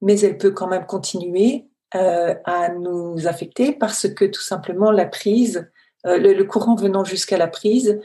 mais 0.00 0.18
elle 0.20 0.38
peut 0.38 0.52
quand 0.52 0.68
même 0.68 0.86
continuer 0.86 1.68
euh, 1.94 2.34
à 2.44 2.70
nous 2.70 3.26
affecter 3.26 3.72
parce 3.72 4.08
que 4.08 4.24
tout 4.24 4.40
simplement 4.40 4.90
la 4.90 5.04
prise, 5.04 5.70
le, 6.04 6.42
courant 6.42 6.74
venant 6.74 7.04
jusqu'à 7.04 7.38
la 7.38 7.46
prise, 7.46 8.00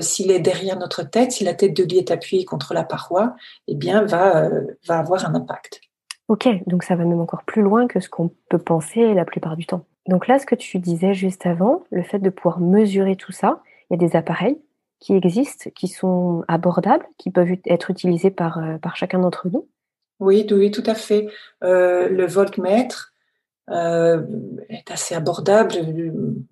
s'il 0.00 0.30
est 0.30 0.38
derrière 0.38 0.78
notre 0.78 1.02
tête, 1.02 1.32
si 1.32 1.42
la 1.42 1.54
tête 1.54 1.74
de 1.74 1.82
lit 1.82 1.98
est 1.98 2.12
appuyée 2.12 2.44
contre 2.44 2.74
la 2.74 2.84
paroi, 2.84 3.34
eh 3.66 3.74
bien 3.74 4.04
va 4.04 4.48
avoir 4.88 5.24
un 5.24 5.34
impact. 5.34 5.80
Ok, 6.30 6.46
donc 6.68 6.84
ça 6.84 6.94
va 6.94 7.04
même 7.04 7.18
encore 7.18 7.42
plus 7.42 7.60
loin 7.60 7.88
que 7.88 7.98
ce 7.98 8.08
qu'on 8.08 8.30
peut 8.48 8.60
penser 8.60 9.14
la 9.14 9.24
plupart 9.24 9.56
du 9.56 9.66
temps. 9.66 9.84
Donc 10.06 10.28
là, 10.28 10.38
ce 10.38 10.46
que 10.46 10.54
tu 10.54 10.78
disais 10.78 11.12
juste 11.12 11.44
avant, 11.44 11.82
le 11.90 12.04
fait 12.04 12.20
de 12.20 12.30
pouvoir 12.30 12.60
mesurer 12.60 13.16
tout 13.16 13.32
ça, 13.32 13.64
il 13.90 13.94
y 13.94 14.04
a 14.04 14.08
des 14.08 14.14
appareils 14.14 14.56
qui 15.00 15.14
existent, 15.14 15.70
qui 15.74 15.88
sont 15.88 16.44
abordables, 16.46 17.04
qui 17.18 17.32
peuvent 17.32 17.56
être 17.66 17.90
utilisés 17.90 18.30
par, 18.30 18.58
euh, 18.58 18.78
par 18.78 18.94
chacun 18.94 19.18
d'entre 19.18 19.48
nous. 19.48 19.66
Oui, 20.20 20.46
oui, 20.52 20.70
tout 20.70 20.84
à 20.86 20.94
fait. 20.94 21.26
Euh, 21.64 22.08
le 22.08 22.28
voltmètre 22.28 23.12
euh, 23.70 24.22
est 24.68 24.88
assez 24.92 25.16
abordable. 25.16 25.74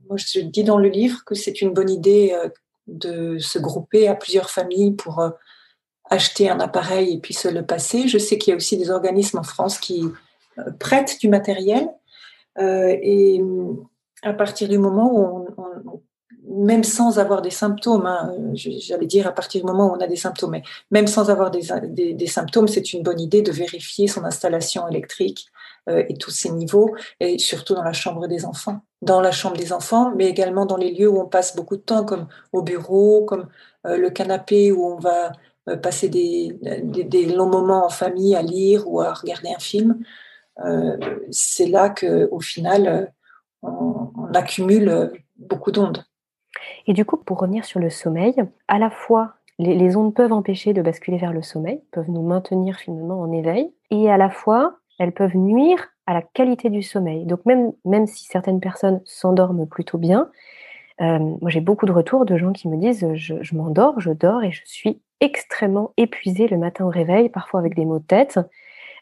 Moi, 0.08 0.16
je 0.16 0.40
dis 0.40 0.64
dans 0.64 0.78
le 0.78 0.88
livre 0.88 1.22
que 1.24 1.36
c'est 1.36 1.60
une 1.60 1.72
bonne 1.72 1.90
idée 1.90 2.36
de 2.88 3.38
se 3.38 3.60
grouper 3.60 4.08
à 4.08 4.16
plusieurs 4.16 4.50
familles 4.50 4.96
pour 4.96 5.22
acheter 6.10 6.48
un 6.48 6.60
appareil 6.60 7.14
et 7.14 7.18
puis 7.18 7.34
se 7.34 7.48
le 7.48 7.64
passer. 7.64 8.08
Je 8.08 8.18
sais 8.18 8.38
qu'il 8.38 8.50
y 8.50 8.54
a 8.54 8.56
aussi 8.56 8.76
des 8.76 8.90
organismes 8.90 9.38
en 9.38 9.42
France 9.42 9.78
qui 9.78 10.04
euh, 10.58 10.70
prêtent 10.78 11.18
du 11.20 11.28
matériel. 11.28 11.88
Euh, 12.58 12.96
et 13.02 13.42
à 14.22 14.32
partir 14.32 14.68
du 14.68 14.78
moment 14.78 15.12
où 15.12 15.46
on, 15.56 16.02
même 16.50 16.82
sans 16.82 17.18
avoir 17.18 17.42
des 17.42 17.50
symptômes, 17.50 18.06
hein, 18.06 18.34
j'allais 18.54 19.06
dire 19.06 19.26
à 19.26 19.32
partir 19.32 19.60
du 19.60 19.66
moment 19.66 19.92
où 19.92 19.96
on 19.96 20.00
a 20.00 20.06
des 20.06 20.16
symptômes, 20.16 20.52
mais 20.52 20.62
même 20.90 21.06
sans 21.06 21.28
avoir 21.28 21.50
des, 21.50 22.14
des, 22.14 22.26
symptômes, 22.26 22.68
c'est 22.68 22.94
une 22.94 23.02
bonne 23.02 23.20
idée 23.20 23.42
de 23.42 23.52
vérifier 23.52 24.08
son 24.08 24.24
installation 24.24 24.88
électrique 24.88 25.46
euh, 25.90 26.04
et 26.08 26.16
tous 26.16 26.30
ses 26.30 26.50
niveaux, 26.50 26.96
et 27.20 27.38
surtout 27.38 27.74
dans 27.74 27.82
la 27.82 27.92
chambre 27.92 28.26
des 28.28 28.46
enfants. 28.46 28.80
Dans 29.02 29.20
la 29.20 29.30
chambre 29.30 29.58
des 29.58 29.74
enfants, 29.74 30.10
mais 30.16 30.26
également 30.26 30.64
dans 30.64 30.78
les 30.78 30.90
lieux 30.90 31.08
où 31.08 31.20
on 31.20 31.26
passe 31.26 31.54
beaucoup 31.54 31.76
de 31.76 31.82
temps, 31.82 32.04
comme 32.04 32.26
au 32.52 32.62
bureau, 32.62 33.24
comme 33.24 33.46
le 33.84 34.08
canapé 34.08 34.72
où 34.72 34.84
on 34.84 34.98
va 34.98 35.30
euh, 35.30 35.30
passer 35.76 36.08
des, 36.08 37.26
longs 37.26 37.48
moments 37.48 37.86
en 37.86 37.90
famille 37.90 38.34
à 38.34 38.42
lire 38.42 38.88
ou 38.88 39.00
à 39.00 39.12
regarder 39.12 39.48
un 39.54 39.58
film, 39.58 40.00
euh, 40.64 40.96
c'est 41.30 41.66
là 41.66 41.90
qu'au 41.90 42.40
final, 42.40 43.12
on, 43.62 44.10
accumule 44.34 45.12
beaucoup 45.36 45.72
d'ondes. 45.72 46.04
Et 46.86 46.92
du 46.92 47.04
coup, 47.04 47.16
pour 47.16 47.38
revenir 47.38 47.64
sur 47.64 47.80
le 47.80 47.90
sommeil, 47.90 48.34
à 48.68 48.78
la 48.78 48.90
fois, 48.90 49.34
les, 49.58 49.96
ondes 49.96 50.14
peuvent 50.14 50.32
empêcher 50.32 50.72
de 50.72 50.82
basculer 50.82 51.18
vers 51.18 51.32
le 51.32 51.42
sommeil, 51.42 51.80
peuvent 51.92 52.10
nous 52.10 52.22
maintenir 52.22 52.76
finalement 52.76 53.20
en 53.20 53.32
éveil, 53.32 53.72
et 53.90 54.10
à 54.10 54.16
la 54.16 54.30
fois, 54.30 54.78
elles 54.98 55.12
peuvent 55.12 55.36
nuire 55.36 55.88
à 56.06 56.14
la 56.14 56.22
qualité 56.22 56.70
du 56.70 56.82
sommeil. 56.82 57.26
Donc 57.26 57.44
même, 57.46 57.72
même 57.84 58.06
si 58.06 58.24
certaines 58.24 58.60
personnes 58.60 59.00
s'endorment 59.04 59.66
plutôt 59.66 59.98
bien, 59.98 60.30
euh, 61.00 61.18
moi 61.18 61.50
j'ai 61.50 61.60
beaucoup 61.60 61.86
de 61.86 61.92
retours 61.92 62.24
de 62.24 62.36
gens 62.36 62.52
qui 62.52 62.68
me 62.68 62.76
disent 62.76 63.06
je, 63.14 63.34
je 63.40 63.54
m'endors, 63.54 64.00
je 64.00 64.10
dors 64.10 64.42
et 64.42 64.50
je 64.50 64.62
suis 64.64 65.00
extrêmement 65.20 65.92
épuisé 65.96 66.48
le 66.48 66.58
matin 66.58 66.84
au 66.84 66.90
réveil, 66.90 67.28
parfois 67.28 67.60
avec 67.60 67.74
des 67.74 67.84
maux 67.84 67.98
de 67.98 68.04
tête. 68.04 68.38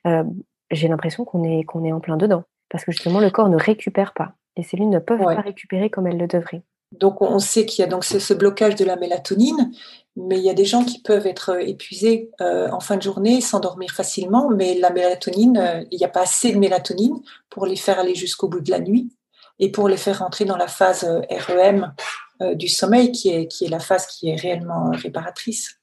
Euh, 0.06 0.24
j'ai 0.70 0.88
l'impression 0.88 1.24
qu'on 1.24 1.44
est, 1.44 1.64
qu'on 1.64 1.85
est 1.85 1.92
en 1.92 2.00
plein 2.00 2.16
dedans. 2.16 2.44
Parce 2.68 2.85
que 2.85 2.92
justement, 2.92 3.20
le 3.20 3.30
corps 3.30 3.48
ne 3.48 3.56
récupère 3.56 4.12
pas. 4.12 4.32
Les 4.56 4.62
cellules 4.62 4.88
ne 4.88 4.98
peuvent 4.98 5.20
pas 5.20 5.40
récupérer 5.40 5.90
comme 5.90 6.06
elles 6.06 6.18
le 6.18 6.26
devraient. 6.26 6.62
Donc 6.92 7.20
on 7.20 7.38
sait 7.38 7.66
qu'il 7.66 7.82
y 7.82 7.85
a 7.85 7.90
donc 7.90 8.04
ce 8.04 8.32
blocage 8.32 8.76
de 8.76 8.85
la 8.85 8.96
mélatonine, 8.96 9.72
mais 10.14 10.38
il 10.38 10.44
y 10.44 10.50
a 10.50 10.54
des 10.54 10.64
gens 10.64 10.85
qui 10.85 11.02
peuvent 11.02 11.26
être 11.26 11.61
épuisés 11.61 12.30
euh, 12.40 12.70
en 12.70 12.80
fin 12.80 12.96
de 12.96 13.02
journée, 13.02 13.40
s'endormir 13.40 13.90
facilement, 13.90 14.48
mais 14.50 14.78
la 14.78 14.90
mélatonine, 14.90 15.59
euh, 15.59 15.85
il 15.90 15.98
n'y 15.98 16.04
a 16.04 16.09
pas 16.09 16.22
assez 16.22 16.52
de 16.52 16.59
mélatonine 16.59 17.20
pour 17.50 17.66
les 17.66 17.76
faire 17.76 17.98
aller 17.98 18.14
jusqu'au 18.14 18.48
bout 18.48 18.61
de 18.61 18.70
la 18.70 18.78
nuit 18.78 19.11
et 19.59 19.71
pour 19.71 19.88
les 19.88 19.97
faire 19.97 20.21
rentrer 20.21 20.45
dans 20.45 20.57
la 20.57 20.69
phase 20.69 21.05
euh, 21.05 21.21
REM 21.31 21.95
du 22.55 22.69
sommeil, 22.69 23.12
qui 23.12 23.31
est, 23.31 23.47
qui 23.47 23.64
est 23.64 23.71
la 23.71 23.79
phase 23.79 24.07
qui 24.07 24.29
est 24.29 24.37
réellement 24.37 24.90
réparatrice. 24.90 25.81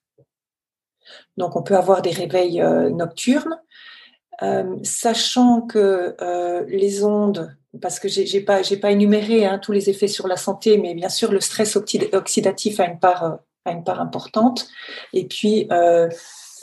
Donc 1.36 1.56
on 1.56 1.64
peut 1.64 1.76
avoir 1.76 2.04
des 2.04 2.12
réveils 2.12 2.62
nocturnes, 2.92 3.60
sachant 4.84 5.62
que 5.62 6.16
les 6.70 7.04
ondes 7.04 7.58
parce 7.82 8.00
que 8.00 8.08
j'ai 8.08 8.42
pas 8.42 8.62
pas 8.80 8.92
énuméré 8.92 9.46
hein, 9.46 9.58
tous 9.58 9.72
les 9.72 9.90
effets 9.90 10.08
sur 10.08 10.28
la 10.28 10.38
santé, 10.38 10.78
mais 10.78 10.94
bien 10.94 11.10
sûr 11.10 11.32
le 11.32 11.42
stress 11.42 11.76
oxydatif 11.76 12.80
a 12.80 12.86
une 12.86 13.00
part 13.00 13.40
a 13.66 13.72
une 13.72 13.84
part 13.84 14.02
importante. 14.02 14.68
Et 15.14 15.26
puis 15.26 15.68
euh, 15.72 16.10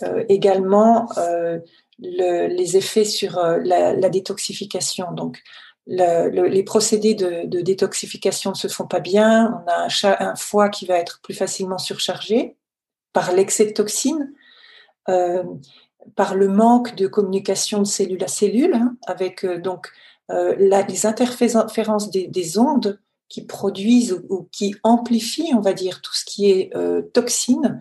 euh, 0.03 0.25
également 0.29 1.09
euh, 1.18 1.59
les 1.99 2.77
effets 2.77 3.05
sur 3.05 3.38
la, 3.38 4.09
détoxification. 4.09 5.12
Donc 5.12 5.42
les 5.90 6.62
procédés 6.62 7.14
de, 7.14 7.61
détoxification 7.61 8.50
ne 8.50 8.57
se 8.57 8.68
font 8.68 8.87
pas 8.87 9.00
bien. 9.00 9.62
On 9.66 9.70
a 9.70 9.88
un, 10.20 10.37
foie 10.37 10.68
qui 10.68 10.87
va 10.87 10.96
être 10.96 11.20
plus 11.22 11.35
facilement 11.35 11.79
surchargé 11.79 12.57
par 13.12 13.33
l'excès 13.33 13.66
de 13.66 13.72
toxines, 13.72 14.33
par 15.07 16.35
le 16.35 16.48
manque 16.48 16.94
de 16.94 17.07
communication 17.07 17.81
de 17.81 17.85
cellule 17.85 18.22
à 18.22 18.29
cellule, 18.29 18.74
hein, 18.74 18.96
avec 19.07 19.44
donc 19.44 19.88
les 20.29 21.07
interférences 21.07 22.11
des 22.11 22.59
ondes 22.59 23.00
qui 23.31 23.46
produisent 23.46 24.20
ou, 24.29 24.48
qui 24.53 24.74
amplifient, 24.83 25.55
on 25.55 25.61
va 25.61 25.72
dire, 25.72 26.03
tout 26.03 26.12
ce 26.12 26.26
qui 26.26 26.50
est 26.50 26.76
euh, 26.76 27.00
toxine, 27.14 27.81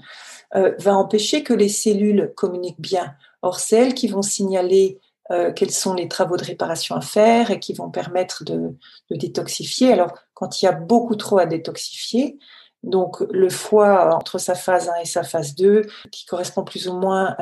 euh, 0.56 0.74
va 0.80 0.96
empêcher 0.96 1.44
que 1.44 1.54
les 1.54 1.68
cellules 1.68 2.32
communiquent 2.36 2.80
bien. 2.80 3.14
Or, 3.42 3.60
c'est 3.60 3.76
elles 3.76 3.94
qui 3.96 4.08
vont 4.08 4.22
signaler 4.22 5.00
euh, 5.32 5.52
quels 5.52 5.72
sont 5.72 5.94
les 5.94 6.08
travaux 6.08 6.38
de 6.38 6.44
réparation 6.44 6.96
à 6.96 7.02
faire 7.02 7.52
et 7.52 7.60
qui 7.60 7.74
vont 7.74 7.90
permettre 7.90 8.44
de, 8.44 8.76
détoxifier. 9.12 9.94
Alors, 9.94 10.14
quand 10.34 10.62
il 10.62 10.66
y 10.66 10.68
a 10.68 10.74
beaucoup 10.74 11.16
trop 11.16 11.40
à 11.40 11.46
détoxifier, 11.46 12.38
donc 12.82 13.20
le 13.32 13.50
foie 13.50 14.16
entre 14.16 14.38
sa 14.38 14.56
phase 14.56 14.90
1 14.90 15.02
et 15.02 15.06
sa 15.06 15.24
phase 15.24 15.54
2, 15.56 15.82
qui 16.12 16.26
correspond 16.26 16.64
plus 16.64 16.88
ou 16.88 16.94
moins 16.94 17.36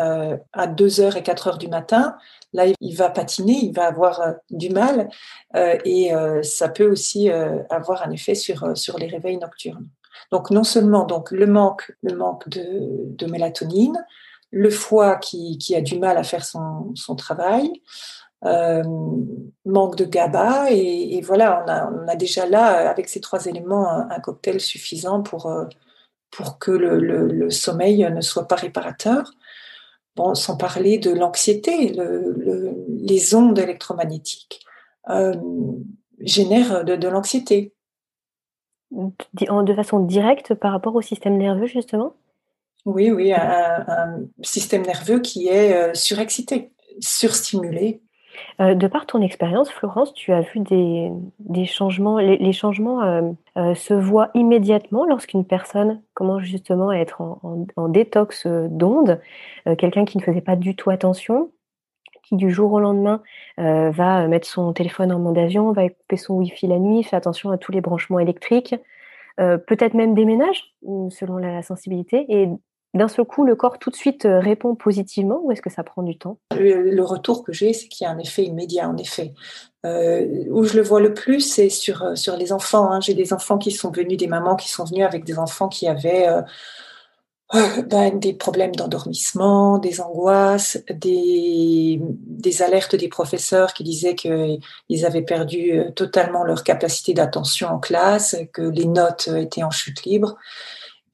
à 0.54 0.66
2 0.66 0.88
h 0.88 1.16
et 1.16 1.22
4 1.22 1.48
heures 1.48 1.58
du 1.60 1.68
matin, 1.68 2.18
là, 2.54 2.66
il 2.80 2.96
va 2.96 3.10
patiner, 3.10 3.54
il 3.54 3.74
va 3.74 3.88
avoir 3.88 4.22
euh, 4.22 4.32
du 4.50 4.70
mal 4.70 5.10
euh, 5.56 5.78
et 5.86 6.14
euh, 6.14 6.42
ça 6.44 6.70
peut 6.70 6.90
aussi 6.90 7.30
avoir 7.70 8.04
un 8.04 8.12
effet 8.12 8.36
sur, 8.36 8.76
sur 8.76 8.98
les 8.98 9.08
réveils 9.08 9.38
nocturnes. 9.38 9.88
Donc 10.32 10.50
non 10.52 10.64
seulement 10.64 11.06
donc, 11.06 11.32
le 11.32 11.46
manque, 11.46 11.92
le 12.02 12.16
manque 12.16 12.50
de, 12.50 13.26
mélatonine, 13.28 14.04
le 14.52 14.70
foie 14.70 15.18
qui, 15.18 15.58
qui, 15.58 15.76
a 15.76 15.82
du 15.82 16.00
mal 16.00 16.18
à 16.18 16.24
faire 16.24 16.46
son, 16.46 16.94
son 16.96 17.16
travail, 17.16 17.82
manque 19.66 19.96
de 19.96 20.06
GABA 20.06 20.72
et, 20.72 21.22
voilà, 21.22 21.64
on 21.64 21.70
a, 21.70 21.92
on 21.92 22.08
a, 22.08 22.16
déjà 22.16 22.46
là, 22.46 22.90
avec 22.90 23.10
ces 23.10 23.20
trois 23.20 23.46
éléments, 23.46 23.90
un, 23.90 24.20
cocktail 24.20 24.60
suffisant 24.60 25.22
pour, 25.24 25.52
pour 26.32 26.60
que 26.60 26.72
le, 26.72 27.00
le, 27.00 27.50
sommeil 27.50 28.08
ne 28.12 28.22
soit 28.22 28.48
pas 28.48 28.56
réparateur. 28.56 29.32
Bon, 30.16 30.34
sans 30.34 30.58
parler 30.58 30.98
de 30.98 31.12
l'anxiété, 31.12 31.96
les 32.88 33.36
ondes 33.36 33.60
électromagnétiques 33.60 34.66
euh, 35.10 35.36
génèrent 36.20 36.84
de, 36.84 37.08
l'anxiété. 37.08 37.74
De 38.92 39.76
façon 39.76 40.00
directe 40.00 40.56
par 40.56 40.72
rapport 40.72 40.96
au 40.96 41.02
système 41.02 41.38
nerveux, 41.38 41.68
justement? 41.68 42.16
Oui, 42.88 43.12
oui, 43.12 43.34
un, 43.34 44.22
système 44.42 44.84
nerveux 44.84 45.20
qui 45.20 45.50
est 45.50 45.76
euh, 45.76 45.94
surexcité, 45.94 46.72
surstimulé. 47.02 48.02
Euh, 48.62 48.76
de 48.76 48.88
par 48.88 49.06
ton 49.06 49.22
expérience, 49.22 49.70
Florence, 49.70 50.14
tu 50.14 50.32
as 50.32 50.40
vu 50.40 50.62
des, 50.62 51.66
changements. 51.66 52.18
Les, 52.18 52.54
changements 52.54 53.04
euh, 53.04 53.76
se 53.76 53.94
voient 53.94 54.30
immédiatement 54.36 55.06
lorsqu'une 55.06 55.44
personne 55.44 56.02
commence 56.14 56.44
justement 56.44 56.88
à 56.88 56.96
être 56.96 57.20
en, 57.20 57.90
détox 57.90 58.48
d'ondes. 58.48 59.20
Quelqu'un 59.78 60.06
qui 60.06 60.18
ne 60.18 60.24
faisait 60.24 60.40
pas 60.40 60.56
du 60.56 60.74
tout 60.74 60.90
attention, 60.90 61.52
qui 62.24 62.38
du 62.38 62.50
jour 62.50 62.72
au 62.72 62.80
lendemain 62.80 63.22
va 63.58 64.28
mettre 64.30 64.48
son 64.48 64.72
téléphone 64.72 65.12
en 65.12 65.20
mode 65.20 65.38
avion, 65.38 65.74
va 65.74 65.90
couper 65.90 66.16
son 66.16 66.36
Wi-Fi 66.36 66.68
la 66.68 66.80
nuit, 66.80 67.04
fait 67.04 67.18
attention 67.18 67.52
à 67.52 67.58
tous 67.58 67.74
les 67.74 67.82
branchements 67.82 68.20
électriques, 68.20 68.76
peut-être 69.36 69.94
même 69.94 70.14
déménage 70.14 70.74
selon 71.10 71.38
la 71.38 71.62
sensibilité 71.64 72.26
et 72.30 72.50
d'un 72.94 73.08
seul 73.08 73.26
coup, 73.26 73.46
le 73.46 73.56
corps 73.56 73.80
tout 73.80 73.90
de 73.90 73.96
suite 73.96 74.26
euh, 74.26 74.40
répond 74.40 74.76
positivement 74.76 75.40
ou 75.44 75.52
est-ce 75.52 75.62
que 75.62 75.70
ça 75.70 75.84
prend 75.84 76.04
du 76.04 76.18
temps? 76.18 76.40
Le, 76.56 77.02
retour 77.02 77.44
que 77.44 77.52
j'ai, 77.52 77.74
c'est 77.74 77.88
qu'il 77.88 78.06
y 78.06 78.08
a 78.08 78.12
un 78.12 78.18
effet 78.18 78.44
immédiat, 78.44 78.90
en 78.90 78.98
effet. 78.98 79.34
Euh, 79.86 80.46
où 80.50 80.64
je 80.64 80.76
le 80.76 80.84
vois 80.84 81.00
le 81.00 81.14
plus, 81.14 81.42
c'est 81.42 81.70
sur, 81.70 82.04
euh, 82.04 82.16
sur 82.16 82.38
les 82.38 82.52
enfants. 82.52 82.92
Hein. 82.92 83.00
J'ai 83.02 83.14
des 83.14 83.34
enfants 83.34 83.58
qui 83.58 83.72
sont 83.72 83.92
venus, 83.92 84.18
des 84.18 84.28
mamans 84.28 84.56
qui 84.56 84.70
sont 84.70 84.86
venues 84.86 85.04
avec 85.04 85.26
des 85.26 85.38
enfants 85.38 85.68
qui 85.68 85.88
avaient 85.88 86.28
ben, 87.54 88.20
des 88.20 88.34
problèmes 88.34 88.76
d'endormissement, 88.76 89.78
des 89.78 90.02
angoisses, 90.02 90.80
des 90.90 92.02
alertes 92.62 92.96
des 92.96 93.08
professeurs 93.08 93.74
qui 93.74 93.84
disaient 93.84 94.16
qu'ils 94.16 95.06
avaient 95.06 95.22
perdu 95.22 95.82
totalement 95.96 96.44
leur 96.44 96.64
capacité 96.64 97.14
d'attention 97.14 97.68
en 97.68 97.80
classe, 97.80 98.36
que 98.54 98.64
les 98.64 98.86
notes 98.86 99.30
étaient 99.30 99.64
en 99.64 99.72
chute 99.72 100.04
libre. 100.04 100.38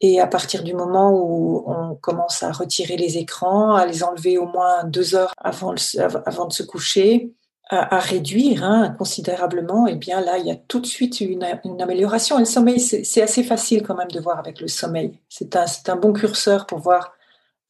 Et 0.06 0.20
à 0.20 0.28
partir 0.28 0.64
du 0.64 0.74
moment 0.74 1.12
où 1.14 1.64
on 1.66 1.96
commence 1.96 2.44
à 2.44 2.52
retirer 2.52 2.98
les 2.98 3.18
écrans, 3.18 3.74
à 3.74 3.86
les 3.86 4.04
enlever 4.04 4.38
au 4.38 4.46
moins 4.46 4.84
deux 4.84 5.16
heures 5.16 5.32
avant, 5.38 5.74
de 5.74 5.80
se 5.80 6.64
coucher, 6.64 7.32
à, 7.70 8.00
réduire 8.00 8.66
hein, 8.66 8.94
considérablement, 8.98 9.88
eh 9.88 9.96
bien 9.96 10.20
là, 10.20 10.38
il 10.38 10.46
y 10.46 10.52
a 10.52 10.58
tout 10.58 10.82
de 10.82 10.86
suite 10.86 11.22
une, 11.22 11.46
amélioration. 11.80 12.36
Et 12.36 12.42
le 12.42 12.46
sommeil, 12.46 12.82
c'est 12.82 13.22
assez 13.22 13.44
facile 13.44 13.82
quand 13.82 13.96
même 13.96 14.12
de 14.12 14.20
voir 14.20 14.38
avec 14.40 14.60
le 14.60 14.68
sommeil. 14.68 15.18
C'est 15.30 15.56
un, 15.56 15.96
bon 15.96 16.12
curseur 16.12 16.66
pour 16.66 16.80
voir 16.80 17.14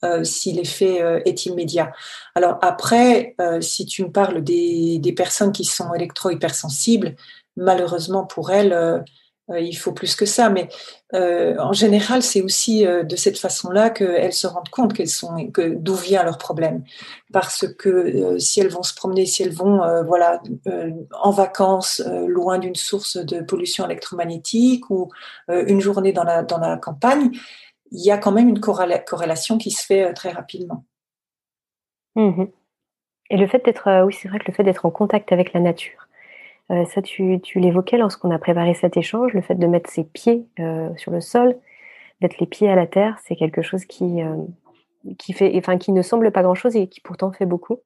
euh, 0.03 0.23
si 0.23 0.53
l'effet 0.53 1.03
euh, 1.03 1.21
est 1.25 1.45
immédiat. 1.45 1.91
Alors 2.33 2.57
après, 2.63 3.35
euh, 3.41 3.61
si 3.61 3.85
tu 3.85 4.05
me 4.05 4.11
parles 4.11 4.43
des, 4.43 4.97
des 4.97 5.13
personnes 5.13 5.51
qui 5.51 5.65
sont 5.65 5.93
électro-hypersensibles, 5.93 7.15
malheureusement 7.57 8.25
pour 8.25 8.49
elles, 8.49 9.05
il 9.49 9.75
faut 9.75 9.91
plus 9.91 10.15
que 10.15 10.25
ça, 10.25 10.49
mais 10.49 10.69
euh, 11.13 11.57
en 11.59 11.73
général, 11.73 12.21
c'est 12.21 12.41
aussi 12.41 12.87
euh, 12.87 13.03
de 13.03 13.15
cette 13.15 13.37
façon-là 13.37 13.89
qu'elles 13.89 14.33
se 14.33 14.47
rendent 14.47 14.69
compte 14.69 14.93
qu'elles 14.93 15.09
sont, 15.09 15.47
que 15.51 15.75
d'où 15.75 15.95
vient 15.95 16.23
leur 16.23 16.37
problème, 16.37 16.83
parce 17.33 17.67
que 17.67 18.39
si 18.39 18.61
elles 18.61 18.69
vont 18.69 18.83
se 18.83 18.95
promener, 18.95 19.25
si 19.25 19.43
elles 19.43 19.53
vont, 19.53 20.03
voilà, 20.03 20.41
en 21.11 21.31
vacances, 21.31 22.01
loin 22.27 22.57
d'une 22.57 22.75
source 22.75 23.17
de 23.17 23.41
pollution 23.41 23.85
électromagnétique 23.85 24.89
ou 24.89 25.11
une 25.49 25.81
journée 25.81 26.13
dans 26.13 26.23
la 26.23 26.43
dans 26.43 26.59
la 26.59 26.77
campagne, 26.77 27.31
il 27.91 28.03
y 28.03 28.11
a 28.11 28.17
quand 28.17 28.31
même 28.31 28.49
une 28.49 28.59
corrélation 28.59 29.57
qui 29.57 29.71
se 29.71 29.85
fait 29.85 30.13
très 30.13 30.31
rapidement. 30.31 30.85
Mmh 32.15 32.45
Et 33.29 33.37
le 33.37 33.47
fait 33.47 33.63
d'être, 33.65 34.03
oui, 34.05 34.13
c'est 34.13 34.29
vrai 34.29 34.39
que 34.39 34.45
le 34.47 34.53
fait 34.53 34.63
d'être 34.63 34.85
en 34.85 34.91
contact 34.91 35.31
avec 35.31 35.53
la 35.53 35.59
nature 35.59 36.07
euh, 36.71 36.85
ça, 36.85 37.01
tu, 37.01 37.39
l'évoquais 37.55 37.97
lorsqu'on 37.97 38.31
a 38.31 38.39
préparé 38.39 38.73
cet 38.73 38.97
échange, 38.97 39.33
le 39.33 39.41
fait 39.41 39.55
de 39.55 39.67
mettre 39.67 39.89
ses 39.89 40.03
pieds 40.03 40.45
euh, 40.59 40.89
sur 40.97 41.11
le 41.11 41.21
sol, 41.21 41.55
d'être 42.21 42.39
les 42.39 42.47
pieds 42.47 42.69
à 42.69 42.75
la 42.75 42.87
terre, 42.87 43.17
c'est 43.25 43.35
quelque 43.35 43.61
chose 43.61 43.85
qui, 43.85 44.21
euh, 44.21 44.35
qui, 45.17 45.33
fait, 45.33 45.53
enfin, 45.57 45.77
qui 45.77 45.91
ne 45.91 46.01
semble 46.01 46.31
pas 46.31 46.41
grand-chose 46.41 46.75
et 46.75 46.87
qui 46.87 47.01
pourtant 47.01 47.31
fait 47.31 47.45
beaucoup. 47.45 47.79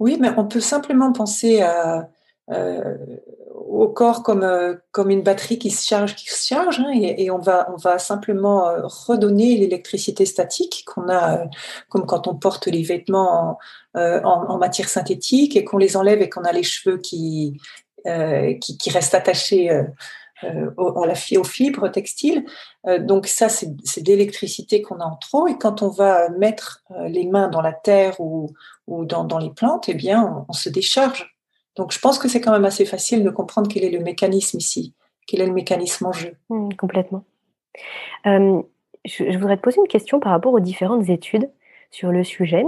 Oui, 0.00 0.18
mais 0.20 0.30
on 0.36 0.46
peut 0.46 0.60
simplement 0.60 1.12
penser 1.12 1.60
à, 1.62 2.08
au 2.48 3.88
corps 3.88 4.22
comme, 4.22 4.78
comme 4.92 5.10
une 5.10 5.22
batterie 5.22 5.58
qui 5.58 5.70
se 5.70 5.86
charge, 5.86 6.14
qui 6.14 6.28
se 6.28 6.46
charge, 6.46 6.80
hein, 6.80 6.90
et, 6.92 7.30
on, 7.30 7.38
va, 7.38 7.68
on 7.72 7.76
va 7.76 7.98
simplement 7.98 8.64
redonner 8.84 9.56
l'électricité 9.56 10.26
statique 10.26 10.84
qu'on 10.86 11.08
a, 11.08 11.44
comme 11.88 12.04
quand 12.04 12.28
on 12.28 12.34
porte 12.34 12.66
les 12.66 12.82
vêtements 12.82 13.58
euh, 13.96 14.20
en, 14.24 14.58
matière 14.58 14.88
synthétique 14.88 15.56
et 15.56 15.62
qu'on 15.62 15.78
les 15.78 15.96
enlève 15.96 16.20
et 16.20 16.28
qu'on 16.28 16.42
a 16.42 16.50
les 16.50 16.64
cheveux 16.64 16.98
qui, 16.98 17.60
euh, 18.08 18.54
qui, 18.54 18.76
qui, 18.76 18.90
restent 18.90 19.14
attachés 19.14 19.70
euh, 19.70 20.68
aux, 20.76 21.06
aux 21.06 21.44
fibres 21.44 21.86
textiles. 21.86 22.44
donc 22.98 23.28
ça, 23.28 23.48
c'est 23.48 23.68
de 23.68 24.08
l'électricité 24.08 24.82
qu'on 24.82 24.98
a 24.98 25.04
en 25.04 25.14
trop. 25.14 25.46
Et 25.46 25.56
quand 25.58 25.82
on 25.82 25.90
va 25.90 26.28
mettre 26.30 26.82
les 27.06 27.24
mains 27.24 27.46
dans 27.46 27.60
la 27.60 27.72
terre 27.72 28.18
ou, 28.18 28.50
ou 28.88 29.04
dans, 29.04 29.22
dans, 29.22 29.38
les 29.38 29.50
plantes, 29.50 29.88
eh 29.88 29.94
bien, 29.94 30.44
on, 30.48 30.52
se 30.52 30.68
décharge. 30.68 31.33
Donc 31.76 31.92
je 31.92 31.98
pense 31.98 32.18
que 32.18 32.28
c'est 32.28 32.40
quand 32.40 32.52
même 32.52 32.64
assez 32.64 32.84
facile 32.84 33.24
de 33.24 33.30
comprendre 33.30 33.68
quel 33.68 33.84
est 33.84 33.90
le 33.90 34.00
mécanisme 34.00 34.58
ici, 34.58 34.94
quel 35.26 35.40
est 35.40 35.46
le 35.46 35.52
mécanisme 35.52 36.06
en 36.06 36.12
jeu. 36.12 36.36
Mmh, 36.50 36.74
complètement. 36.74 37.24
je, 38.24 38.60
je, 39.04 39.38
voudrais 39.38 39.56
te 39.56 39.62
poser 39.62 39.80
une 39.80 39.88
question 39.88 40.20
par 40.20 40.32
rapport 40.32 40.52
aux 40.52 40.60
différentes 40.60 41.08
études 41.08 41.50
sur 41.90 42.10
le 42.10 42.24
sujet. 42.24 42.64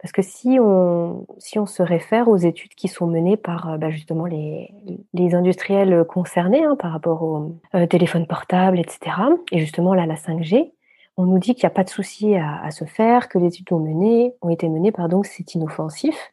Parce 0.00 0.12
que 0.12 0.22
si 0.22 0.58
on, 0.58 1.26
si 1.38 1.58
on 1.58 1.66
se 1.66 1.82
réfère 1.82 2.28
aux 2.28 2.38
études 2.38 2.74
qui 2.74 2.88
sont 2.88 3.06
menées 3.06 3.36
par 3.36 3.78
bah, 3.78 3.90
justement 3.90 4.24
les, 4.24 4.72
les, 5.12 5.34
industriels 5.34 6.04
concernés 6.08 6.64
hein, 6.64 6.74
par 6.76 6.92
rapport 6.92 7.22
aux 7.22 7.86
téléphones 7.90 8.26
portables, 8.26 8.78
etc., 8.78 9.16
et 9.52 9.58
justement 9.58 9.92
là, 9.92 10.06
la 10.06 10.14
5G, 10.14 10.72
on 11.18 11.26
nous 11.26 11.38
dit 11.38 11.54
qu'il 11.54 11.64
n'y 11.64 11.72
a 11.72 11.74
pas 11.74 11.84
de 11.84 11.90
souci 11.90 12.34
à, 12.34 12.62
à, 12.62 12.70
se 12.70 12.86
faire, 12.86 13.28
que 13.28 13.38
les 13.38 13.48
études 13.48 13.70
ont, 13.72 13.78
mené, 13.78 14.32
ont 14.40 14.48
été 14.48 14.70
menées, 14.70 14.92
pardon, 14.92 15.22
c'est 15.22 15.54
inoffensif. 15.54 16.32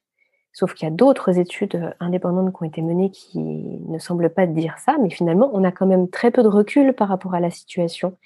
Sauf 0.57 0.73
qu'il 0.73 0.87
y 0.87 0.91
a 0.91 0.95
d'autres 0.95 1.37
études 1.37 1.75
euh, 1.75 1.91
indépendantes 1.99 2.51
qui 2.51 2.63
ont 2.63 2.65
été 2.65 2.81
menées 2.81 3.11
qui 3.11 3.37
ne 3.37 3.99
semblent 3.99 4.31
pas 4.31 4.47
dire 4.47 4.73
ça, 4.83 4.95
mais 4.99 5.11
finalement, 5.11 5.51
on 5.53 5.63
a 5.63 5.71
quand 5.71 5.85
même 5.85 6.09
très 6.09 6.31
peu 6.31 6.41
de 6.41 6.47
recul 6.47 6.93
par 6.93 7.09
rapport 7.09 7.35
à 7.35 7.39
la 7.39 7.51
situation. 7.51 8.17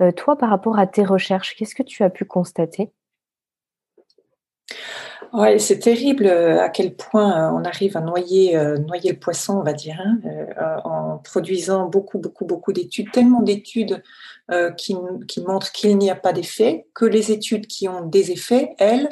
Euh, 0.00 0.12
toi, 0.12 0.38
par 0.38 0.50
rapport 0.50 0.78
à 0.78 0.86
tes 0.86 1.04
recherches, 1.04 1.56
qu'est-ce 1.56 1.74
que 1.74 1.82
tu 1.82 2.04
as 2.04 2.10
pu 2.10 2.24
constater? 2.24 2.92
Ouais, 5.32 5.58
c'est 5.58 5.80
terrible 5.80 6.26
euh, 6.26 6.62
à 6.62 6.68
quel 6.68 6.94
point 6.94 7.52
on 7.52 7.64
arrive 7.64 7.96
à 7.96 8.00
noyer, 8.00 8.56
noyer 8.86 9.10
le 9.10 9.18
poisson, 9.18 9.58
on 9.58 9.64
va 9.64 9.72
dire, 9.72 10.00
hein, 10.04 10.20
en 10.84 11.18
produisant 11.18 11.88
beaucoup, 11.88 12.20
beaucoup, 12.20 12.44
beaucoup 12.44 12.72
d'études, 12.72 13.10
tellement 13.10 13.42
d'études 13.42 14.04
qui, 14.76 14.94
qui, 15.26 15.40
montrent 15.40 15.72
qu'il 15.72 15.98
n'y 15.98 16.10
a 16.10 16.14
pas 16.14 16.32
d'effet, 16.32 16.86
que 16.94 17.06
les 17.06 17.32
études 17.32 17.66
qui 17.66 17.88
ont 17.88 18.06
des 18.06 18.30
effets, 18.30 18.76
elles, 18.78 19.08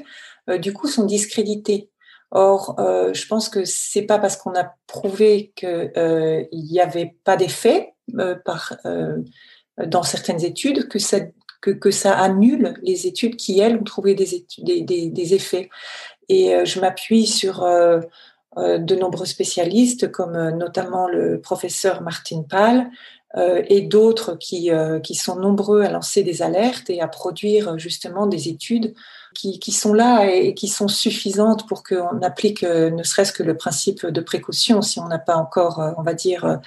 du 0.60 0.72
coup, 0.72 0.86
sont 0.86 1.04
discréditées. 1.04 1.90
Or, 2.32 2.76
euh, 2.78 3.12
je 3.12 3.26
pense 3.26 3.48
que 3.48 3.64
c'est 3.64 4.02
pas 4.02 4.18
parce 4.18 4.36
qu'on 4.36 4.54
a 4.54 4.72
prouvé 4.86 5.52
qu'il 5.56 5.92
euh, 5.96 6.44
n'y 6.52 6.80
avait 6.80 7.16
pas 7.24 7.36
d'effet 7.36 7.94
euh, 8.18 8.36
dans 9.84 10.02
certaines 10.02 10.44
études 10.44 10.88
que 10.88 11.90
ça 11.90 12.18
annule 12.18 12.74
les 12.82 13.06
études 13.06 13.36
qui 13.36 13.58
elles 13.58 13.76
ont 13.76 13.84
trouvé 13.84 14.14
des, 14.14 15.34
effets. 15.34 15.70
Et 16.28 16.64
je 16.64 16.80
m'appuie 16.80 17.26
sur 17.26 17.62
de 17.64 18.94
nombreux 18.94 19.26
spécialistes 19.26 20.10
comme 20.10 20.50
notamment 20.50 21.08
le 21.08 21.40
professeur 21.40 22.02
Martin 22.02 22.44
Pal 22.48 22.90
et 23.36 23.82
d'autres 23.82 24.36
qui 24.36 24.70
sont 25.14 25.36
nombreux 25.36 25.82
à 25.82 25.90
lancer 25.90 26.22
des 26.22 26.42
alertes 26.42 26.90
et 26.90 27.00
à 27.00 27.08
produire 27.08 27.78
justement 27.78 28.26
des 28.26 28.48
études 28.48 28.94
qui, 29.40 29.72
sont 29.72 29.92
là 29.92 30.26
et, 30.26 30.54
qui 30.54 30.68
sont 30.68 30.88
suffisantes 30.88 31.66
pour 31.66 31.82
qu'on 31.82 32.20
applique 32.22 32.62
euh, 32.62 32.90
ne 32.90 33.02
serait-ce 33.02 33.32
que 33.32 33.42
le 33.42 33.56
principe 33.56 34.06
de 34.06 34.20
précaution 34.20 34.82
si 34.82 34.98
on 35.00 35.08
n'a 35.08 35.18
pas 35.18 35.36
encore, 35.36 35.80
euh, 35.80 35.92
on 35.96 36.02
va 36.02 36.14
dire, 36.14 36.60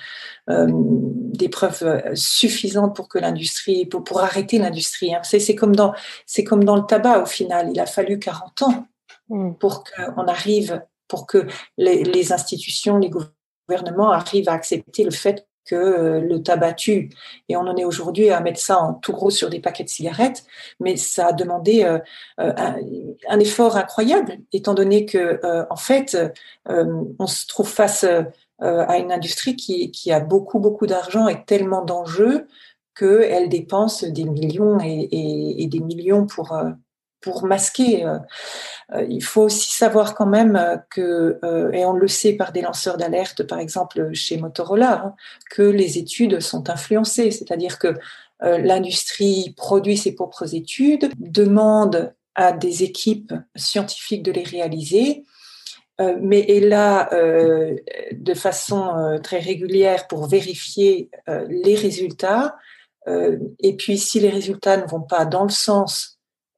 euh, 0.50 0.68
des 0.70 1.50
preuves 1.50 2.02
suffisantes 2.16 2.96
pour 2.96 3.08
que 3.08 3.20
l'industrie, 3.20 3.86
pour, 3.86 4.04
pour, 4.04 4.22
arrêter 4.22 4.58
l'industrie. 4.58 5.14
Hein. 5.14 5.22
C'est 5.24 5.56
comme 5.56 5.76
dans, 5.76 5.94
c'est 6.26 6.44
comme 6.44 6.64
dans 6.64 6.76
le 6.76 6.86
tabac 6.86 7.22
au 7.24 7.26
final. 7.26 7.70
Il 7.72 7.80
a 7.80 7.86
fallu 7.86 8.20
40 8.20 8.62
ans 8.64 8.88
mm. 9.30 9.54
pour 9.56 9.84
qu'on 9.84 10.28
arrive, 10.28 10.82
pour 11.08 11.28
que 11.28 11.48
les, 11.78 12.04
les 12.04 12.34
institutions, 12.34 12.98
les 12.98 13.12
gouvernements 13.68 14.12
arrivent 14.12 14.50
à 14.50 14.54
accepter 14.54 15.04
le 15.04 15.12
fait 15.12 15.48
que 15.66 15.76
euh, 15.76 16.22
le 16.22 16.42
tabac 16.44 16.74
tue. 16.74 17.10
Et 17.50 17.56
on 17.56 17.62
en 17.62 17.76
est 17.76 17.86
aujourd'hui 17.86 18.30
à 18.30 18.40
mettre 18.42 18.60
ça 18.60 18.80
en 18.82 18.94
tout 18.94 19.14
gros 19.14 19.30
sur 19.30 19.50
des 19.50 19.60
paquets 19.60 19.84
de 19.84 19.90
cigarettes, 19.90 20.44
mais 20.80 20.98
ça 20.98 21.28
a 21.28 21.34
demandé 21.34 21.84
euh, 21.84 22.00
euh, 22.40 22.54
un, 23.30 23.40
effort 23.40 23.78
incroyable, 23.78 24.38
étant 24.52 24.74
donné 24.74 25.06
que 25.06 25.42
en 25.70 25.76
fait, 25.76 26.18
on 26.68 27.28
se 27.28 27.48
trouve 27.48 27.68
face 27.68 28.06
à 28.60 28.98
une 28.98 29.12
industrie 29.12 29.56
qui, 29.56 30.12
a 30.12 30.20
beaucoup 30.20 30.60
beaucoup 30.60 30.88
d'argent 30.88 31.28
et 31.28 31.44
tellement 31.44 31.84
d'enjeux 31.84 32.48
qu'elle 32.98 33.50
dépense 33.50 34.04
des 34.04 34.24
millions 34.24 34.80
et, 34.80 35.68
des 35.68 35.80
millions 35.80 36.26
pour 36.26 36.58
pour 37.24 37.46
masquer. 37.46 38.06
Euh, 38.06 38.20
euh, 38.94 39.06
il 39.10 39.24
faut 39.24 39.44
aussi 39.44 39.72
savoir 39.72 40.14
quand 40.14 40.28
même 40.28 40.56
euh, 40.56 40.78
que, 40.92 41.40
et 41.74 41.86
on 41.86 41.94
le 41.94 42.08
sait 42.08 42.34
par 42.34 42.52
des 42.52 42.62
lanceurs 42.62 42.98
d'alerte, 42.98 43.44
par 43.44 43.60
exemple 43.60 44.14
chez 44.14 44.38
Motorola, 44.38 45.06
hein, 45.06 45.16
que 45.50 45.64
les 45.64 45.98
études 45.98 46.40
sont 46.42 46.70
influencées, 46.70 47.32
c'est-à-dire 47.32 47.80
que 47.80 47.96
l'industrie 48.42 49.54
produit 49.56 49.96
ses 49.96 50.16
propres 50.16 50.54
études, 50.54 51.10
demande 51.18 52.14
à 52.36 52.52
des 52.52 52.84
équipes 52.84 53.34
scientifiques 53.56 54.22
de 54.22 54.34
les 54.34 54.44
réaliser, 54.44 55.24
mais 56.20 56.42
est 56.50 56.60
là 56.60 57.10
de 58.12 58.34
façon 58.34 59.18
très 59.24 59.40
régulière 59.40 60.08
pour 60.08 60.28
vérifier 60.28 61.10
les 61.48 61.76
résultats. 61.76 62.58
et 63.08 63.78
puis, 63.78 63.98
si 63.98 64.20
les 64.20 64.30
résultats 64.30 64.76
ne 64.76 64.88
vont 64.88 65.04
pas 65.04 65.24
dans 65.24 65.44
le 65.44 65.50
sens 65.50 66.13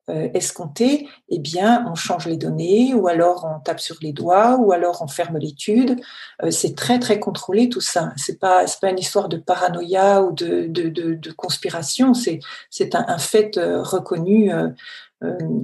escompté, 0.08 1.08
eh 1.30 1.40
bien, 1.40 1.86
on 1.90 1.96
change 1.96 2.28
les 2.28 2.38
données, 2.38 2.94
ou 2.94 3.08
alors 3.08 3.48
on 3.50 3.60
tape 3.60 3.80
sur 3.80 3.96
les 4.02 4.14
doigts, 4.14 4.58
ou 4.58 4.72
alors 4.72 5.02
on 5.02 5.08
ferme 5.08 5.38
l'étude. 5.38 6.00
Euh, 6.44 6.52
c'est 6.52 6.76
très 6.76 7.00
très 7.00 7.20
contrôlé 7.20 7.70
tout 7.70 7.82
ça. 7.82 8.14
C'est 8.16 8.40
pas 8.40 8.66
pas 8.82 8.90
une 8.92 9.00
histoire 9.00 9.30
de 9.30 9.38
paranoïa 9.38 10.22
ou 10.22 10.32
de 10.32 10.68
de, 10.68 10.90
de, 10.90 11.32
conspiration. 11.32 12.14
C'est 12.14 12.40
c'est 12.70 12.94
un, 12.94 13.18
fait 13.18 13.58
euh, 13.58 13.82
reconnu 13.82 14.52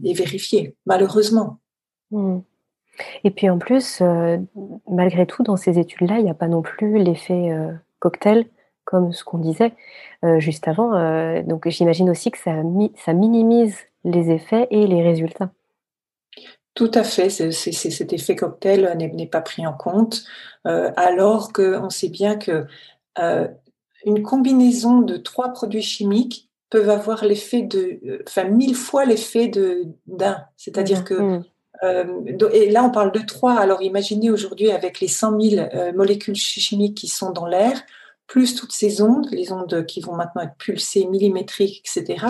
et 0.04 0.13
vérifié. 0.13 0.75
Malheureusement. 0.88 1.60
Hmm. 2.10 2.39
Et 3.23 3.32
puis 3.32 3.49
en 3.49 3.60
plus, 3.60 4.01
malgré 4.89 5.25
tout, 5.25 5.43
dans 5.43 5.56
ces 5.58 5.77
études-là, 5.80 6.17
il 6.17 6.23
n'y 6.23 6.30
a 6.32 6.36
pas 6.36 6.47
non 6.47 6.62
plus 6.62 6.97
l'effet 6.97 7.51
cocktail 7.99 8.45
comme 8.86 9.13
ce 9.13 9.23
qu'on 9.23 9.38
disait 9.38 9.73
juste 10.38 10.67
avant. 10.67 11.43
donc 11.43 11.67
j'imagine 11.69 12.10
aussi 12.10 12.32
que 12.32 12.38
ça, 12.38 12.51
ça 12.95 13.13
minimise 13.13 13.75
les 14.04 14.32
effets 14.32 14.68
et 14.72 14.88
les 14.88 15.02
résultats. 15.02 15.52
Tout 16.74 16.92
à 16.94 17.04
fait, 17.04 17.30
c'est, 17.30 17.52
cet 17.52 18.14
effet 18.14 18.36
cocktail 18.36 18.96
n'est, 18.98 19.28
pas 19.28 19.42
pris 19.42 19.68
en 19.68 19.74
compte, 19.74 20.24
euh, 20.68 20.92
alors 20.96 21.52
qu'on 21.52 21.90
sait 21.90 22.08
bien 22.08 22.38
que 22.38 22.66
euh, 23.20 23.48
une 24.06 24.24
combinaison 24.24 25.00
de 25.02 25.18
trois 25.18 25.50
produits 25.50 25.82
chimiques 25.82 26.50
peuvent 26.70 26.90
avoir 26.90 27.26
l'effet 27.26 27.64
de, 27.64 28.24
enfin 28.26 28.46
mille 28.46 28.76
fois 28.76 29.04
l'effet 29.04 29.50
de 29.50 29.84
d'un. 30.08 30.38
C'est-à-dire 30.56 31.02
mmh, 31.02 31.04
que 31.04 31.14
mmh. 31.16 31.44
euh, 31.84 32.50
et 32.54 32.70
là 32.70 32.86
on 32.86 32.90
parle 32.90 33.12
de 33.12 33.20
trois. 33.20 33.56
Alors 33.56 33.82
imaginez 33.82 34.32
aujourd'hui 34.32 34.72
avec 34.72 35.02
les 35.02 35.10
100 35.10 35.42
000 35.42 35.68
molécules 35.94 36.38
chimiques 36.38 36.96
qui 36.96 37.10
sont 37.10 37.32
dans 37.32 37.48
l'air, 37.48 37.84
plus 38.32 38.56
toutes 38.56 38.72
ces 38.72 39.02
ondes, 39.02 39.28
les 39.32 39.52
ondes 39.52 39.86
qui 39.86 40.00
vont 40.00 40.15
maintenant 40.15 40.44
être 40.44 40.56
pulsées, 40.56 41.06
millimétriques, 41.06 41.84
etc., 41.86 42.28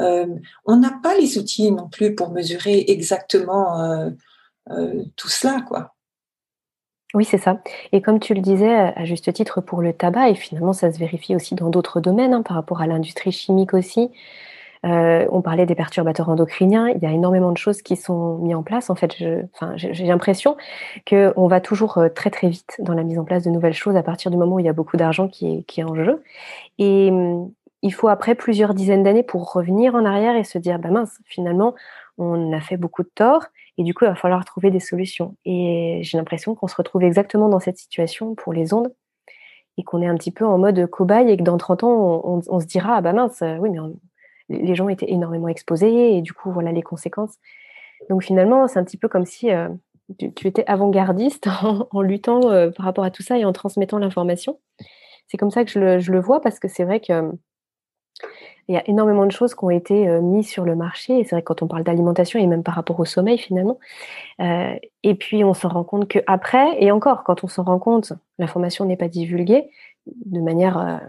euh, 0.00 0.26
on 0.64 0.78
n'a 0.78 0.98
pas 1.00 1.16
les 1.16 1.38
outils 1.38 1.70
non 1.70 1.88
plus 1.88 2.16
pour 2.16 2.32
mesurer 2.32 2.86
exactement 2.88 3.80
euh, 3.80 4.10
euh, 4.70 5.04
tout 5.14 5.28
cela, 5.28 5.60
quoi. 5.60 5.94
Oui, 7.14 7.24
c'est 7.24 7.38
ça. 7.38 7.62
Et 7.92 8.02
comme 8.02 8.18
tu 8.18 8.34
le 8.34 8.40
disais, 8.40 8.74
à 8.74 9.04
juste 9.04 9.32
titre 9.32 9.60
pour 9.60 9.80
le 9.80 9.92
tabac, 9.92 10.28
et 10.30 10.34
finalement 10.34 10.72
ça 10.72 10.92
se 10.92 10.98
vérifie 10.98 11.36
aussi 11.36 11.54
dans 11.54 11.70
d'autres 11.70 12.00
domaines, 12.00 12.34
hein, 12.34 12.42
par 12.42 12.56
rapport 12.56 12.80
à 12.80 12.88
l'industrie 12.88 13.30
chimique 13.30 13.74
aussi, 13.74 14.10
euh, 14.88 15.26
on 15.30 15.42
parlait 15.42 15.66
des 15.66 15.74
perturbateurs 15.74 16.28
endocriniens. 16.28 16.88
Il 16.88 17.02
y 17.02 17.06
a 17.06 17.12
énormément 17.12 17.52
de 17.52 17.58
choses 17.58 17.82
qui 17.82 17.96
sont 17.96 18.38
mises 18.38 18.54
en 18.54 18.62
place. 18.62 18.90
En 18.90 18.94
fait, 18.94 19.14
j'ai 19.16 20.06
l'impression 20.06 20.56
qu'on 21.08 21.46
va 21.46 21.60
toujours 21.60 21.98
euh, 21.98 22.08
très 22.08 22.30
très 22.30 22.48
vite 22.48 22.76
dans 22.80 22.94
la 22.94 23.02
mise 23.02 23.18
en 23.18 23.24
place 23.24 23.44
de 23.44 23.50
nouvelles 23.50 23.74
choses 23.74 23.96
à 23.96 24.02
partir 24.02 24.30
du 24.30 24.36
moment 24.36 24.56
où 24.56 24.60
il 24.60 24.66
y 24.66 24.68
a 24.68 24.72
beaucoup 24.72 24.96
d'argent 24.96 25.28
qui 25.28 25.64
est, 25.76 25.84
en 25.84 25.94
jeu. 25.94 26.22
Et 26.78 27.10
hum, 27.10 27.50
il 27.82 27.94
faut 27.94 28.08
après 28.08 28.34
plusieurs 28.34 28.74
dizaines 28.74 29.02
d'années 29.02 29.22
pour 29.22 29.52
revenir 29.52 29.94
en 29.94 30.04
arrière 30.04 30.36
et 30.36 30.44
se 30.44 30.58
dire, 30.58 30.78
bah 30.78 30.90
mince, 30.90 31.18
finalement, 31.26 31.74
on 32.16 32.52
a 32.52 32.60
fait 32.60 32.76
beaucoup 32.76 33.02
de 33.02 33.10
tort 33.14 33.44
et 33.76 33.84
du 33.84 33.94
coup, 33.94 34.04
il 34.04 34.08
va 34.08 34.16
falloir 34.16 34.44
trouver 34.44 34.70
des 34.70 34.80
solutions. 34.80 35.36
Et 35.44 36.00
j'ai 36.02 36.18
l'impression 36.18 36.54
qu'on 36.54 36.66
se 36.66 36.74
retrouve 36.74 37.04
exactement 37.04 37.48
dans 37.48 37.60
cette 37.60 37.78
situation 37.78 38.34
pour 38.34 38.52
les 38.52 38.74
ondes 38.74 38.92
et 39.76 39.84
qu'on 39.84 40.02
est 40.02 40.08
un 40.08 40.16
petit 40.16 40.32
peu 40.32 40.44
en 40.44 40.58
mode 40.58 40.86
cobaye 40.88 41.30
et 41.30 41.36
que 41.36 41.44
dans 41.44 41.56
30 41.56 41.84
ans, 41.84 42.22
on, 42.24 42.60
se 42.60 42.66
dira, 42.66 42.96
ah 42.96 43.00
bah 43.00 43.12
mince, 43.12 43.42
oui, 43.60 43.70
mais 43.70 43.78
les 44.48 44.74
gens 44.74 44.88
étaient 44.88 45.10
énormément 45.10 45.48
exposés 45.48 46.16
et 46.16 46.22
du 46.22 46.32
coup, 46.32 46.50
voilà 46.50 46.72
les 46.72 46.82
conséquences. 46.82 47.36
Donc 48.08 48.22
finalement, 48.22 48.68
c'est 48.68 48.78
un 48.78 48.84
petit 48.84 48.96
peu 48.96 49.08
comme 49.08 49.26
si 49.26 49.50
euh, 49.50 49.68
tu, 50.18 50.46
étais 50.46 50.64
avant-gardiste 50.66 51.48
en, 51.90 52.00
luttant 52.00 52.50
euh, 52.50 52.70
par 52.70 52.86
rapport 52.86 53.04
à 53.04 53.10
tout 53.10 53.22
ça 53.22 53.38
et 53.38 53.44
en 53.44 53.52
transmettant 53.52 53.98
l'information. 53.98 54.58
C'est 55.26 55.36
comme 55.36 55.50
ça 55.50 55.64
que 55.64 55.70
je 55.70 56.10
le, 56.10 56.20
vois 56.20 56.40
parce 56.40 56.58
que 56.58 56.68
c'est 56.68 56.84
vrai 56.84 57.00
que 57.00 57.30
il 58.66 58.74
y 58.74 58.78
a 58.78 58.86
énormément 58.88 59.24
de 59.24 59.32
choses 59.32 59.54
qui 59.54 59.64
ont 59.64 59.70
été 59.70 60.08
euh, 60.08 60.20
mises 60.20 60.48
sur 60.48 60.64
le 60.64 60.76
marché. 60.76 61.18
Et 61.18 61.24
c'est 61.24 61.34
vrai 61.34 61.42
que 61.42 61.46
quand 61.46 61.62
on 61.62 61.68
parle 61.68 61.84
d'alimentation 61.84 62.38
et 62.38 62.46
même 62.46 62.62
par 62.62 62.74
rapport 62.74 62.98
au 63.00 63.04
sommeil 63.04 63.38
finalement. 63.38 63.78
et 64.38 65.14
puis 65.14 65.44
on 65.44 65.54
s'en 65.54 65.68
rend 65.68 65.84
compte 65.84 66.08
qu'après, 66.08 66.82
et 66.82 66.90
encore, 66.90 67.24
quand 67.24 67.44
on 67.44 67.48
s'en 67.48 67.64
rend 67.64 67.78
compte, 67.78 68.12
l'information 68.38 68.84
n'est 68.84 68.96
pas 68.96 69.08
divulguée 69.08 69.70
de 70.06 70.40
manière 70.40 71.00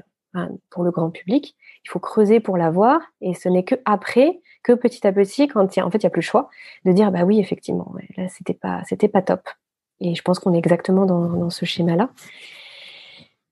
pour 0.70 0.84
le 0.84 0.92
grand 0.92 1.10
public 1.10 1.56
il 1.86 1.90
faut 1.90 2.00
creuser 2.00 2.40
pour 2.40 2.58
l'avoir 2.58 3.02
et 3.22 3.34
ce 3.34 3.50
n'est 3.50 3.64
que 3.64 3.76
après 3.86 4.42
que 4.64 4.74
petit 4.74 5.06
à 5.08 5.12
petit 5.12 5.48
quand 5.48 5.76
il 5.76 5.80
y 5.80 5.82
a, 5.82 5.86
en 5.86 5.92
fait 5.92 6.00
il 6.00 6.04
y 6.04 6.08
a 6.08 6.10
plus 6.10 6.22
le 6.22 6.26
choix 6.26 6.50
de 6.86 6.92
dire 6.92 7.12
bah 7.12 7.24
oui 7.24 7.40
effectivement 7.40 7.94
là 8.18 8.28
c'était 8.30 8.54
pas 8.54 8.82
c'était 8.86 9.08
pas 9.08 9.22
top. 9.22 9.48
Et 10.02 10.16
je 10.16 10.22
pense 10.22 10.40
qu'on 10.40 10.54
est 10.54 10.58
exactement 10.58 11.06
dans, 11.06 11.50
ce 11.50 11.66
schéma 11.66 11.96
là 11.96 12.10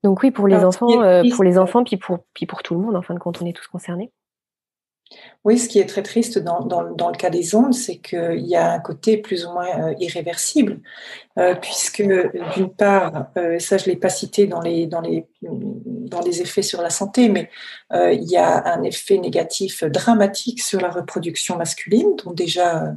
donc 0.03 0.21
oui 0.23 0.31
pour 0.31 0.47
les 0.47 0.63
enfants 0.63 1.01
euh, 1.01 1.23
pour 1.35 1.43
les 1.43 1.57
enfants 1.57 1.83
puis 1.83 1.97
pour 1.97 2.19
puis 2.33 2.45
pour 2.45 2.63
tout 2.63 2.75
le 2.75 2.81
monde 2.81 2.95
en 2.95 3.01
fin 3.01 3.13
de 3.13 3.19
compte 3.19 3.41
on 3.41 3.45
est 3.45 3.53
tous 3.53 3.67
concernés 3.67 4.11
Oui, 5.43 5.57
ce 5.57 5.69
qui 5.69 5.79
est 5.79 5.85
très 5.85 6.03
triste 6.03 6.39
dans, 6.39 6.59
dans, 6.59 6.81
le 6.81 7.15
cas 7.15 7.29
des 7.29 7.55
ondes, 7.55 7.73
c'est 7.73 7.97
qu'il 7.97 8.45
y 8.45 8.55
a 8.55 8.73
un 8.73 8.79
côté 8.79 9.17
plus 9.17 9.45
ou 9.45 9.53
moins 9.53 9.67
euh, 9.67 9.93
irréversible, 9.99 10.81
euh, 11.39 11.55
puisque 11.55 12.03
d'une 12.55 12.69
part, 12.69 13.27
euh, 13.37 13.57
ça 13.59 13.77
je 13.77 13.85
l'ai 13.85 13.95
pas 13.95 14.09
cité 14.09 14.47
dans 14.47 14.59
les, 14.59 14.87
dans, 14.87 14.99
les, 14.99 15.25
dans 15.41 16.19
les 16.19 16.41
effets 16.41 16.61
sur 16.61 16.81
la 16.81 16.89
santé, 16.89 17.29
mais 17.29 17.49
euh, 17.93 18.11
il 18.11 18.29
y 18.29 18.35
a 18.35 18.73
un 18.73 18.83
effet 18.83 19.17
négatif 19.17 19.83
dramatique 19.85 20.61
sur 20.61 20.81
la 20.81 20.89
reproduction 20.89 21.57
masculine, 21.57 22.15
donc 22.17 22.35
déjà 22.35 22.95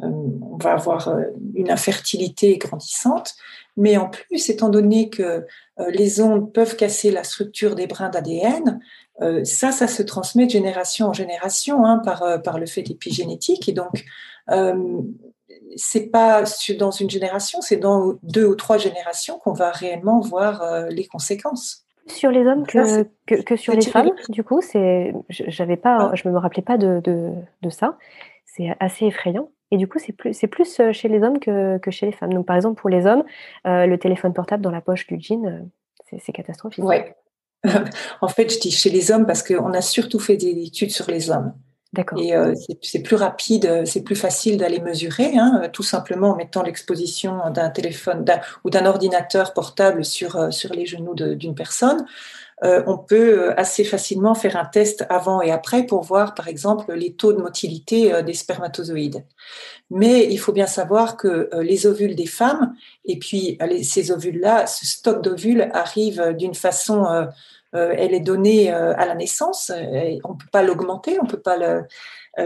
on 0.00 0.56
va 0.62 0.72
avoir 0.74 1.12
une 1.54 1.70
infertilité 1.72 2.56
grandissante, 2.56 3.34
mais 3.78 3.96
en 3.96 4.10
plus, 4.10 4.50
étant 4.50 4.68
donné 4.68 5.08
que 5.08 5.46
les 5.88 6.20
ondes 6.20 6.52
peuvent 6.52 6.76
casser 6.76 7.10
la 7.10 7.24
structure 7.24 7.76
des 7.76 7.86
brins 7.86 8.10
d'ADN, 8.10 8.80
euh, 9.20 9.44
ça, 9.44 9.72
ça 9.72 9.88
se 9.88 10.02
transmet 10.02 10.46
de 10.46 10.50
génération 10.50 11.06
en 11.06 11.12
génération 11.12 11.84
hein, 11.84 11.98
par, 11.98 12.22
euh, 12.22 12.38
par 12.38 12.58
le 12.58 12.66
fait 12.66 12.88
épigénétique. 12.90 13.68
Et 13.68 13.72
donc, 13.72 14.04
euh, 14.50 15.00
c'est 15.76 16.06
pas 16.10 16.44
dans 16.78 16.90
une 16.90 17.10
génération, 17.10 17.60
c'est 17.60 17.76
dans 17.76 18.14
deux 18.22 18.46
ou 18.46 18.54
trois 18.54 18.78
générations 18.78 19.38
qu'on 19.38 19.52
va 19.52 19.70
réellement 19.70 20.20
voir 20.20 20.62
euh, 20.62 20.88
les 20.88 21.06
conséquences. 21.06 21.84
Sur 22.06 22.30
les 22.30 22.46
hommes 22.46 22.66
que, 22.66 23.02
que, 23.26 23.42
que, 23.42 23.56
sur 23.56 23.74
les 23.74 23.82
femmes, 23.82 24.12
du 24.30 24.42
coup, 24.42 24.62
c'est, 24.62 25.12
j'avais 25.28 25.76
pas, 25.76 26.10
ah. 26.10 26.14
je 26.14 26.26
me 26.28 26.38
rappelais 26.38 26.62
pas 26.62 26.78
de, 26.78 27.00
de, 27.04 27.32
de 27.62 27.70
ça. 27.70 27.98
C'est 28.46 28.74
assez 28.80 29.06
effrayant. 29.06 29.50
Et 29.70 29.76
du 29.76 29.86
coup, 29.86 29.98
c'est 29.98 30.12
plus, 30.12 30.32
c'est 30.32 30.46
plus 30.46 30.80
chez 30.92 31.08
les 31.08 31.22
hommes 31.22 31.38
que, 31.38 31.78
que, 31.78 31.90
chez 31.90 32.06
les 32.06 32.12
femmes. 32.12 32.32
Donc, 32.32 32.46
par 32.46 32.56
exemple, 32.56 32.80
pour 32.80 32.90
les 32.90 33.06
hommes, 33.06 33.24
euh, 33.66 33.86
le 33.86 33.98
téléphone 33.98 34.32
portable 34.32 34.62
dans 34.62 34.70
la 34.70 34.80
poche 34.80 35.06
du 35.06 35.18
jean, 35.20 35.68
c'est 36.04 36.32
catastrophique. 36.32 36.84
Ouais. 36.84 37.14
en 38.20 38.28
fait, 38.28 38.52
je 38.52 38.60
dis 38.60 38.70
chez 38.70 38.90
les 38.90 39.10
hommes 39.10 39.26
parce 39.26 39.42
qu'on 39.42 39.72
a 39.72 39.80
surtout 39.80 40.18
fait 40.18 40.36
des 40.36 40.64
études 40.64 40.90
sur 40.90 41.10
les 41.10 41.30
hommes. 41.30 41.52
D'accord. 41.94 42.18
Et 42.20 42.34
euh, 42.34 42.54
c'est 42.82 43.02
plus 43.02 43.16
rapide, 43.16 43.82
c'est 43.86 44.02
plus 44.02 44.16
facile 44.16 44.58
d'aller 44.58 44.78
mesurer, 44.78 45.38
hein, 45.38 45.62
tout 45.72 45.82
simplement 45.82 46.32
en 46.32 46.36
mettant 46.36 46.62
l'exposition 46.62 47.50
d'un 47.50 47.70
téléphone 47.70 48.26
ou 48.64 48.70
d'un 48.70 48.84
ordinateur 48.84 49.54
portable 49.54 50.04
sur, 50.04 50.36
euh, 50.36 50.50
sur 50.50 50.74
les 50.74 50.84
genoux 50.84 51.14
d'une 51.14 51.54
personne. 51.54 52.04
Euh, 52.64 52.82
on 52.86 52.98
peut 52.98 53.50
euh, 53.50 53.54
assez 53.60 53.84
facilement 53.84 54.34
faire 54.34 54.56
un 54.56 54.64
test 54.64 55.06
avant 55.10 55.40
et 55.40 55.52
après 55.52 55.84
pour 55.84 56.02
voir, 56.02 56.34
par 56.34 56.48
exemple, 56.48 56.92
les 56.92 57.14
taux 57.14 57.32
de 57.32 57.38
motilité 57.40 58.12
euh, 58.12 58.22
des 58.22 58.34
spermatozoïdes. 58.34 59.24
Mais 59.90 60.26
il 60.26 60.38
faut 60.38 60.52
bien 60.52 60.66
savoir 60.66 61.16
que 61.16 61.48
les 61.62 61.86
ovules 61.86 62.14
des 62.14 62.26
femmes, 62.26 62.74
et 63.06 63.18
puis 63.18 63.58
ces 63.82 64.10
ovules-là, 64.10 64.66
ce 64.66 64.84
stock 64.84 65.22
d'ovules 65.22 65.70
arrive 65.72 66.34
d'une 66.36 66.54
façon 66.54 67.06
elle 67.72 68.12
est 68.12 68.20
donnée 68.20 68.70
à 68.70 69.06
la 69.06 69.14
naissance. 69.14 69.72
on 70.24 70.32
ne 70.34 70.38
peut 70.38 70.50
pas 70.52 70.62
l'augmenter, 70.62 71.18
on 71.22 71.26
peut 71.26 71.40
pas 71.40 71.56
le. 71.56 71.84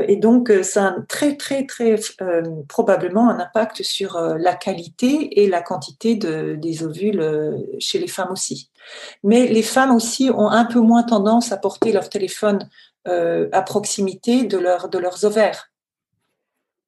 Et 0.08 0.16
donc, 0.16 0.50
ça 0.62 0.88
a 0.88 0.94
très, 1.08 1.36
très, 1.36 1.66
très 1.66 1.96
probablement 2.68 3.28
un 3.28 3.38
impact 3.38 3.82
sur 3.82 4.18
la 4.18 4.54
qualité 4.54 5.42
et 5.42 5.48
la 5.48 5.60
quantité 5.60 6.14
de, 6.14 6.54
des 6.54 6.82
ovules 6.82 7.22
chez 7.78 7.98
les 7.98 8.06
femmes 8.06 8.30
aussi. 8.32 8.70
Mais 9.22 9.46
les 9.46 9.62
femmes 9.62 9.94
aussi 9.94 10.30
ont 10.30 10.48
un 10.48 10.64
peu 10.64 10.80
moins 10.80 11.02
tendance 11.02 11.52
à 11.52 11.56
porter 11.56 11.92
leur 11.92 12.08
téléphone 12.08 12.68
euh, 13.08 13.48
à 13.50 13.62
proximité 13.62 14.44
de, 14.44 14.58
de 14.58 14.98
leurs 14.98 15.24
ovaires. 15.24 15.72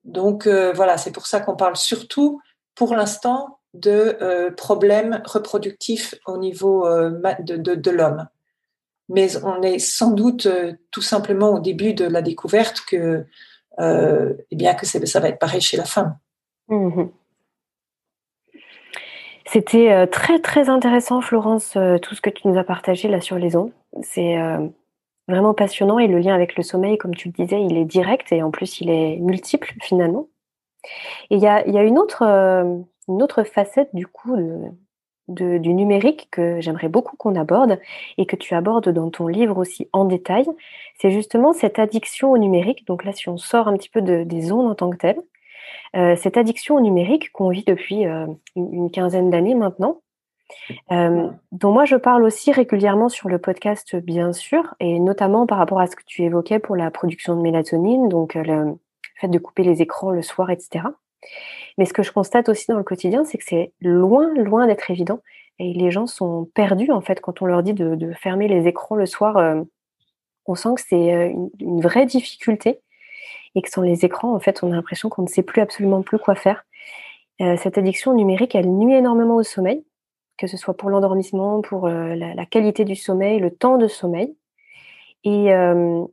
Donc 0.04 0.46
euh, 0.46 0.72
voilà, 0.72 0.96
c'est 0.96 1.10
pour 1.10 1.26
ça 1.26 1.40
qu'on 1.40 1.56
parle 1.56 1.76
surtout, 1.76 2.40
pour 2.76 2.94
l'instant, 2.94 3.58
de 3.72 4.16
euh, 4.22 4.52
problèmes 4.52 5.22
reproductifs 5.24 6.14
au 6.26 6.36
niveau 6.36 6.88
de, 7.40 7.56
de 7.56 7.90
l'homme. 7.90 8.28
Mais 9.08 9.36
on 9.44 9.62
est 9.62 9.78
sans 9.78 10.12
doute 10.12 10.48
tout 10.90 11.02
simplement 11.02 11.54
au 11.54 11.60
début 11.60 11.92
de 11.92 12.06
la 12.06 12.22
découverte 12.22 12.82
que, 12.88 13.26
eh 13.78 14.56
bien, 14.56 14.74
que 14.74 14.86
ça 14.86 15.20
va 15.20 15.28
être 15.28 15.38
pareil 15.38 15.60
chez 15.60 15.76
la 15.76 15.84
femme. 15.84 16.16
Mmh 16.68 17.04
c'était 19.46 19.92
euh, 19.92 20.06
très 20.06 20.40
très 20.40 20.68
intéressant, 20.68 21.20
Florence, 21.20 21.76
euh, 21.76 21.98
tout 21.98 22.14
ce 22.14 22.20
que 22.20 22.30
tu 22.30 22.48
nous 22.48 22.58
as 22.58 22.64
partagé 22.64 23.08
là 23.08 23.20
sur 23.20 23.38
les 23.38 23.56
ondes. 23.56 23.72
C'est 24.02 24.38
euh, 24.38 24.66
vraiment 25.28 25.54
passionnant 25.54 25.98
et 25.98 26.08
le 26.08 26.18
lien 26.18 26.34
avec 26.34 26.56
le 26.56 26.62
sommeil, 26.62 26.98
comme 26.98 27.14
tu 27.14 27.28
le 27.28 27.32
disais, 27.32 27.62
il 27.62 27.76
est 27.76 27.84
direct 27.84 28.32
et 28.32 28.42
en 28.42 28.50
plus 28.50 28.80
il 28.80 28.90
est 28.90 29.16
multiple 29.18 29.74
finalement. 29.80 30.28
Et 31.30 31.36
il 31.36 31.40
y 31.40 31.46
a, 31.46 31.62
une 31.82 31.98
autre 31.98 33.44
facette 33.44 33.94
du 33.94 34.06
coup 34.06 34.36
du 35.28 35.72
numérique 35.72 36.28
que 36.30 36.60
j'aimerais 36.60 36.88
beaucoup 36.88 37.16
qu'on 37.16 37.34
aborde 37.34 37.80
et 38.18 38.26
que 38.26 38.36
tu 38.36 38.54
abordes 38.54 38.88
dans 38.90 39.10
ton 39.10 39.26
livre 39.26 39.58
aussi 39.58 39.88
en 39.92 40.04
détail. 40.04 40.46
C'est 41.00 41.10
justement 41.10 41.52
cette 41.52 41.78
addiction 41.78 42.32
au 42.32 42.38
numérique. 42.38 42.86
Donc 42.86 43.04
là, 43.04 43.12
si 43.12 43.28
on 43.28 43.36
sort 43.36 43.68
un 43.68 43.76
petit 43.76 43.88
peu 43.88 44.02
de, 44.02 44.24
des 44.24 44.52
ondes 44.52 44.70
en 44.70 44.74
tant 44.74 44.90
que 44.90 44.96
telles, 44.96 45.20
euh, 45.96 46.16
cette 46.16 46.36
addiction 46.36 46.76
au 46.76 46.80
numérique 46.80 47.30
qu'on 47.32 47.50
vit 47.50 47.64
depuis 47.64 48.06
euh, 48.06 48.26
une, 48.56 48.90
quinzaine 48.90 49.30
d'années 49.30 49.54
maintenant, 49.54 50.00
euh, 50.92 51.28
dont 51.52 51.72
moi 51.72 51.84
je 51.84 51.96
parle 51.96 52.24
aussi 52.24 52.52
régulièrement 52.52 53.08
sur 53.08 53.28
le 53.28 53.38
podcast, 53.38 53.96
bien 53.96 54.32
sûr, 54.32 54.74
et 54.80 54.98
notamment 54.98 55.46
par 55.46 55.58
rapport 55.58 55.80
à 55.80 55.86
ce 55.86 55.96
que 55.96 56.02
tu 56.04 56.22
évoquais 56.22 56.58
pour 56.58 56.76
la 56.76 56.90
production 56.90 57.36
de 57.36 57.42
mélatonine, 57.42 58.08
donc 58.08 58.34
le 58.34 58.76
fait 59.16 59.28
de 59.28 59.38
couper 59.38 59.62
les 59.62 59.82
écrans 59.82 60.10
le 60.10 60.22
soir, 60.22 60.50
etc. 60.50 60.84
Mais 61.78 61.84
ce 61.84 61.92
que 61.92 62.02
je 62.02 62.12
constate 62.12 62.48
aussi 62.48 62.66
dans 62.68 62.78
le 62.78 62.84
quotidien, 62.84 63.24
c'est 63.24 63.38
que 63.38 63.44
c'est 63.44 63.72
loin, 63.80 64.32
loin 64.34 64.66
d'être 64.66 64.90
évident. 64.90 65.20
Et 65.58 65.72
les 65.72 65.90
gens 65.90 66.06
sont 66.06 66.48
perdus, 66.54 66.90
en 66.90 67.00
fait, 67.00 67.20
quand 67.20 67.42
on 67.42 67.46
leur 67.46 67.62
dit 67.62 67.74
de, 67.74 68.12
fermer 68.14 68.48
les 68.48 68.66
écrans 68.66 68.96
le 68.96 69.06
soir. 69.06 69.64
on 70.46 70.54
sent 70.54 70.70
que 70.76 70.80
c'est 70.80 71.30
une, 71.30 71.50
une, 71.60 71.80
vraie 71.80 72.06
difficulté 72.06 72.80
et 73.54 73.62
que 73.62 73.70
sans 73.70 73.82
les 73.82 74.04
écrans, 74.04 74.34
en 74.34 74.40
fait, 74.40 74.62
on 74.62 74.72
a 74.72 74.74
l'impression 74.74 75.08
qu'on 75.08 75.22
ne 75.22 75.28
sait 75.28 75.42
plus 75.42 75.62
absolument 75.62 76.02
plus 76.02 76.18
quoi 76.18 76.34
faire. 76.34 76.64
Euh, 77.40 77.56
cette 77.56 77.78
addiction 77.78 78.14
numérique, 78.14 78.54
elle 78.54 78.68
nuit 78.68 78.94
énormément 78.94 79.36
au 79.36 79.42
sommeil, 79.42 79.84
que 80.38 80.46
ce 80.46 80.56
soit 80.56 80.76
pour 80.76 80.90
l'endormissement, 80.90 81.60
pour 81.62 81.86
euh, 81.86 82.14
la, 82.14 82.46
qualité 82.46 82.84
du 82.84 82.94
sommeil, 82.94 83.40
le 83.40 83.50
temps 83.50 83.76
de 83.76 83.88
sommeil. 83.88 84.36
Et, 85.24 85.52
euh, 85.52 86.04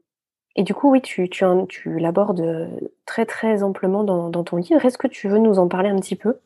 et 0.56 0.64
du 0.64 0.74
coup, 0.74 0.92
oui, 0.92 1.02
tu, 1.02 1.30
tu, 1.30 2.00
l'abordes 2.00 2.70
très 3.06 3.26
très 3.26 3.64
amplement 3.64 4.04
dans, 4.04 4.44
ton 4.44 4.58
livre. 4.58 4.86
Est-ce 4.86 4.98
que 4.98 5.08
tu 5.08 5.28
veux 5.28 5.40
nous 5.40 5.60
en 5.60 5.68
parler 5.68 5.90
un 5.90 6.00
petit 6.00 6.16
peu? 6.16 6.40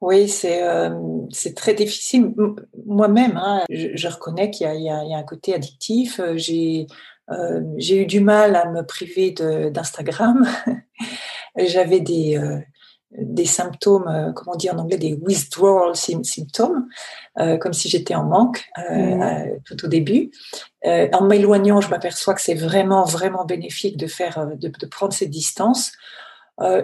Oui, 0.00 0.28
c'est 0.28 0.62
euh, 0.62 0.98
c'est 1.30 1.54
très 1.54 1.74
difficile. 1.74 2.32
Moi-même, 2.86 3.36
hein, 3.36 3.64
je, 3.68 4.08
reconnais 4.08 4.50
qu'il 4.50 4.66
y, 4.80 4.88
a 4.88 5.18
un 5.18 5.22
côté 5.22 5.54
addictif. 5.54 6.20
J'ai 6.36 6.86
euh, 7.30 7.62
j'ai 7.76 8.02
eu 8.02 8.06
du 8.06 8.20
mal 8.20 8.56
à 8.56 8.70
me 8.70 8.82
priver 8.82 9.32
d'Instagram. 9.32 10.48
J'avais 11.56 12.00
des, 12.00 12.38
euh, 12.38 12.58
des 13.12 13.44
symptômes, 13.44 14.06
euh, 14.08 14.32
comment 14.32 14.56
dire 14.56 14.74
en 14.74 14.78
anglais, 14.78 14.96
des 14.96 15.14
withdrawal 15.14 15.96
symptoms, 15.96 16.86
euh, 17.38 17.56
comme 17.56 17.72
si 17.72 17.88
j'étais 17.88 18.14
en 18.14 18.24
manque 18.24 18.68
mmh. 18.78 19.60
tout 19.64 19.84
au 19.84 19.88
début. 19.88 20.30
en 20.84 21.24
m'éloignant, 21.24 21.80
je 21.80 21.90
m'aperçois 21.90 22.34
que 22.34 22.40
c'est 22.40 22.54
vraiment, 22.54 23.04
vraiment 23.04 23.44
bénéfique 23.44 23.96
de, 23.96 24.06
faire, 24.06 24.46
de, 24.56 24.68
de 24.68 24.86
prendre 24.86 25.12
cette 25.12 25.30
distance. 25.30 25.92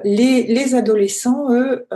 Les, 0.05 0.45
les, 0.45 0.75
adolescents, 0.75 1.53
eux, 1.53 1.87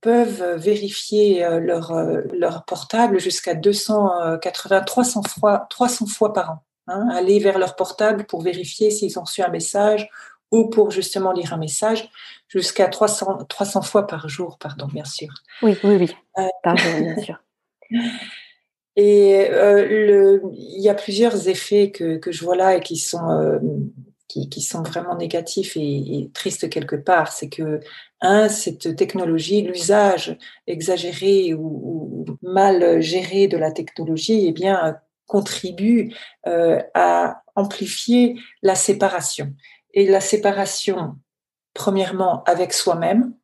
peuvent 0.00 0.56
vérifier 0.56 1.46
leur, 1.60 1.92
leur 2.32 2.64
portable 2.64 3.20
jusqu'à 3.20 3.54
280, 3.54 4.80
300 4.80 5.22
fois, 5.24 5.66
300 5.68 6.06
fois 6.06 6.32
par 6.32 6.50
an. 6.50 6.62
Hein, 6.90 7.08
aller 7.12 7.38
vers 7.38 7.58
leur 7.58 7.76
portable 7.76 8.24
pour 8.24 8.42
vérifier 8.42 8.90
s'ils 8.90 9.16
ont 9.18 9.22
reçu 9.22 9.42
un 9.42 9.48
message 9.48 10.08
ou 10.50 10.68
pour 10.68 10.90
justement 10.90 11.32
lire 11.32 11.52
un 11.52 11.58
message 11.58 12.10
jusqu'à 12.48 12.88
300, 12.88 13.44
300 13.48 13.82
fois 13.82 14.06
par 14.06 14.28
jour, 14.28 14.58
pardon, 14.58 14.86
bien 14.86 15.04
sûr. 15.04 15.32
Oui, 15.62 15.76
oui, 15.84 15.96
oui, 15.96 16.16
euh, 16.38 16.48
pardon, 16.62 17.00
bien 17.00 17.22
sûr. 17.22 17.42
Et 18.96 19.48
euh, 19.48 19.86
le, 19.86 20.42
il 20.52 20.82
y 20.82 20.88
a 20.88 20.94
plusieurs 20.94 21.48
effets 21.48 21.90
que, 21.90 22.16
que, 22.18 22.32
je 22.32 22.44
vois 22.44 22.56
là 22.56 22.76
et 22.76 22.80
qui 22.80 22.96
sont, 22.96 23.30
euh, 23.30 23.58
qui, 24.26 24.48
qui, 24.48 24.60
sont 24.60 24.82
vraiment 24.82 25.16
négatifs 25.16 25.76
et, 25.76 25.80
et 26.18 26.30
tristes 26.34 26.68
quelque 26.68 26.96
part. 26.96 27.32
C'est 27.32 27.48
que, 27.48 27.80
un, 28.20 28.48
cette 28.48 28.96
technologie, 28.96 29.62
l'usage 29.62 30.36
exagéré 30.66 31.54
ou, 31.54 32.26
ou, 32.28 32.36
mal 32.42 33.00
géré 33.00 33.46
de 33.46 33.56
la 33.56 33.70
technologie, 33.70 34.46
eh 34.48 34.52
bien, 34.52 34.96
contribue 35.26 36.12
à 36.44 37.42
amplifier 37.54 38.36
la 38.62 38.74
séparation. 38.74 39.54
Et 39.94 40.06
la 40.06 40.20
séparation, 40.20 41.16
premièrement, 41.74 42.42
avec 42.44 42.72
soi-même, 42.72 43.34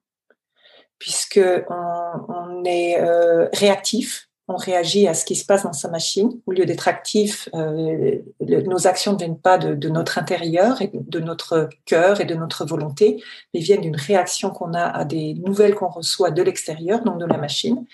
puisque 0.98 1.40
on, 1.68 2.64
est 2.64 3.00
euh, 3.00 3.48
réactif, 3.52 4.28
on 4.48 4.56
réagit 4.56 5.08
à 5.08 5.14
ce 5.14 5.24
qui 5.24 5.34
se 5.34 5.44
passe 5.44 5.64
dans 5.64 5.72
sa 5.72 5.88
machine. 5.88 6.40
Au 6.46 6.52
lieu 6.52 6.64
d'être 6.64 6.88
actif, 6.88 7.48
euh, 7.54 8.18
nos 8.40 8.86
actions 8.86 9.12
ne 9.12 9.18
viennent 9.18 9.40
pas 9.40 9.58
de, 9.58 9.74
de, 9.74 9.88
notre 9.88 10.18
intérieur 10.18 10.80
et 10.80 10.90
de 10.92 11.20
notre 11.20 11.68
cœur 11.84 12.20
et 12.20 12.24
de 12.24 12.34
notre 12.34 12.64
volonté, 12.64 13.22
mais 13.52 13.60
viennent 13.60 13.80
d'une 13.80 13.96
réaction 13.96 14.50
qu'on 14.50 14.72
a 14.72 14.84
à 14.84 15.04
des 15.04 15.34
nouvelles 15.34 15.74
qu'on 15.74 15.88
reçoit 15.88 16.30
de 16.30 16.42
l'extérieur, 16.42 17.02
donc 17.02 17.18
de 17.18 17.26
la 17.26 17.38
machine. 17.38 17.84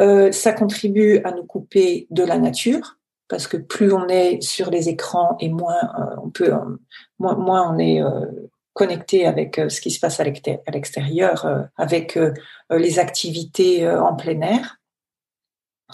Euh, 0.00 0.32
ça 0.32 0.52
contribue 0.52 1.20
à 1.24 1.30
nous 1.30 1.44
couper 1.44 2.08
de 2.10 2.24
la 2.24 2.38
nature, 2.38 2.98
parce 3.28 3.46
que 3.46 3.56
plus 3.56 3.92
on 3.92 4.08
est 4.08 4.42
sur 4.42 4.70
les 4.70 4.88
écrans 4.88 5.36
et 5.40 5.48
moins 5.48 5.92
on 6.22 6.30
peut, 6.30 6.52
moins 7.18 7.72
on 7.74 7.78
est 7.78 8.02
connecté 8.72 9.26
avec 9.26 9.60
ce 9.68 9.80
qui 9.80 9.90
se 9.90 10.00
passe 10.00 10.20
à 10.20 10.24
l'extérieur, 10.24 11.68
avec 11.76 12.18
les 12.70 12.98
activités 12.98 13.88
en 13.88 14.14
plein 14.14 14.40
air. 14.40 14.78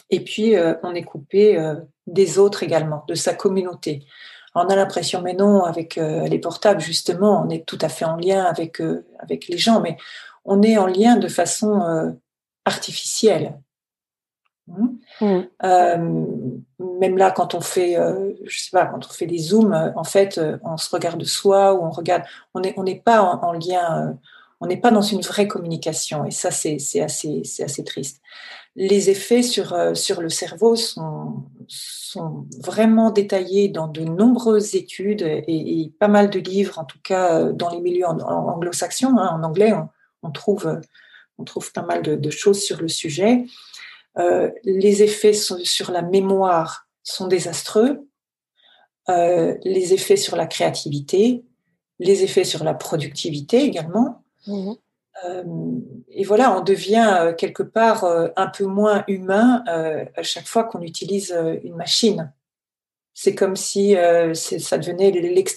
Et 0.08 0.20
puis, 0.24 0.54
on 0.82 0.94
est 0.94 1.02
coupé 1.02 1.62
des 2.06 2.38
autres 2.38 2.62
également, 2.62 3.04
de 3.06 3.14
sa 3.14 3.34
communauté. 3.34 4.06
On 4.54 4.66
a 4.68 4.74
l'impression, 4.74 5.20
mais 5.22 5.34
non, 5.34 5.64
avec 5.64 5.96
les 5.96 6.38
portables, 6.38 6.80
justement, 6.80 7.44
on 7.44 7.50
est 7.50 7.66
tout 7.66 7.78
à 7.80 7.88
fait 7.88 8.04
en 8.04 8.16
lien 8.16 8.44
avec, 8.44 8.80
avec 9.18 9.48
les 9.48 9.58
gens, 9.58 9.80
mais 9.80 9.96
on 10.44 10.62
est 10.62 10.78
en 10.78 10.86
lien 10.86 11.16
de 11.16 11.28
façon 11.28 12.16
artificielle. 12.64 13.60
Mmh. 14.70 15.24
Mmh. 15.24 15.48
Euh, 15.64 16.26
même 16.78 17.18
là, 17.18 17.30
quand 17.30 17.54
on 17.54 17.60
fait, 17.60 17.98
euh, 17.98 18.32
je 18.44 18.60
sais 18.60 18.70
pas, 18.72 18.86
quand 18.86 19.04
on 19.04 19.12
fait 19.12 19.26
des 19.26 19.38
zooms, 19.38 19.72
euh, 19.72 19.90
en 19.96 20.04
fait, 20.04 20.40
on 20.62 20.76
se 20.76 20.90
regarde 20.90 21.22
soi 21.24 21.74
ou 21.74 21.84
on 21.84 21.90
regarde, 21.90 22.22
on 22.54 22.60
n'est 22.60 22.74
on 22.76 22.84
n'est 22.84 23.00
pas 23.00 23.20
en, 23.20 23.52
lien, 23.52 24.16
on 24.60 24.66
n'est 24.66 24.76
pas 24.76 24.90
dans 24.90 25.02
une 25.02 25.20
vraie 25.20 25.48
communication. 25.48 26.24
Et 26.24 26.30
ça, 26.30 26.50
c'est 26.50 26.78
assez, 27.00 27.42
c'est 27.44 27.64
assez 27.64 27.84
triste. 27.84 28.20
Les 28.76 29.10
effets 29.10 29.42
sur 29.42 29.76
sur 29.96 30.20
le 30.20 30.28
cerveau 30.28 30.76
sont 30.76 31.44
sont 31.66 32.46
vraiment 32.60 33.10
détaillés 33.10 33.68
dans 33.68 33.88
de 33.88 34.02
nombreuses 34.02 34.74
études 34.74 35.22
et, 35.22 35.92
pas 35.98 36.08
mal 36.08 36.30
de 36.30 36.38
livres, 36.38 36.78
en 36.78 36.84
tout 36.84 36.98
cas 37.02 37.44
dans 37.44 37.70
les 37.70 37.80
milieux 37.80 38.06
anglo-saxons. 38.06 39.16
Hein, 39.18 39.30
en 39.32 39.42
anglais, 39.42 39.72
on, 40.22 40.30
trouve 40.30 40.80
on 41.38 41.44
trouve 41.44 41.72
pas 41.72 41.82
mal 41.82 42.02
de, 42.02 42.14
de 42.14 42.30
choses 42.30 42.60
sur 42.60 42.80
le 42.80 42.88
sujet. 42.88 43.44
Euh, 44.18 44.50
les 44.64 45.02
effets 45.02 45.32
sur 45.32 45.90
la 45.90 46.02
mémoire 46.02 46.88
sont 47.02 47.28
désastreux, 47.28 48.06
euh, 49.08 49.56
les 49.64 49.94
effets 49.94 50.16
sur 50.16 50.36
la 50.36 50.46
créativité, 50.46 51.44
les 51.98 52.24
effets 52.24 52.44
sur 52.44 52.64
la 52.64 52.74
productivité 52.74 53.62
également. 53.62 54.24
Mhm. 54.46 54.76
Euh, 55.24 55.44
et 56.08 56.24
voilà, 56.24 56.56
on 56.56 56.62
devient 56.62 57.34
quelque 57.36 57.62
part 57.62 58.04
un 58.36 58.46
peu 58.46 58.64
moins 58.64 59.04
humain 59.06 59.62
à 59.66 60.22
chaque 60.22 60.46
fois 60.46 60.64
qu'on 60.64 60.80
utilise 60.82 61.36
une 61.62 61.76
machine. 61.76 62.32
C'est 63.12 63.34
comme 63.34 63.56
si 63.56 63.96
ça 64.34 64.78
devenait 64.78 65.10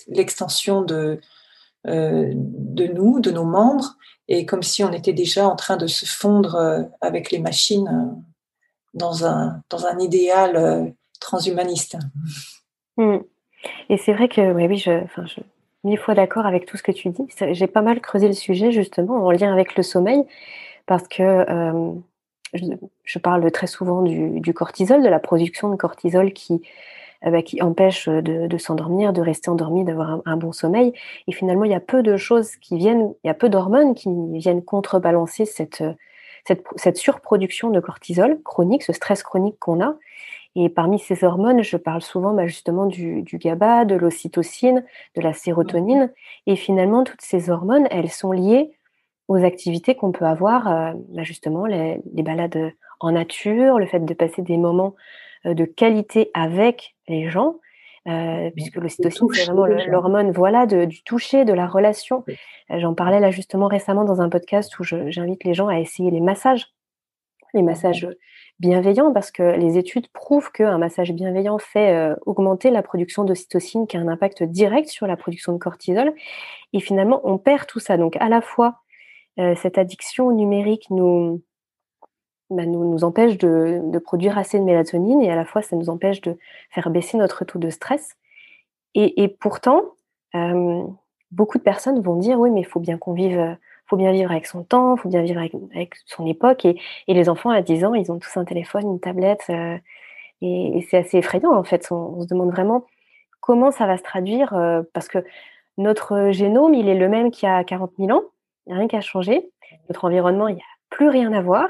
l'extension 0.08 0.82
de, 0.82 1.20
de 1.86 2.88
nous, 2.88 3.20
de 3.22 3.32
nos 3.32 3.45
membres, 3.45 3.95
et 4.28 4.45
comme 4.45 4.64
si 4.64 4.84
on 4.84 4.91
était 4.91 5.14
déjà 5.14 5.47
en 5.47 5.56
train 5.56 5.78
de 5.78 5.88
se 5.88 6.06
fondre 6.06 6.89
avec 6.99 7.32
les 7.32 7.39
machines 7.39 8.22
dans 8.93 9.25
un, 9.25 9.61
dans 9.69 9.85
un 9.85 9.97
idéal 9.99 10.55
euh, 10.55 10.85
transhumaniste. 11.19 11.97
Hmm. 12.97 13.17
Et 13.89 13.97
c'est 13.97 14.13
vrai 14.13 14.27
que, 14.27 14.53
oui, 14.53 14.67
oui, 14.67 14.77
je, 14.77 15.03
enfin, 15.03 15.25
je 15.25 15.39
mille 15.83 15.97
fois 15.97 16.13
d'accord 16.13 16.45
avec 16.45 16.65
tout 16.65 16.77
ce 16.77 16.83
que 16.83 16.91
tu 16.91 17.09
dis. 17.09 17.27
J'ai 17.51 17.67
pas 17.67 17.81
mal 17.81 17.99
creusé 17.99 18.27
le 18.27 18.33
sujet 18.33 18.71
justement 18.71 19.25
en 19.25 19.31
lien 19.31 19.51
avec 19.51 19.75
le 19.75 19.83
sommeil 19.83 20.23
parce 20.85 21.07
que 21.07 21.23
euh, 21.23 21.91
je, 22.53 23.19
parle 23.19 23.49
très 23.51 23.67
souvent 23.67 24.01
du, 24.01 24.53
cortisol, 24.53 25.01
de 25.03 25.09
la 25.09 25.19
production 25.19 25.69
de 25.69 25.75
cortisol 25.75 26.33
qui, 26.33 26.61
euh, 27.25 27.31
bah, 27.31 27.41
qui 27.41 27.61
empêche 27.61 28.07
de 28.07 28.57
s'endormir, 28.57 29.13
de 29.13 29.21
rester 29.21 29.49
endormi, 29.49 29.83
d'avoir 29.83 30.21
un, 30.25 30.37
bon 30.37 30.51
sommeil. 30.51 30.93
Et 31.27 31.31
finalement, 31.31 31.65
il 31.65 31.71
y 31.71 31.75
a 31.75 31.79
peu 31.79 32.03
de 32.03 32.15
choses 32.15 32.55
qui 32.57 32.77
viennent, 32.77 33.13
il 33.23 33.27
y 33.27 33.29
a 33.29 33.33
peu 33.33 33.49
d'hormones 33.49 33.95
qui 33.95 34.09
viennent 34.33 34.63
contrebalancer 34.63 35.45
cette, 35.45 35.83
cette, 36.45 36.97
surproduction 36.97 37.69
de 37.69 37.79
cortisol 37.79 38.41
chronique, 38.43 38.83
ce 38.83 38.93
stress 38.93 39.23
chronique 39.23 39.57
qu'on 39.59 39.81
a. 39.81 39.95
Et 40.55 40.69
parmi 40.69 40.99
ces 40.99 41.23
hormones, 41.23 41.63
je 41.63 41.77
parle 41.77 42.01
souvent 42.01 42.33
bah, 42.33 42.45
justement 42.45 42.85
du, 42.85 43.23
GABA, 43.23 43.85
de 43.85 43.95
l'ocytocine, 43.95 44.85
de 45.15 45.21
la 45.21 45.33
sérotonine. 45.33 46.11
Et 46.45 46.55
finalement, 46.55 47.03
toutes 47.03 47.21
ces 47.21 47.49
hormones, 47.49 47.87
elles 47.89 48.11
sont 48.11 48.31
liées 48.31 48.71
aux 49.27 49.43
activités 49.43 49.95
qu'on 49.95 50.11
peut 50.11 50.25
avoir, 50.25 50.67
euh, 50.67 50.93
bah, 51.09 51.23
justement 51.23 51.65
les, 51.65 52.01
balades 52.05 52.73
en 52.99 53.11
nature, 53.11 53.79
le 53.79 53.87
fait 53.87 54.05
de 54.05 54.13
passer 54.13 54.41
des 54.41 54.57
moments 54.57 54.95
euh, 55.45 55.53
de 55.53 55.65
qualité 55.65 56.29
avec 56.33 56.95
les 57.07 57.29
gens, 57.29 57.55
euh, 58.08 58.49
puisque 58.51 58.76
l'ocytocine, 58.76 59.28
c'est 59.34 59.45
vraiment 59.45 59.66
l'hormone 59.66 60.32
voilà, 60.32 60.66
du 60.66 61.04
toucher, 61.04 61.45
de 61.45 61.54
la 61.54 61.68
relation. 61.68 62.26
Euh, 62.28 62.80
j'en 62.80 62.93
parlais 62.93 63.20
là 63.20 63.32
justement 63.32 63.68
récemment 63.68 64.04
dans 64.04 64.22
un 64.22 64.30
podcast 64.30 64.78
où 64.80 64.84
j'invite 64.84 65.43
les 65.43 65.54
gens 65.54 65.68
à 65.68 65.80
essayer 65.80 66.12
les 66.12 66.20
massages, 66.20 66.68
les 67.54 67.62
massages 67.62 68.08
bienveillants, 68.60 69.14
parce 69.14 69.32
que 69.32 69.43
les 69.58 69.78
études 69.78 70.08
prouvent 70.10 70.51
qu'un 70.51 70.78
massage 70.78 71.14
bienveillant 71.14 71.60
fait 71.60 71.93
euh, 71.93 72.16
augmenter 72.26 72.72
la 72.72 72.82
production 72.82 73.24
d'ocytocine, 73.24 73.88
qui 73.88 73.95
a 73.95 74.01
un 74.01 74.10
impact 74.10 74.43
direct 74.43 74.89
sur 74.89 75.08
la 75.08 75.16
production 75.16 75.54
de 75.54 75.58
cortisol. 75.58 76.14
Et 76.74 76.82
finalement, 76.82 77.22
on 77.24 77.38
perd 77.38 77.68
tout 77.68 77.80
ça. 77.80 77.97
Donc 77.97 78.18
à 78.18 78.28
la 78.28 78.41
fois, 78.41 78.80
cette 79.56 79.80
addiction 79.80 80.32
numérique 80.32 80.86
nous, 80.91 81.41
bah, 82.49 82.65
nous, 82.65 82.89
nous, 82.89 83.03
empêche 83.03 83.37
de, 83.37 83.81
de, 83.83 83.99
produire 83.99 84.37
assez 84.37 84.59
de 84.59 84.63
mélatonine 84.63 85.21
et 85.21 85.31
à 85.31 85.35
la 85.35 85.45
fois 85.45 85.61
ça 85.61 85.75
nous 85.75 85.89
empêche 85.89 86.21
de 86.21 86.37
faire 86.69 86.89
baisser 86.89 87.17
notre 87.17 87.45
taux 87.45 87.59
de 87.59 87.69
stress. 87.69 88.15
Et, 88.95 89.23
et 89.23 89.27
pourtant, 89.27 89.83
euh, 90.35 90.83
beaucoup 91.31 91.57
de 91.57 91.63
personnes 91.63 92.01
vont 92.01 92.17
dire 92.17 92.39
oui, 92.39 92.51
mais 92.51 92.61
il 92.61 92.67
faut 92.67 92.79
bien 92.79 92.97
qu'on 92.97 93.13
vive, 93.13 93.57
faut 93.87 93.97
bien 93.97 94.11
vivre 94.11 94.31
avec 94.31 94.45
son 94.45 94.63
temps, 94.63 94.95
faut 94.97 95.09
bien 95.09 95.21
vivre 95.21 95.39
avec, 95.39 95.53
avec, 95.73 95.95
son 96.05 96.25
époque. 96.25 96.65
Et, 96.65 96.79
et, 97.07 97.13
les 97.13 97.29
enfants 97.29 97.49
à 97.49 97.61
10 97.61 97.85
ans, 97.85 97.93
ils 97.93 98.11
ont 98.11 98.19
tous 98.19 98.37
un 98.37 98.45
téléphone, 98.45 98.83
une 98.83 98.99
tablette, 98.99 99.45
euh, 99.49 99.77
et, 100.41 100.85
c'est 100.89 100.97
assez 100.97 101.17
effrayant 101.17 101.53
en 101.53 101.63
fait. 101.63 101.91
On, 101.91 102.21
se 102.21 102.27
demande 102.27 102.51
vraiment 102.51 102.85
comment 103.39 103.71
ça 103.71 103.87
va 103.87 103.97
se 103.97 104.03
traduire 104.03 104.53
euh, 104.53 104.83
parce 104.93 105.07
que 105.07 105.23
notre 105.77 106.31
génome, 106.31 106.73
il 106.73 106.87
est 106.87 106.97
le 106.97 107.09
même 107.09 107.31
qu'il 107.31 107.47
y 107.49 107.51
a 107.51 107.63
40 107.63 107.91
000 107.97 108.11
ans, 108.11 108.23
rien 108.67 108.87
qui 108.87 108.95
a 108.95 109.01
changé. 109.01 109.49
Notre 109.89 110.05
environnement, 110.05 110.47
il 110.47 110.55
n'y 110.55 110.61
a 110.61 110.65
plus 110.89 111.09
rien 111.09 111.33
à 111.33 111.41
voir. 111.41 111.67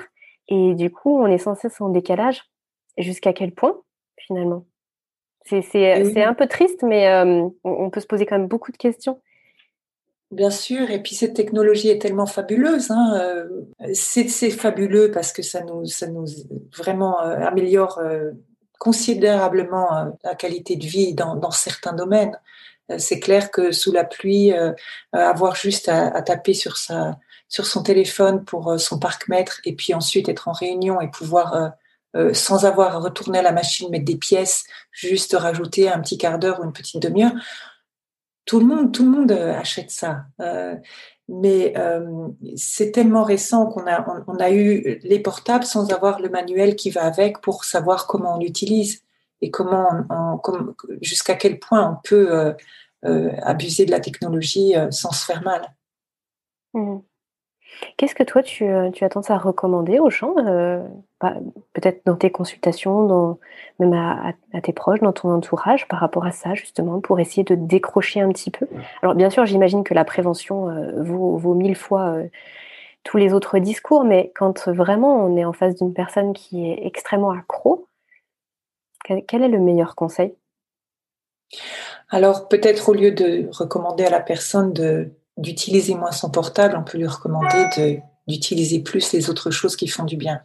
Et 0.47 0.73
du 0.75 0.91
coup, 0.91 1.19
on 1.19 1.27
est 1.27 1.37
censé 1.37 1.67
être 1.67 1.81
en 1.81 1.89
décalage. 1.89 2.43
Jusqu'à 2.97 3.33
quel 3.33 3.51
point, 3.51 3.81
finalement? 4.19 4.65
C'est 5.45 6.23
un 6.23 6.33
peu 6.33 6.47
triste, 6.47 6.83
mais 6.83 7.07
euh, 7.07 7.47
on, 7.63 7.89
peut 7.89 7.99
se 7.99 8.07
poser 8.07 8.25
quand 8.25 8.37
même 8.37 8.47
beaucoup 8.47 8.71
de 8.71 8.77
questions. 8.77 9.21
Bien 10.31 10.49
sûr, 10.49 10.89
et 10.89 11.01
puis 11.01 11.15
cette 11.15 11.33
technologie 11.33 11.89
est 11.89 12.01
tellement 12.01 12.25
fabuleuse. 12.25 12.91
Hein, 12.91 13.19
euh, 13.19 13.93
c'est 13.93 14.49
fabuleux 14.51 15.11
parce 15.11 15.33
que 15.33 15.41
ça 15.41 15.61
nous, 15.61 15.85
ça 15.85 16.07
nous 16.07 16.25
vraiment 16.75 17.21
euh, 17.21 17.39
améliore 17.39 18.01
considérablement 18.79 20.17
la 20.23 20.35
qualité 20.35 20.75
de 20.75 20.85
vie 20.85 21.13
dans, 21.13 21.35
dans 21.35 21.51
certains 21.51 21.93
domaines. 21.93 22.37
C'est 22.97 23.19
clair 23.19 23.49
que 23.49 23.71
sous 23.71 23.91
la 23.91 24.03
pluie, 24.03 24.51
avoir 25.13 25.55
juste 25.55 25.87
à, 25.87 26.07
à 26.07 26.21
taper 26.21 26.53
sur 26.53 26.75
sa, 26.75 27.17
sur 27.53 27.67
son 27.67 27.83
téléphone 27.83 28.43
pour 28.43 28.71
euh, 28.71 28.77
son 28.79 28.97
parc-mètre 28.97 29.61
et 29.63 29.75
puis 29.75 29.93
ensuite 29.93 30.27
être 30.27 30.47
en 30.47 30.53
réunion 30.53 30.99
et 31.01 31.07
pouvoir, 31.07 31.55
euh, 31.55 31.69
euh, 32.15 32.33
sans 32.33 32.65
avoir 32.65 32.95
à 32.95 32.99
retourner 32.99 33.37
à 33.37 33.43
la 33.43 33.51
machine, 33.51 33.91
mettre 33.91 34.05
des 34.05 34.15
pièces, 34.15 34.63
juste 34.91 35.35
rajouter 35.37 35.87
un 35.87 35.99
petit 35.99 36.17
quart 36.17 36.39
d'heure 36.39 36.61
ou 36.61 36.63
une 36.63 36.73
petite 36.73 36.99
demi-heure. 36.99 37.33
Tout 38.45 38.59
le 38.59 38.65
monde, 38.65 38.91
tout 38.91 39.03
le 39.03 39.11
monde 39.11 39.31
achète 39.31 39.91
ça. 39.91 40.25
mais 41.29 41.73
c'est 42.57 42.91
tellement 42.91 43.23
récent 43.23 43.67
qu'on 43.67 43.87
a, 43.87 44.05
on, 44.27 44.35
a 44.35 44.51
eu 44.51 44.99
les 45.03 45.19
portables 45.19 45.63
sans 45.63 45.93
avoir 45.93 46.19
le 46.19 46.27
manuel 46.27 46.75
qui 46.75 46.89
va 46.89 47.05
avec 47.05 47.39
pour 47.39 47.63
savoir 47.63 48.05
comment 48.05 48.35
on 48.35 48.39
l'utilise 48.39 49.01
et 49.39 49.49
comment, 49.49 49.87
jusqu'à 50.99 51.35
quel 51.35 51.57
point 51.57 51.89
on 51.89 52.01
peut 52.03 52.53
abuser 53.03 53.85
de 53.85 53.91
la 53.91 54.01
technologie 54.01 54.73
sans 54.89 55.13
se 55.13 55.23
faire 55.23 55.41
mal. 55.43 55.73
Mmh. 56.73 56.99
Qu'est-ce 57.97 58.15
que 58.15 58.23
toi, 58.23 58.43
tu, 58.43 58.65
euh, 58.65 58.91
tu 58.91 59.03
as 59.03 59.09
tendance 59.09 59.31
à 59.31 59.37
recommander 59.37 59.99
aux 59.99 60.09
gens, 60.09 60.35
euh, 60.37 60.83
bah, 61.21 61.35
peut-être 61.73 62.05
dans 62.05 62.15
tes 62.15 62.31
consultations, 62.31 63.05
dans, 63.05 63.39
même 63.79 63.93
à, 63.93 64.61
tes 64.61 64.73
proches, 64.73 64.99
dans 64.99 65.13
ton 65.13 65.29
entourage, 65.29 65.87
par 65.87 65.99
rapport 65.99 66.25
à 66.25 66.31
ça, 66.31 66.53
justement, 66.53 66.99
pour 67.01 67.19
essayer 67.19 67.43
de 67.43 67.55
décrocher 67.55 68.21
un 68.21 68.29
petit 68.29 68.51
peu? 68.51 68.67
Alors, 69.01 69.15
bien 69.15 69.29
sûr, 69.29 69.45
j'imagine 69.45 69.83
que 69.83 69.93
la 69.93 70.05
prévention 70.05 70.69
euh, 70.69 71.03
vaut, 71.03 71.37
vaut, 71.37 71.53
mille 71.53 71.75
fois 71.75 72.17
tous 73.03 73.17
les 73.17 73.33
autres 73.33 73.59
discours, 73.59 74.03
mais 74.05 74.31
quand 74.35 74.69
vraiment 74.69 75.25
on 75.25 75.35
est 75.35 75.45
en 75.45 75.53
face 75.53 75.75
d'une 75.75 75.93
personne 75.93 76.33
qui 76.33 76.69
est 76.69 76.85
extrêmement 76.85 77.31
accro, 77.31 77.87
quel 79.03 79.43
est 79.43 79.49
le 79.49 79.59
meilleur 79.59 79.95
conseil? 79.95 80.35
Alors, 82.09 82.47
peut-être 82.47 82.89
au 82.89 82.93
lieu 82.93 83.11
de 83.11 83.49
recommander 83.51 84.05
à 84.05 84.09
la 84.09 84.19
personne 84.19 84.73
de 84.73 85.11
d'utiliser 85.37 85.95
moins 85.95 86.11
son 86.11 86.29
portable, 86.29 86.75
on 86.77 86.83
peut 86.83 86.97
lui 86.97 87.07
recommander 87.07 88.01
d'utiliser 88.27 88.79
plus 88.79 89.11
les 89.11 89.29
autres 89.29 89.51
choses 89.51 89.75
qui 89.75 89.87
font 89.87 90.05
du 90.05 90.15
bien, 90.15 90.41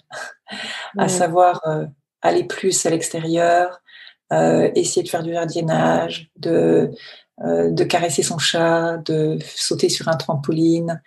à 0.98 1.08
savoir 1.08 1.60
euh, 1.66 1.86
aller 2.22 2.44
plus 2.44 2.86
à 2.86 2.90
l'extérieur, 2.90 3.80
euh, 4.32 4.70
essayer 4.74 5.02
de 5.02 5.08
faire 5.08 5.22
du 5.22 5.32
jardinage, 5.32 6.30
de, 6.36 6.90
euh, 7.44 7.70
de 7.70 7.84
caresser 7.84 8.22
son 8.22 8.38
chat, 8.38 8.96
de 9.04 9.38
sauter 9.44 9.88
sur 9.88 10.08
un 10.08 10.16
trampoline, 10.16 11.00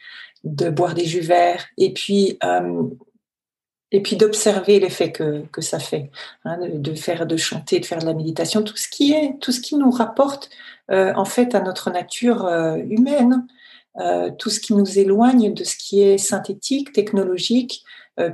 de 0.43 0.69
boire 0.69 0.93
des 0.93 1.05
jus 1.05 1.19
verts. 1.19 1.65
Et 1.77 1.93
puis, 1.93 2.39
et 3.91 4.01
puis 4.01 4.15
d'observer 4.15 4.79
l'effet 4.79 5.11
que, 5.11 5.43
que 5.51 5.61
ça 5.61 5.79
fait, 5.79 6.09
hein, 6.45 6.57
de, 6.61 6.93
faire, 6.93 7.25
de 7.25 7.35
chanter, 7.35 7.79
de 7.79 7.85
faire 7.85 7.99
de 7.99 8.05
la 8.05 8.13
méditation, 8.13 8.63
tout 8.63 8.77
ce 8.77 8.87
qui 8.87 9.11
est, 9.11 9.37
tout 9.41 9.51
ce 9.51 9.59
qui 9.59 9.75
nous 9.75 9.91
rapporte 9.91 10.49
euh, 10.91 11.13
en 11.15 11.25
fait 11.25 11.53
à 11.55 11.61
notre 11.61 11.91
nature 11.91 12.45
euh, 12.45 12.77
humaine, 12.77 13.45
tout 14.37 14.49
ce 14.49 14.59
qui 14.59 14.73
nous 14.73 14.99
éloigne 14.99 15.53
de 15.53 15.63
ce 15.63 15.75
qui 15.75 16.01
est 16.01 16.17
synthétique, 16.17 16.93
technologique, 16.93 17.83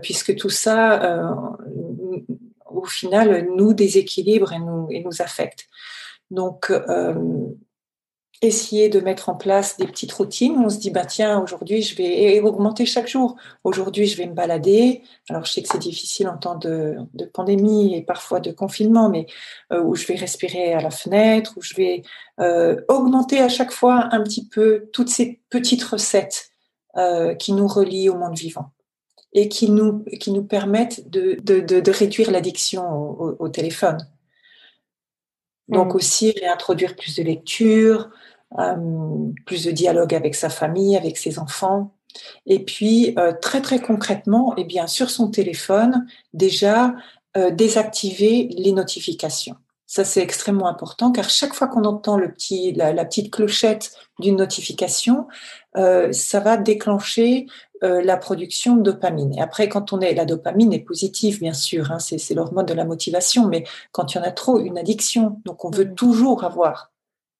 puisque 0.02 0.36
tout 0.36 0.50
ça, 0.50 1.58
au 2.66 2.86
final, 2.86 3.48
nous 3.56 3.74
déséquilibre 3.74 4.54
et 4.54 4.60
nous, 4.60 4.88
et 4.92 5.04
nous 5.04 5.22
affecte. 5.22 5.68
Donc, 6.32 6.72
essayer 8.42 8.88
de 8.90 9.00
mettre 9.00 9.30
en 9.30 9.36
place 9.36 9.78
des 9.78 9.88
petites 9.88 10.12
routines. 10.12 10.56
On 10.58 10.70
se 10.70 10.78
dit, 10.78 10.92
bah, 10.92 11.06
tiens, 11.06 11.42
aujourd'hui, 11.42 11.82
je 11.82 11.96
vais 11.96 12.40
augmenter 12.40 12.86
chaque 12.86 13.08
jour. 13.08 13.36
Aujourd'hui, 13.64 14.06
je 14.06 14.18
vais 14.18 14.28
me 14.28 14.34
balader. 14.34 15.02
Alors, 15.30 15.46
je 15.46 15.54
sais 15.54 15.62
que 15.62 15.70
c'est 15.72 15.80
difficile 15.80 16.28
en 16.28 16.38
temps 16.38 16.56
de, 16.56 16.98
pandémie 17.34 17.96
et 17.96 18.02
parfois 18.02 18.40
de 18.40 18.52
confinement, 18.52 19.10
mais 19.10 19.26
euh, 19.74 19.82
où 19.82 19.96
je 19.96 20.06
vais 20.06 20.16
respirer 20.16 20.74
à 20.74 20.82
la 20.82 20.92
fenêtre, 20.92 21.54
où 21.58 21.62
je 21.62 21.76
vais 21.76 22.04
euh, 22.40 22.80
augmenter 22.90 23.40
à 23.40 23.50
chaque 23.50 23.72
fois 23.72 24.10
un 24.12 24.22
petit 24.22 24.48
peu 24.48 24.90
toutes 24.94 25.10
ces 25.10 25.42
petites 25.50 25.84
recettes 25.84 26.52
euh, 26.98 27.34
qui 27.34 27.54
nous 27.54 27.68
relient 27.68 28.10
au 28.10 28.18
monde 28.18 28.38
vivant 28.38 28.72
et 29.34 29.50
qui 29.50 29.70
nous, 29.70 30.04
permettent 30.50 31.10
de, 31.10 31.92
réduire 31.92 32.32
l'addiction 32.32 33.20
au, 33.40 33.50
téléphone. 33.50 33.98
Donc 35.70 35.94
mmh. 35.94 35.98
aussi 35.98 36.32
réintroduire 36.32 36.96
plus 36.96 37.16
de 37.16 37.24
lecture, 37.24 38.10
euh, 38.58 39.32
plus 39.46 39.66
de 39.66 39.72
dialogue 39.72 40.16
avec 40.16 40.34
sa 40.34 40.50
famille, 40.50 40.96
avec 40.96 41.18
ses 41.18 41.38
enfants. 41.38 41.94
Et 42.46 42.64
puis, 42.64 43.14
euh, 43.20 43.34
très 43.42 43.62
très 43.62 43.80
concrètement, 43.80 44.56
et 44.56 44.62
eh 44.62 44.64
bien, 44.64 44.88
sur 44.88 45.10
son 45.10 45.30
téléphone, 45.30 46.08
déjà, 46.34 46.96
euh, 47.36 47.52
désactiver 47.52 48.48
les 48.58 48.72
notifications. 48.72 49.58
Ça, 49.86 50.06
c'est 50.06 50.22
extrêmement 50.22 50.68
important 50.68 51.12
car 51.12 51.30
chaque 51.30 51.54
fois 51.54 51.68
qu'on 51.68 51.84
entend 51.84 52.18
le 52.18 52.32
petit, 52.32 52.72
la, 52.74 53.06
petite 53.06 53.32
clochette 53.32 53.92
d'une 54.20 54.36
notification, 54.36 55.28
ça 55.76 56.40
va 56.42 56.58
déclencher 56.58 57.46
la 57.82 58.18
production 58.18 58.76
de 58.76 58.82
dopamine. 58.82 59.34
Et 59.34 59.42
après, 59.42 59.70
quand 59.70 59.94
on 59.94 60.00
est, 60.00 60.14
la 60.14 60.26
dopamine 60.26 60.74
est 60.74 60.80
positive, 60.80 61.40
bien 61.40 61.54
sûr, 61.54 61.92
hein, 61.92 62.00
c'est 62.00 62.34
l'hormone 62.34 62.66
de 62.66 62.74
la 62.74 62.86
motivation, 62.86 63.48
mais 63.48 63.66
quand 63.92 64.14
il 64.14 64.18
y 64.18 64.22
en 64.22 64.24
a 64.24 64.32
trop, 64.32 64.60
une 64.60 64.78
addiction, 64.78 65.42
donc 65.46 65.64
on 65.64 65.70
veut 65.70 65.86
mmh. 65.86 65.96
toujours 65.96 66.44
avoir 66.44 66.92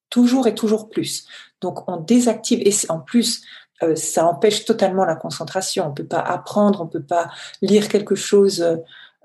toujours 0.10 0.48
et 0.48 0.56
toujours 0.56 0.90
plus. 0.90 1.26
Donc 1.62 1.90
on 1.90 1.98
désactive 1.98 2.62
et 2.66 2.74
en 2.90 3.00
plus 3.00 3.42
euh, 3.84 3.96
ça 3.96 4.26
empêche 4.26 4.66
totalement 4.66 5.06
la 5.06 5.16
concentration. 5.16 5.88
On 5.88 5.94
peut 5.94 6.06
pas 6.06 6.20
apprendre, 6.20 6.82
on 6.82 6.88
peut 6.88 7.04
pas 7.04 7.30
lire 7.62 7.90
quelque 7.90 8.16
chose 8.16 8.62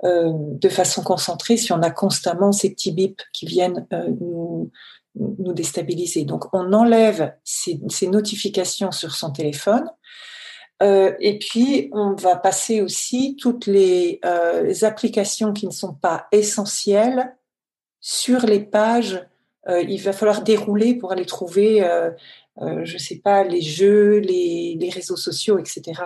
euh, 0.05 0.33
de 0.35 0.69
façon 0.69 1.03
concentrée 1.03 1.57
si 1.57 1.73
on 1.73 1.83
a 1.83 1.91
constamment 1.91 2.53
ces 2.53 2.71
petits 2.71 2.93
bips 2.93 3.23
qui 3.33 3.47
viennent 3.47 3.87
euh, 3.93 4.09
nous, 4.21 4.71
nous, 5.15 5.53
déstabiliser. 5.53 6.25
Donc 6.25 6.53
on 6.53 6.73
enlève 6.73 7.35
ces, 7.45 7.81
ces 7.89 8.09
notifications 8.09 8.93
sur 8.93 9.15
son 9.15 9.31
téléphone. 9.31 9.89
Et 10.83 11.39
puis, 11.39 11.91
on 11.93 12.15
va 12.15 12.37
passer 12.37 12.81
aussi 12.81 13.37
toutes 13.37 13.67
les, 13.67 14.21
les 14.65 14.85
applications 14.85 15.53
qui 15.53 15.67
ne 15.67 15.73
sont 15.73 15.95
pas 15.95 16.27
essentielles 16.33 17.37
sur 18.01 18.47
les 18.47 18.61
pages 18.61 19.25
euh, 19.69 19.83
il 19.83 20.01
va 20.01 20.13
falloir 20.13 20.43
dérouler 20.43 20.95
pour 20.95 21.13
aller 21.13 21.27
trouver, 21.27 21.85
euh, 21.85 22.11
euh, 22.61 22.85
je 22.85 22.99
sais 22.99 23.19
pas, 23.19 23.45
les 23.45 23.61
jeux, 23.61 24.19
les, 24.19 24.77
les 24.79 24.91
réseaux 24.91 25.17
sociaux, 25.17 25.59
etc. 25.59 26.03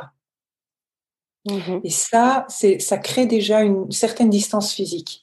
Mmh 1.46 1.80
Et 1.84 1.90
ça, 1.90 2.46
ça 2.48 2.98
crée 2.98 3.26
déjà 3.26 3.62
une 3.62 3.90
certaine 3.90 4.30
distance 4.30 4.72
physique. 4.72 5.22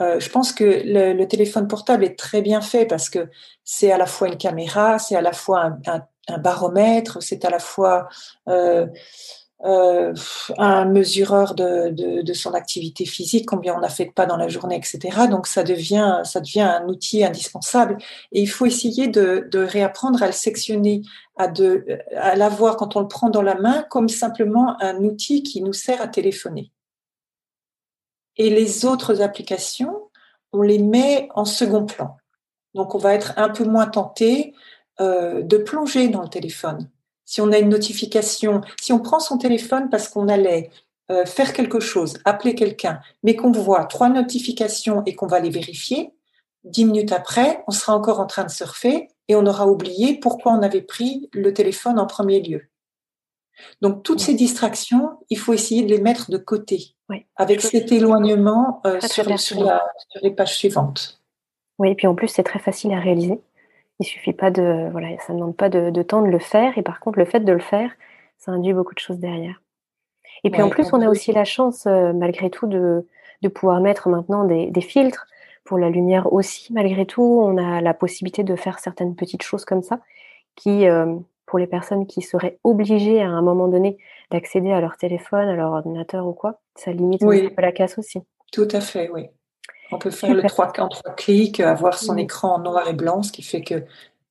Euh, 0.00 0.20
je 0.20 0.28
pense 0.28 0.52
que 0.52 0.64
le, 0.64 1.14
le, 1.14 1.28
téléphone 1.28 1.68
portable 1.68 2.04
est 2.04 2.18
très 2.18 2.42
bien 2.42 2.60
fait 2.60 2.84
parce 2.84 3.08
que 3.08 3.30
c'est 3.64 3.90
à 3.90 3.96
la 3.96 4.04
fois 4.04 4.28
une 4.28 4.36
caméra, 4.36 4.98
c'est 4.98 5.16
à 5.16 5.22
la 5.22 5.32
fois 5.32 5.62
un, 5.62 5.80
un, 5.86 6.06
un 6.28 6.38
baromètre, 6.38 7.22
c'est 7.22 7.44
à 7.44 7.50
la 7.50 7.58
fois 7.58 8.08
euh, 8.48 8.86
euh, 9.64 10.12
un 10.58 10.84
mesureur 10.84 11.54
de, 11.54 11.88
de, 11.88 12.20
de, 12.20 12.32
son 12.34 12.52
activité 12.52 13.06
physique, 13.06 13.46
combien 13.46 13.74
on 13.74 13.82
a 13.82 13.88
fait 13.88 14.04
de 14.04 14.12
pas 14.12 14.26
dans 14.26 14.36
la 14.36 14.48
journée, 14.48 14.76
etc. 14.76 15.28
Donc 15.30 15.46
ça 15.46 15.62
devient, 15.62 16.20
ça 16.24 16.40
devient 16.40 16.60
un 16.60 16.86
outil 16.88 17.24
indispensable. 17.24 17.96
Et 18.32 18.42
il 18.42 18.48
faut 18.48 18.66
essayer 18.66 19.08
de, 19.08 19.48
de 19.50 19.58
réapprendre 19.60 20.22
à 20.22 20.26
le 20.26 20.32
sectionner, 20.32 21.02
à, 21.38 21.48
à 22.16 22.36
l'avoir 22.36 22.76
quand 22.76 22.96
on 22.96 23.00
le 23.00 23.08
prend 23.08 23.30
dans 23.30 23.42
la 23.42 23.54
main 23.54 23.82
comme 23.88 24.10
simplement 24.10 24.76
un 24.82 24.96
outil 24.96 25.42
qui 25.42 25.62
nous 25.62 25.72
sert 25.72 26.02
à 26.02 26.08
téléphoner. 26.08 26.70
Et 28.36 28.50
les 28.50 28.84
autres 28.84 29.22
applications, 29.22 30.10
on 30.52 30.60
les 30.60 30.78
met 30.78 31.30
en 31.34 31.46
second 31.46 31.86
plan. 31.86 32.18
Donc 32.74 32.94
on 32.94 32.98
va 32.98 33.14
être 33.14 33.32
un 33.38 33.48
peu 33.48 33.64
moins 33.64 33.86
tenté 33.86 34.54
euh, 35.00 35.42
de 35.42 35.56
plonger 35.56 36.08
dans 36.08 36.22
le 36.22 36.28
téléphone 36.28 36.90
si 37.26 37.40
on 37.40 37.52
a 37.52 37.58
une 37.58 37.68
notification, 37.68 38.62
si 38.80 38.92
on 38.92 39.00
prend 39.00 39.20
son 39.20 39.36
téléphone 39.36 39.90
parce 39.90 40.08
qu'on 40.08 40.28
allait 40.28 40.70
euh, 41.10 41.26
faire 41.26 41.52
quelque 41.52 41.80
chose, 41.80 42.18
appeler 42.24 42.54
quelqu'un, 42.54 43.00
mais 43.22 43.36
qu'on 43.36 43.50
voit 43.50 43.84
trois 43.84 44.08
notifications 44.08 45.02
et 45.04 45.14
qu'on 45.14 45.26
va 45.26 45.40
les 45.40 45.50
vérifier, 45.50 46.12
dix 46.64 46.84
minutes 46.84 47.12
après, 47.12 47.62
on 47.66 47.72
sera 47.72 47.94
encore 47.94 48.20
en 48.20 48.26
train 48.26 48.44
de 48.44 48.50
surfer 48.50 49.08
et 49.28 49.34
on 49.34 49.44
aura 49.44 49.66
oublié 49.66 50.18
pourquoi 50.18 50.52
on 50.52 50.62
avait 50.62 50.82
pris 50.82 51.28
le 51.32 51.52
téléphone 51.52 51.98
en 51.98 52.06
premier 52.06 52.40
lieu. 52.40 52.62
Donc 53.80 54.02
toutes 54.02 54.20
ces 54.20 54.34
distractions, 54.34 55.18
il 55.28 55.38
faut 55.38 55.52
essayer 55.52 55.82
de 55.82 55.88
les 55.88 56.00
mettre 56.00 56.30
de 56.30 56.38
côté, 56.38 56.94
avec 57.36 57.60
cet 57.60 57.90
éloignement 57.90 58.80
euh, 58.86 59.00
sur, 59.00 59.38
sur 59.38 59.80
les 60.22 60.30
pages 60.30 60.56
suivantes. 60.56 61.22
Oui, 61.78 61.90
et 61.90 61.94
puis 61.94 62.06
en 62.06 62.14
plus 62.14 62.28
c'est 62.28 62.42
très 62.42 62.58
facile 62.58 62.92
à 62.92 63.00
réaliser. 63.00 63.40
Il 63.98 64.06
suffit 64.06 64.32
pas 64.32 64.50
de, 64.50 64.88
voilà, 64.90 65.08
ça 65.18 65.32
ne 65.32 65.38
demande 65.38 65.56
pas 65.56 65.68
de, 65.68 66.02
temps 66.02 66.22
de 66.22 66.28
le 66.28 66.38
faire. 66.38 66.76
Et 66.76 66.82
par 66.82 67.00
contre, 67.00 67.18
le 67.18 67.24
fait 67.24 67.40
de 67.40 67.52
le 67.52 67.58
faire, 67.58 67.90
ça 68.36 68.52
induit 68.52 68.72
beaucoup 68.72 68.94
de 68.94 68.98
choses 68.98 69.18
derrière. 69.18 69.62
Et 70.44 70.50
puis 70.50 70.60
en 70.62 70.68
plus, 70.68 70.92
on 70.92 71.00
a 71.00 71.08
aussi 71.08 71.32
la 71.32 71.44
chance, 71.44 71.86
euh, 71.86 72.12
malgré 72.12 72.50
tout, 72.50 72.66
de, 72.66 73.06
de, 73.40 73.48
pouvoir 73.48 73.80
mettre 73.80 74.08
maintenant 74.08 74.44
des, 74.44 74.70
des, 74.70 74.80
filtres 74.82 75.26
pour 75.64 75.78
la 75.78 75.88
lumière 75.88 76.30
aussi. 76.32 76.72
Malgré 76.74 77.06
tout, 77.06 77.22
on 77.22 77.56
a 77.56 77.80
la 77.80 77.94
possibilité 77.94 78.44
de 78.44 78.54
faire 78.54 78.78
certaines 78.78 79.16
petites 79.16 79.42
choses 79.42 79.64
comme 79.64 79.82
ça, 79.82 80.00
qui, 80.54 80.86
euh, 80.86 81.16
pour 81.46 81.58
les 81.58 81.66
personnes 81.66 82.06
qui 82.06 82.20
seraient 82.20 82.58
obligées 82.64 83.22
à 83.22 83.28
un 83.28 83.40
moment 83.40 83.68
donné 83.68 83.96
d'accéder 84.30 84.72
à 84.72 84.80
leur 84.80 84.96
téléphone, 84.96 85.48
à 85.48 85.54
leur 85.54 85.72
ordinateur 85.72 86.26
ou 86.26 86.32
quoi, 86.32 86.60
ça 86.74 86.92
limite 86.92 87.22
un 87.22 87.48
peu 87.48 87.62
la 87.62 87.72
casse 87.72 87.98
aussi. 87.98 88.20
Tout 88.52 88.68
à 88.72 88.80
fait, 88.80 89.08
oui. 89.10 89.28
On 89.92 89.98
peut 89.98 90.10
faire 90.10 90.34
le 90.34 90.42
3 90.42 90.72
en 90.80 90.88
3 90.88 91.14
clics, 91.14 91.60
avoir 91.60 91.98
son 91.98 92.16
écran 92.16 92.54
en 92.54 92.58
noir 92.58 92.88
et 92.88 92.92
blanc, 92.92 93.22
ce 93.22 93.32
qui 93.32 93.42
fait 93.42 93.62
que 93.62 93.84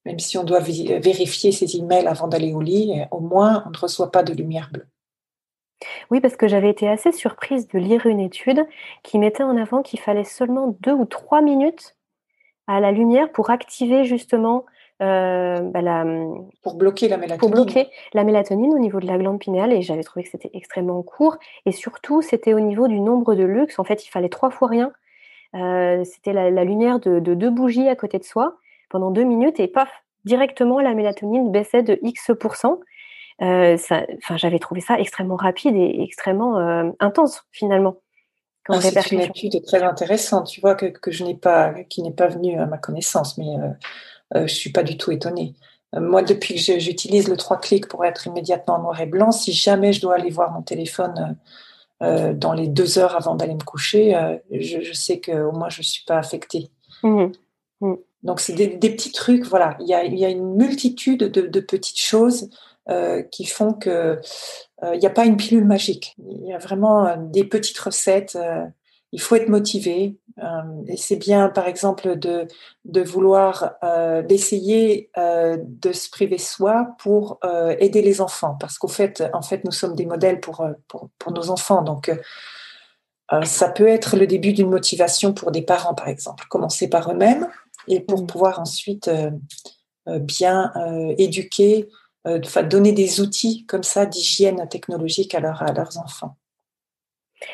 même 0.06 0.20
si 0.20 0.38
on 0.38 0.44
doit 0.44 0.60
vérifier 0.60 1.52
ses 1.52 1.78
emails 1.78 2.08
avant 2.08 2.28
d'aller 2.28 2.54
au 2.54 2.62
lit, 2.62 2.94
au 3.12 3.20
moins 3.20 3.64
on 3.66 3.72
ne 3.72 3.78
reçoit 3.78 4.12
pas 4.12 4.24
de 4.24 4.34
lumière 4.34 4.70
bleue. 4.72 4.86
Oui, 6.12 6.22
parce 6.22 6.36
que 6.36 6.48
j'avais 6.48 6.70
été 6.70 6.88
assez 6.88 7.12
surprise 7.12 7.68
de 7.68 7.80
lire 7.80 8.06
une 8.06 8.20
étude 8.20 8.66
qui 9.04 9.20
mettait 9.20 9.44
en 9.44 9.58
avant 9.58 9.82
qu'il 9.82 10.00
fallait 10.00 10.24
seulement 10.24 10.76
deux 10.82 10.94
ou 10.94 11.06
trois 11.06 11.42
minutes 11.42 11.96
à 12.68 12.80
la 12.80 12.92
lumière 12.92 13.32
pour 13.32 13.50
activer 13.50 14.06
justement 14.06 14.66
euh, 15.02 15.60
bah, 15.60 15.82
la, 15.82 16.06
pour 16.64 16.76
bloquer 16.76 17.10
la 17.10 17.18
mélatonine. 17.18 17.40
Pour 17.40 17.50
bloquer 17.50 17.90
la 18.14 18.24
mélatonine 18.24 18.74
au 18.74 18.80
niveau 18.80 19.00
de 19.00 19.08
la 19.08 19.18
glande 19.18 19.40
pinéale 19.40 19.74
et 19.74 19.82
j'avais 19.82 20.04
trouvé 20.04 20.24
que 20.24 20.30
c'était 20.30 20.52
extrêmement 20.54 21.04
court 21.04 21.38
et 21.66 21.72
surtout 21.72 22.22
c'était 22.22 22.54
au 22.54 22.62
niveau 22.62 22.88
du 22.88 23.00
nombre 23.02 23.36
de 23.36 23.44
lux. 23.44 23.78
En 23.78 23.84
fait, 23.84 24.06
il 24.06 24.10
fallait 24.10 24.30
trois 24.30 24.52
fois 24.52 24.70
rien 24.70 24.94
euh, 25.54 26.04
c'était 26.04 26.34
la, 26.34 26.64
lumière 26.64 27.00
de, 27.00 27.20
deux 27.20 27.50
bougies 27.50 27.88
à 27.88 27.96
côté 27.96 28.18
de 28.20 28.24
soi 28.24 28.58
pendant 28.90 29.12
deux 29.12 29.24
minutes 29.24 29.60
et 29.60 29.68
paf, 29.68 29.90
directement 30.26 30.80
la 30.80 30.94
mélatonine 30.94 31.52
baissait 31.52 31.84
de 31.84 32.00
X 32.02 32.32
euh, 33.42 33.78
j'avais 34.36 34.60
trouvé 34.60 34.80
ça 34.80 34.98
extrêmement 34.98 35.36
rapide 35.36 35.76
et 35.76 36.02
extrêmement 36.02 36.58
euh, 36.58 36.90
intense 37.00 37.44
finalement. 37.52 37.98
Ah, 38.70 38.80
c'est 38.82 39.12
une 39.12 39.22
étude 39.22 39.64
très 39.66 39.84
intéressante, 39.84 40.48
tu 40.48 40.60
vois, 40.60 40.74
que, 40.74 41.12
je 41.12 41.24
n'ai 41.24 41.36
pas, 41.36 41.74
qui 41.84 42.02
n'est 42.02 42.14
pas 42.14 42.28
venue 42.28 42.60
à 42.60 42.66
ma 42.66 42.80
connaissance, 42.80 43.38
mais 43.38 43.46
je 44.34 44.40
ne 44.40 44.48
suis 44.48 44.72
pas 44.72 44.82
du 44.82 44.98
tout 44.98 45.12
étonnée. 45.12 45.54
Moi, 45.94 46.24
depuis 46.24 46.56
que 46.56 46.80
j'utilise 46.80 47.28
le 47.28 47.38
trois 47.38 47.58
clics 47.58 47.88
pour 47.88 48.06
être 48.06 48.26
immédiatement 48.26 48.80
noir 48.80 49.00
et 49.00 49.06
blanc, 49.06 49.32
si 49.32 49.54
jamais 49.54 49.94
je 49.94 50.02
dois 50.02 50.16
aller 50.16 50.32
voir 50.32 50.52
mon 50.52 50.64
téléphone 50.64 51.38
euh, 52.04 52.34
dans 52.34 52.54
les 52.54 52.68
deux 52.68 52.98
heures 52.98 53.16
avant 53.16 53.36
d'aller 53.36 53.54
me 53.54 53.64
coucher, 53.64 54.16
euh, 54.16 54.38
je, 54.52 54.92
sais 54.92 55.22
qu'au 55.22 55.52
moins 55.54 55.70
je 55.70 55.80
ne 55.80 55.84
suis 55.84 56.04
pas 56.04 56.18
affectée. 56.18 56.70
Mmh 57.04 57.28
mmh. 57.82 57.94
Donc, 58.24 58.40
c'est 58.40 58.54
des, 58.54 58.68
petits 58.68 59.12
trucs, 59.12 59.46
voilà. 59.46 59.78
Il 59.80 59.88
y 59.88 59.94
a, 59.94 60.04
il 60.04 60.18
y 60.18 60.26
a 60.26 60.30
une 60.30 60.56
multitude 60.56 61.20
de, 61.20 61.60
petites 61.60 62.00
choses 62.00 62.50
euh, 62.90 63.22
qui 63.22 63.46
font 63.46 63.74
que 63.74 64.20
il 64.82 65.00
n'y 65.00 65.06
a 65.06 65.12
pas 65.12 65.26
une 65.26 65.38
pilule 65.38 65.66
magique. 65.66 66.16
Il 66.28 66.48
y 66.48 66.54
a 66.54 66.58
vraiment 66.58 67.16
des 67.18 67.44
petites 67.44 67.78
recettes. 67.78 68.38
Il 69.16 69.22
faut 69.22 69.36
être 69.36 69.48
motivé. 69.48 70.18
et 70.88 70.98
c'est 70.98 71.16
bien, 71.16 71.48
par 71.48 71.68
exemple, 71.68 72.18
de, 72.20 72.48
de 72.84 73.02
vouloir, 73.02 73.76
d'essayer 74.28 75.10
de 75.16 75.92
se 75.94 76.10
priver 76.10 76.38
soi 76.38 76.90
pour 77.00 77.40
aider 77.80 78.02
les 78.02 78.20
enfants. 78.20 78.58
Parce 78.60 78.78
qu'au 78.78 78.90
fait, 78.90 79.24
en 79.34 79.42
fait, 79.42 79.64
nous 79.64 79.72
sommes 79.72 79.96
des 79.96 80.06
modèles 80.06 80.42
pour, 80.42 80.68
pour, 80.90 81.10
pour 81.18 81.32
nos 81.32 81.50
enfants. 81.50 81.82
Donc, 81.82 82.12
ça 83.44 83.70
peut 83.70 83.88
être 83.88 84.18
le 84.18 84.28
début 84.28 84.52
d'une 84.52 84.70
motivation 84.70 85.34
pour 85.34 85.52
des 85.52 85.62
parents, 85.62 85.96
par 85.96 86.10
exemple. 86.10 86.46
Commencer 86.50 86.90
par 86.90 87.12
eux-mêmes 87.12 87.48
et 87.88 88.02
pour 88.02 88.24
mmh. 88.24 88.28
pouvoir 88.28 88.60
ensuite 88.60 89.10
bien 90.06 90.74
éduquer 91.18 91.88
euh, 92.28 92.40
donner 92.64 92.92
des 92.92 93.22
outils 93.22 93.68
comme 93.68 93.84
ça 93.84 94.08
d'hygiène 94.08 94.68
technologique 94.68 95.36
à, 95.36 95.38
à 95.38 95.74
leurs 95.74 95.98
enfants. 96.00 96.38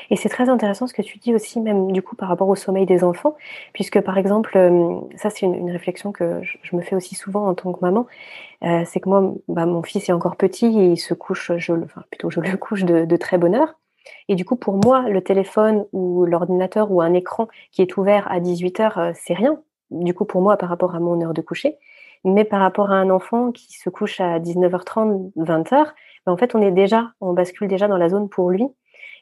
Et 0.10 0.16
c'est 0.16 0.30
très 0.30 0.50
intéressant 0.50 0.88
ce 0.88 0.94
que 0.94 1.02
tu 1.02 1.18
dis 1.18 1.34
aussi, 1.34 1.60
même 1.60 1.92
du 1.92 2.02
coup 2.02 2.16
par 2.16 2.30
rapport 2.30 2.50
au 2.50 2.56
sommeil 2.56 2.86
des 2.86 3.04
enfants, 3.04 3.36
puisque 3.74 4.02
par 4.02 4.18
exemple, 4.18 4.58
euh, 4.58 5.00
ça 5.16 5.30
c'est 5.30 5.46
une, 5.46 5.72
réflexion 5.72 6.12
que 6.12 6.42
je, 6.44 6.76
me 6.76 6.82
fais 6.82 6.96
aussi 6.96 7.16
souvent 7.16 7.48
en 7.48 7.54
tant 7.54 7.72
que 7.74 7.80
maman, 7.82 8.08
euh, 8.64 8.84
c'est 8.86 9.00
que 9.00 9.10
moi, 9.10 9.34
bah, 9.48 9.66
mon 9.66 9.84
fils 9.84 10.10
est 10.10 10.14
encore 10.14 10.36
petit 10.36 10.66
et 10.66 10.86
il 10.92 10.98
se 10.98 11.14
couche, 11.14 11.52
je, 11.58 11.74
enfin 11.74 12.04
plutôt 12.10 12.30
je 12.30 12.40
le 12.40 12.58
couche 12.58 12.84
de, 12.84 13.06
de, 13.06 13.16
très 13.18 13.38
bonne 13.38 13.56
heure. 13.56 13.76
Et 14.28 14.36
du 14.36 14.46
coup, 14.46 14.56
pour 14.56 14.80
moi, 14.84 15.10
le 15.10 15.22
téléphone 15.22 15.86
ou 15.94 16.26
l'ordinateur 16.26 16.92
ou 16.92 17.02
un 17.02 17.14
écran 17.14 17.48
qui 17.72 17.82
est 17.82 17.98
ouvert 17.98 18.32
à 18.32 18.40
18 18.40 18.80
heures, 18.80 19.12
c'est 19.14 19.34
rien. 19.34 19.62
Du 19.92 20.14
coup, 20.14 20.26
pour 20.26 20.42
moi, 20.42 20.58
par 20.58 20.70
rapport 20.70 20.96
à 20.96 21.00
mon 21.00 21.22
heure 21.22 21.34
de 21.34 21.42
coucher. 21.42 21.78
Mais 22.24 22.46
par 22.46 22.60
rapport 22.60 22.92
à 22.92 22.96
un 22.96 23.10
enfant 23.10 23.52
qui 23.52 23.74
se 23.74 23.90
couche 23.90 24.20
à 24.20 24.40
19h30, 24.40 25.32
20h, 25.38 25.86
ben 26.26 26.32
en 26.32 26.38
fait, 26.38 26.56
on 26.56 26.62
est 26.62 26.72
déjà, 26.72 27.12
on 27.20 27.34
bascule 27.34 27.68
déjà 27.68 27.88
dans 27.88 27.98
la 27.98 28.10
zone 28.10 28.30
pour 28.30 28.52
lui. 28.52 28.68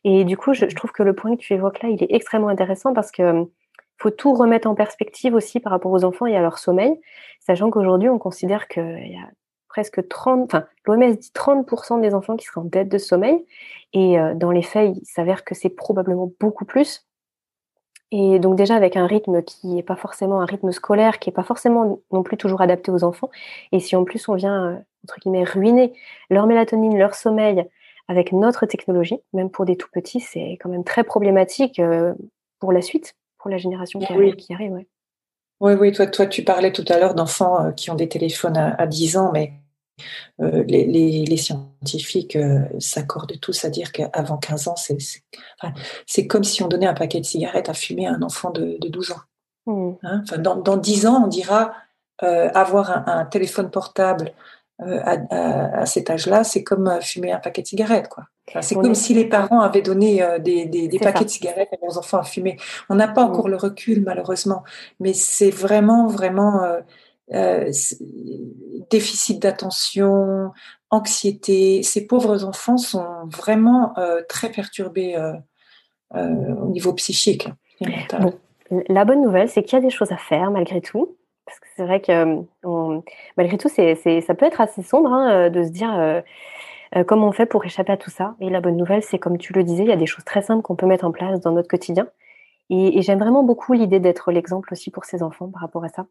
Et 0.03 0.23
du 0.23 0.37
coup, 0.37 0.53
je, 0.53 0.65
trouve 0.65 0.91
que 0.91 1.03
le 1.03 1.13
point 1.13 1.35
que 1.35 1.41
tu 1.41 1.53
évoques 1.53 1.81
là, 1.81 1.89
il 1.89 2.01
est 2.03 2.13
extrêmement 2.13 2.49
intéressant 2.49 2.93
parce 2.93 3.11
que 3.11 3.23
hum, 3.23 3.49
faut 3.97 4.11
tout 4.11 4.33
remettre 4.33 4.67
en 4.67 4.75
perspective 4.75 5.33
aussi 5.33 5.59
par 5.59 5.71
rapport 5.71 5.91
aux 5.91 6.05
enfants 6.05 6.25
et 6.25 6.35
à 6.35 6.41
leur 6.41 6.57
sommeil, 6.57 6.99
sachant 7.41 7.69
qu'aujourd'hui, 7.69 8.09
on 8.09 8.17
considère 8.17 8.67
qu'il 8.67 8.83
y 8.83 9.17
a 9.17 9.29
presque 9.67 10.07
30, 10.07 10.45
enfin, 10.53 10.65
l'OMS 10.85 11.15
dit 11.15 11.31
30% 11.33 12.01
des 12.01 12.13
enfants 12.13 12.35
qui 12.37 12.45
seraient 12.45 12.61
en 12.61 12.65
dette 12.65 12.89
de 12.89 12.97
sommeil. 12.97 13.45
Et 13.93 14.19
euh, 14.19 14.33
dans 14.35 14.51
les 14.51 14.61
faits, 14.61 14.95
il 14.95 15.05
s'avère 15.05 15.43
que 15.43 15.53
c'est 15.53 15.69
probablement 15.69 16.31
beaucoup 16.39 16.65
plus. 16.65 17.05
Et 18.11 18.39
donc 18.39 18.55
déjà 18.55 18.75
avec 18.75 18.97
un 18.97 19.05
rythme 19.05 19.43
qui 19.43 19.67
n'est 19.67 19.83
pas 19.83 19.95
forcément 19.95 20.41
un 20.41 20.45
rythme 20.45 20.71
scolaire, 20.71 21.19
qui 21.19 21.29
n'est 21.29 21.33
pas 21.33 21.43
forcément 21.43 21.99
non 22.11 22.23
plus 22.23 22.37
toujours 22.37 22.61
adapté 22.61 22.91
aux 22.91 23.03
enfants, 23.03 23.29
et 23.71 23.79
si 23.79 23.95
en 23.95 24.03
plus 24.03 24.27
on 24.29 24.33
vient, 24.33 24.71
euh, 24.71 24.75
entre 25.03 25.19
guillemets, 25.19 25.43
ruiner 25.43 25.93
leur 26.31 26.47
mélatonine, 26.47 26.97
leur 26.97 27.13
sommeil 27.13 27.67
avec 28.09 28.33
notre 28.33 28.65
technologie, 28.65 29.19
même 29.31 29.49
pour 29.49 29.63
des 29.63 29.77
tout 29.77 29.87
petits, 29.93 30.19
c'est 30.19 30.57
quand 30.59 30.67
même 30.67 30.83
très 30.83 31.05
problématique 31.05 31.79
euh, 31.79 32.13
pour 32.59 32.73
la 32.73 32.81
suite, 32.81 33.15
pour 33.37 33.49
la 33.49 33.57
génération 33.57 33.99
qui, 33.99 34.11
arrive. 34.11 34.35
Qui 34.35 34.53
arrive 34.53 34.83
Oui, 35.61 35.73
oui, 35.73 35.91
toi, 35.93 36.07
toi 36.07 36.25
tu 36.25 36.43
parlais 36.43 36.73
tout 36.73 36.85
à 36.89 36.97
l'heure 36.97 37.15
d'enfants 37.15 37.67
euh, 37.67 37.71
qui 37.71 37.89
ont 37.89 37.95
des 37.95 38.09
téléphones 38.09 38.57
à, 38.57 38.75
à 38.75 38.87
10 38.87 39.15
ans, 39.15 39.31
mais 39.31 39.53
euh, 40.41 40.63
les, 40.67 41.37
scientifiques 41.37 42.35
euh, 42.35 42.61
s'accordent 42.79 43.39
tous 43.39 43.65
à 43.65 43.69
dire 43.69 43.91
qu'avant 43.91 44.37
15 44.37 44.67
ans, 44.69 44.75
c'est 46.05 46.27
comme 46.27 46.43
si 46.43 46.63
on 46.63 46.67
donnait 46.67 46.87
un 46.87 46.93
paquet 46.93 47.19
de 47.19 47.25
cigarettes 47.25 47.69
à 47.69 47.73
fumer 47.73 48.07
à 48.07 48.13
un 48.13 48.21
enfant 48.21 48.51
de, 48.51 48.77
12 48.81 49.11
ans. 49.11 49.21
Mmh. 49.65 49.91
Hein, 50.03 50.23
dans, 50.39 50.55
dans, 50.55 50.77
10 50.77 51.05
ans, 51.07 51.23
on 51.25 51.27
dira 51.27 51.73
euh, 52.23 52.49
avoir 52.53 53.07
un, 53.07 53.25
téléphone 53.25 53.69
portable 53.69 54.33
à, 54.79 55.85
cet 55.85 56.09
âge-là, 56.09 56.43
c'est 56.43 56.63
comme 56.63 56.99
fumer 57.01 57.31
un 57.31 57.39
paquet 57.39 57.61
de 57.61 57.67
cigarettes. 57.67 58.07
Quoi. 58.07 58.25
c'est 58.61 58.75
comme 58.75 58.95
si 58.95 59.13
les 59.13 59.25
parents 59.25 59.61
avaient 59.61 59.81
donné 59.81 60.23
des, 60.39 60.99
paquets 61.01 61.25
de 61.25 61.29
cigarettes 61.29 61.69
à 61.73 61.77
leurs 61.81 61.97
enfants 61.97 62.19
à 62.19 62.23
fumer. 62.23 62.57
On 62.89 62.95
n'a 62.95 63.07
pas 63.07 63.25
mmh. 63.25 63.29
encore 63.29 63.49
le 63.49 63.57
recul, 63.57 64.01
malheureusement, 64.01 64.63
mais 64.99 65.13
c'est 65.13 65.51
vraiment, 65.51 66.07
vraiment 66.07 66.61
euh, 67.31 67.71
déficit 68.89 69.39
d'attention, 69.39 70.51
anxiété. 70.89 71.83
Ces 71.83 72.07
pauvres 72.07 72.43
enfants 72.43 72.77
sont 72.77 73.05
vraiment 73.25 73.93
euh, 73.99 74.21
très 74.27 74.49
perturbés 74.49 75.15
euh, 75.15 75.35
au 76.15 76.69
niveau 76.69 76.91
psychique 76.93 77.47
et 77.81 77.87
mental. 77.87 78.33
la 78.87 79.05
bonne 79.05 79.21
nouvelle, 79.21 79.47
c'est 79.47 79.61
qu'il 79.61 79.73
y 79.73 79.81
a 79.81 79.85
des 79.85 79.91
choses 79.91 80.11
à 80.11 80.17
faire 80.17 80.49
malgré 80.49 80.81
tout. 80.81 81.17
Parce 81.49 81.59
que 81.59 81.67
c'est 81.75 81.83
vrai 81.83 81.99
que 82.01 82.43
malgré 83.37 83.57
tout, 83.57 83.69
ça 83.69 84.35
peut 84.35 84.45
être 84.45 84.61
assez 84.61 84.83
sombre 84.83 85.11
hein, 85.11 85.49
de 85.49 85.63
se 85.63 85.69
dire 85.69 86.23
comment 87.07 87.27
on 87.27 87.31
fait 87.31 87.45
pour 87.45 87.65
échapper 87.65 87.91
à 87.91 87.97
tout 87.97 88.09
ça. 88.09 88.35
Et 88.39 88.49
la 88.49 88.61
bonne 88.61 88.77
nouvelle, 88.77 89.03
c'est 89.03 89.19
comme 89.19 89.37
tu 89.37 89.53
le 89.53 89.63
disais, 89.63 89.83
il 89.83 89.89
y 89.89 89.93
a 89.93 89.97
des 89.97 90.05
choses 90.05 90.25
très 90.25 90.41
simples 90.41 90.61
qu'on 90.61 90.75
peut 90.75 90.85
mettre 90.85 91.05
en 91.05 91.11
place 91.11 91.39
dans 91.41 91.51
notre 91.51 91.67
quotidien. 91.67 92.07
Et, 92.69 93.01
j'aime 93.01 93.19
vraiment 93.19 93.43
beaucoup 93.43 93.73
l'idée 93.73 93.99
d'être 93.99 94.31
l'exemple 94.31 94.71
aussi 94.73 94.91
pour 94.91 95.05
ces 95.05 95.23
enfants 95.23 95.49
par 95.49 95.61
rapport 95.61 95.83
à 95.83 95.89
ça 95.89 96.05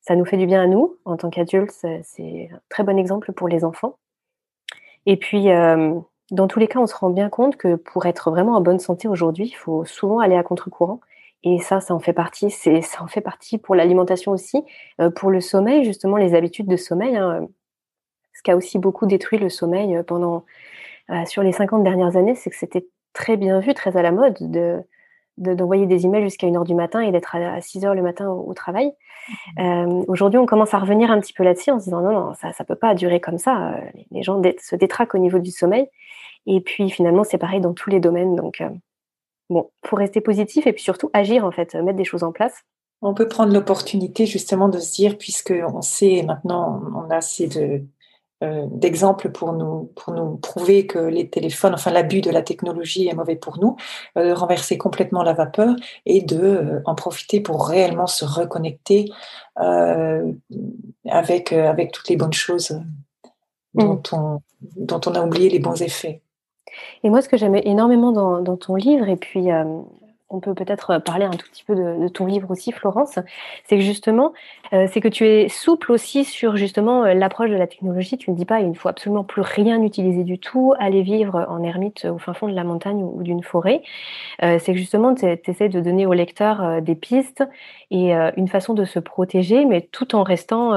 ça 0.00 0.16
nous 0.16 0.24
fait 0.24 0.36
du 0.36 0.46
bien 0.46 0.62
à 0.62 0.66
nous 0.66 0.96
en 1.04 1.16
tant 1.16 1.30
qu'adultes. 1.30 1.72
C'est 1.72 2.48
un 2.52 2.60
très 2.68 2.82
bon 2.82 2.98
exemple 2.98 3.32
pour 3.32 3.48
les 3.48 3.64
enfants. 3.64 3.98
Et 5.06 5.16
puis, 5.16 5.50
euh, 5.50 5.98
dans 6.30 6.46
tous 6.46 6.58
les 6.58 6.68
cas, 6.68 6.78
on 6.78 6.86
se 6.86 6.94
rend 6.94 7.10
bien 7.10 7.28
compte 7.28 7.56
que 7.56 7.76
pour 7.76 8.06
être 8.06 8.30
vraiment 8.30 8.56
en 8.56 8.60
bonne 8.60 8.78
santé 8.78 9.08
aujourd'hui, 9.08 9.46
il 9.46 9.54
faut 9.54 9.84
souvent 9.84 10.20
aller 10.20 10.36
à 10.36 10.42
contre-courant. 10.42 11.00
Et 11.42 11.58
ça, 11.58 11.80
ça 11.80 11.94
en 11.94 12.00
fait 12.00 12.12
partie. 12.12 12.50
C'est, 12.50 12.82
ça 12.82 13.02
en 13.02 13.06
fait 13.06 13.20
partie 13.20 13.58
pour 13.58 13.74
l'alimentation 13.74 14.32
aussi, 14.32 14.62
euh, 15.00 15.10
pour 15.10 15.30
le 15.30 15.40
sommeil 15.40 15.84
justement, 15.84 16.16
les 16.16 16.34
habitudes 16.34 16.66
de 16.68 16.76
sommeil. 16.76 17.16
Hein. 17.16 17.46
Ce 18.34 18.42
qui 18.42 18.50
a 18.50 18.56
aussi 18.56 18.78
beaucoup 18.78 19.06
détruit 19.06 19.38
le 19.38 19.48
sommeil 19.48 19.96
euh, 19.96 20.02
pendant 20.02 20.44
sur 21.26 21.42
les 21.42 21.50
50 21.50 21.82
dernières 21.82 22.16
années, 22.16 22.36
c'est 22.36 22.50
que 22.50 22.56
c'était 22.56 22.86
très 23.14 23.36
bien 23.36 23.58
vu, 23.58 23.74
très 23.74 23.96
à 23.96 24.02
la 24.02 24.12
mode 24.12 24.36
de 24.38 24.80
d'envoyer 25.40 25.86
des 25.86 26.04
emails 26.04 26.22
jusqu'à 26.22 26.46
1h 26.46 26.64
du 26.64 26.74
matin 26.74 27.00
et 27.00 27.10
d'être 27.12 27.34
à 27.34 27.58
6h 27.60 27.94
le 27.94 28.02
matin 28.02 28.28
au, 28.28 28.52
travail. 28.52 28.92
Mmh. 29.56 29.60
Euh, 29.60 30.04
aujourd'hui, 30.06 30.38
on 30.38 30.46
commence 30.46 30.74
à 30.74 30.78
revenir 30.78 31.10
un 31.10 31.18
petit 31.20 31.32
peu 31.32 31.42
là-dessus 31.44 31.70
en 31.70 31.78
se 31.78 31.84
disant 31.84 32.02
non, 32.02 32.12
non, 32.12 32.34
ça 32.34 32.48
ne 32.48 32.64
peut 32.64 32.74
pas 32.74 32.94
durer 32.94 33.20
comme 33.20 33.38
ça. 33.38 33.72
Euh, 33.72 33.80
les 34.10 34.22
gens 34.22 34.40
se 34.60 34.76
détraquent 34.76 35.14
au 35.14 35.18
niveau 35.18 35.38
du 35.38 35.50
sommeil. 35.50 35.88
Et 36.46 36.60
puis 36.60 36.90
finalement, 36.90 37.24
c'est 37.24 37.38
pareil 37.38 37.60
dans 37.60 37.72
tous 37.72 37.90
les 37.90 38.00
domaines. 38.00 38.36
Donc, 38.36 38.60
euh, 38.60 38.68
bon, 39.50 39.70
faut 39.84 39.96
rester 39.96 40.20
positif 40.20 40.66
et 40.66 40.72
puis 40.72 40.82
surtout 40.82 41.10
agir, 41.12 41.44
en 41.44 41.50
fait, 41.50 41.74
mettre 41.74 41.98
des 41.98 42.04
choses 42.04 42.22
en 42.22 42.32
place. 42.32 42.54
On 43.02 43.14
peut 43.14 43.28
prendre 43.28 43.52
l'opportunité 43.52 44.26
justement 44.26 44.68
de 44.68 44.78
se 44.78 44.92
dire, 44.94 45.18
puisque 45.18 45.52
on 45.52 45.82
sait 45.82 46.22
maintenant, 46.22 46.82
on 46.94 47.10
a 47.10 47.16
assez 47.16 47.46
de, 47.46 47.82
euh, 48.42 48.66
d'exemples 48.70 49.28
pour 49.28 49.52
nous, 49.52 49.92
pour 49.96 50.14
nous 50.14 50.38
prouver 50.38 50.86
que 50.86 50.98
les 50.98 51.28
téléphones, 51.28 51.74
enfin 51.74 51.90
l'abus 51.90 52.22
de 52.22 52.30
la 52.30 52.40
technologie 52.40 53.06
est 53.06 53.12
mauvais 53.12 53.36
pour 53.36 53.58
nous, 53.58 53.76
euh, 54.16 54.32
renverser 54.34 54.78
complètement 54.78 55.22
la 55.22 55.34
vapeur 55.34 55.76
et 56.06 56.22
de 56.22 56.38
euh, 56.38 56.80
en 56.86 56.94
profiter 56.94 57.42
pour 57.42 57.68
réellement 57.68 58.06
se 58.06 58.24
reconnecter 58.24 59.10
avec, 61.06 61.52
avec 61.52 61.92
toutes 61.92 62.08
les 62.08 62.16
bonnes 62.16 62.32
choses 62.32 62.80
dont, 63.74 63.96
mm. 63.96 64.02
on, 64.12 64.40
dont 64.76 65.00
on 65.04 65.14
a 65.14 65.20
oublié 65.20 65.50
les 65.50 65.58
bons 65.58 65.82
effets. 65.82 66.22
Et 67.02 67.10
moi, 67.10 67.22
ce 67.22 67.28
que 67.28 67.36
j'aimais 67.36 67.62
énormément 67.64 68.12
dans, 68.12 68.40
dans, 68.40 68.56
ton 68.56 68.74
livre, 68.74 69.08
et 69.08 69.16
puis 69.16 69.50
on 70.30 70.38
peut 70.40 70.54
peut-être 70.54 70.98
parler 70.98 71.24
un 71.24 71.30
tout 71.30 71.46
petit 71.50 71.64
peu 71.64 71.74
de, 71.74 72.08
ton 72.08 72.26
livre 72.26 72.50
aussi, 72.50 72.72
Florence, 72.72 73.18
c'est 73.64 73.76
que 73.76 73.82
justement, 73.82 74.32
euh, 74.72 74.86
c'est 74.90 75.00
que 75.00 75.08
tu 75.08 75.26
es 75.26 75.48
souple 75.48 75.92
aussi 75.92 76.24
sur 76.24 76.56
justement 76.56 77.04
euh, 77.04 77.14
l'approche 77.14 77.50
de 77.50 77.56
la 77.56 77.66
technologie. 77.66 78.16
Tu 78.16 78.30
ne 78.30 78.36
dis 78.36 78.44
pas 78.44 78.60
il 78.60 78.70
ne 78.70 78.74
faut 78.74 78.88
absolument 78.88 79.24
plus 79.24 79.42
rien 79.42 79.82
utiliser 79.82 80.22
du 80.22 80.38
tout, 80.38 80.72
aller 80.78 81.02
vivre 81.02 81.46
en 81.48 81.62
ermite 81.62 82.04
au 82.04 82.18
fin 82.18 82.32
fond 82.32 82.48
de 82.48 82.54
la 82.54 82.64
montagne 82.64 83.02
ou, 83.02 83.22
d'une 83.22 83.42
forêt. 83.42 83.82
Euh, 84.42 84.58
c'est 84.60 84.72
que 84.72 84.78
justement, 84.78 85.14
tu 85.14 85.26
essaies 85.26 85.68
de 85.68 85.80
donner 85.80 86.06
au 86.06 86.12
lecteur 86.12 86.80
des 86.80 86.94
pistes 86.94 87.44
et 87.90 88.12
une 88.12 88.48
façon 88.48 88.74
de 88.74 88.84
se 88.84 88.98
protéger, 88.98 89.64
mais 89.64 89.80
tout 89.80 90.14
en 90.14 90.22
restant 90.22 90.70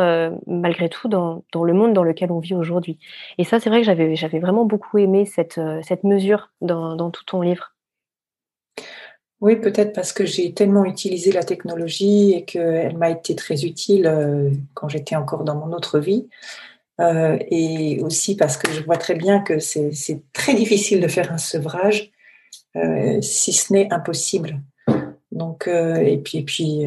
malgré 0.47 0.89
tout 0.89 1.07
dans, 1.07 1.43
le 1.53 1.73
monde 1.73 1.93
dans 1.93 2.03
lequel 2.03 2.31
on 2.31 2.39
vit 2.39 2.55
aujourd'hui. 2.55 2.97
Et 3.37 3.43
ça, 3.43 3.59
c'est 3.59 3.69
vrai 3.69 3.81
que 3.81 4.15
j'avais, 4.15 4.39
vraiment 4.39 4.65
beaucoup 4.65 4.97
aimé 4.97 5.25
cette, 5.25 5.59
mesure 6.03 6.49
dans 6.61 7.11
tout 7.11 7.23
ton 7.25 7.41
livre. 7.41 7.73
Oui, 9.43 9.57
peut-être 9.57 9.91
parce 9.91 10.13
que 10.13 10.25
j'ai 10.25 10.53
tellement 10.53 10.85
utilisé 10.85 11.33
la 11.33 11.43
technologie 11.43 12.31
et 12.31 12.45
qu'elle 12.45 12.95
m'a 12.95 13.09
été 13.09 13.35
très 13.35 13.65
utile 13.65 14.07
euh, 14.07 14.51
quand 14.73 14.87
j'étais 14.87 15.17
encore 15.17 15.43
dans 15.43 15.55
mon 15.55 15.73
autre 15.73 15.99
vie. 15.99 16.29
Euh, 17.01 17.37
et 17.51 17.99
aussi 18.01 18.37
parce 18.37 18.55
que 18.55 18.71
je 18.71 18.81
vois 18.83 18.95
très 18.95 19.15
bien 19.15 19.41
que 19.41 19.59
c'est 19.59 19.91
très 20.31 20.53
difficile 20.55 21.01
de 21.01 21.09
faire 21.09 21.29
un 21.33 21.37
sevrage, 21.37 22.09
euh, 22.77 23.19
si 23.21 23.51
ce 23.51 23.73
n'est 23.73 23.91
impossible. 23.91 24.61
Donc, 25.33 25.67
et 25.67 26.21
puis, 26.23 26.37
et 26.37 26.43
puis 26.43 26.85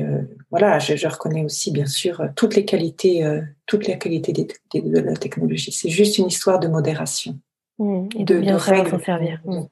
voilà, 0.50 0.78
je, 0.78 1.08
reconnais 1.08 1.44
aussi 1.44 1.72
bien 1.72 1.86
sûr 1.86 2.22
toutes 2.36 2.56
les 2.56 2.64
qualités, 2.64 3.22
toutes 3.66 3.86
les 3.86 3.98
qualités 3.98 4.32
de 4.32 4.98
la 5.00 5.14
technologie. 5.14 5.72
C'est 5.72 5.90
juste 5.90 6.16
une 6.16 6.28
histoire 6.28 6.58
de 6.58 6.68
modération. 6.68 7.38
Mmh, 7.78 8.08
et 8.16 8.24
de, 8.24 8.38
bien 8.38 8.58
s'en 8.58 8.98
servir. 8.98 9.40
Mmh. 9.44 9.64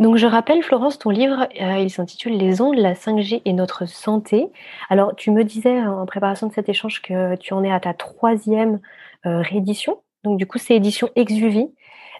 Donc 0.00 0.16
je 0.16 0.26
rappelle, 0.26 0.60
Florence, 0.62 0.98
ton 0.98 1.10
livre, 1.10 1.46
euh, 1.60 1.78
il 1.78 1.88
s'intitule 1.88 2.36
Les 2.36 2.60
ondes, 2.60 2.76
la 2.76 2.94
5G 2.94 3.42
et 3.44 3.52
notre 3.52 3.86
santé. 3.86 4.50
Alors 4.88 5.14
tu 5.14 5.30
me 5.30 5.44
disais 5.44 5.80
en 5.82 6.04
préparation 6.04 6.48
de 6.48 6.52
cet 6.52 6.68
échange 6.68 7.00
que 7.00 7.36
tu 7.36 7.54
en 7.54 7.62
es 7.62 7.70
à 7.70 7.78
ta 7.78 7.94
troisième 7.94 8.80
euh, 9.24 9.40
réédition. 9.40 10.00
Donc 10.24 10.36
du 10.36 10.46
coup, 10.46 10.58
c'est 10.58 10.74
édition 10.74 11.10
Exuvie. 11.14 11.72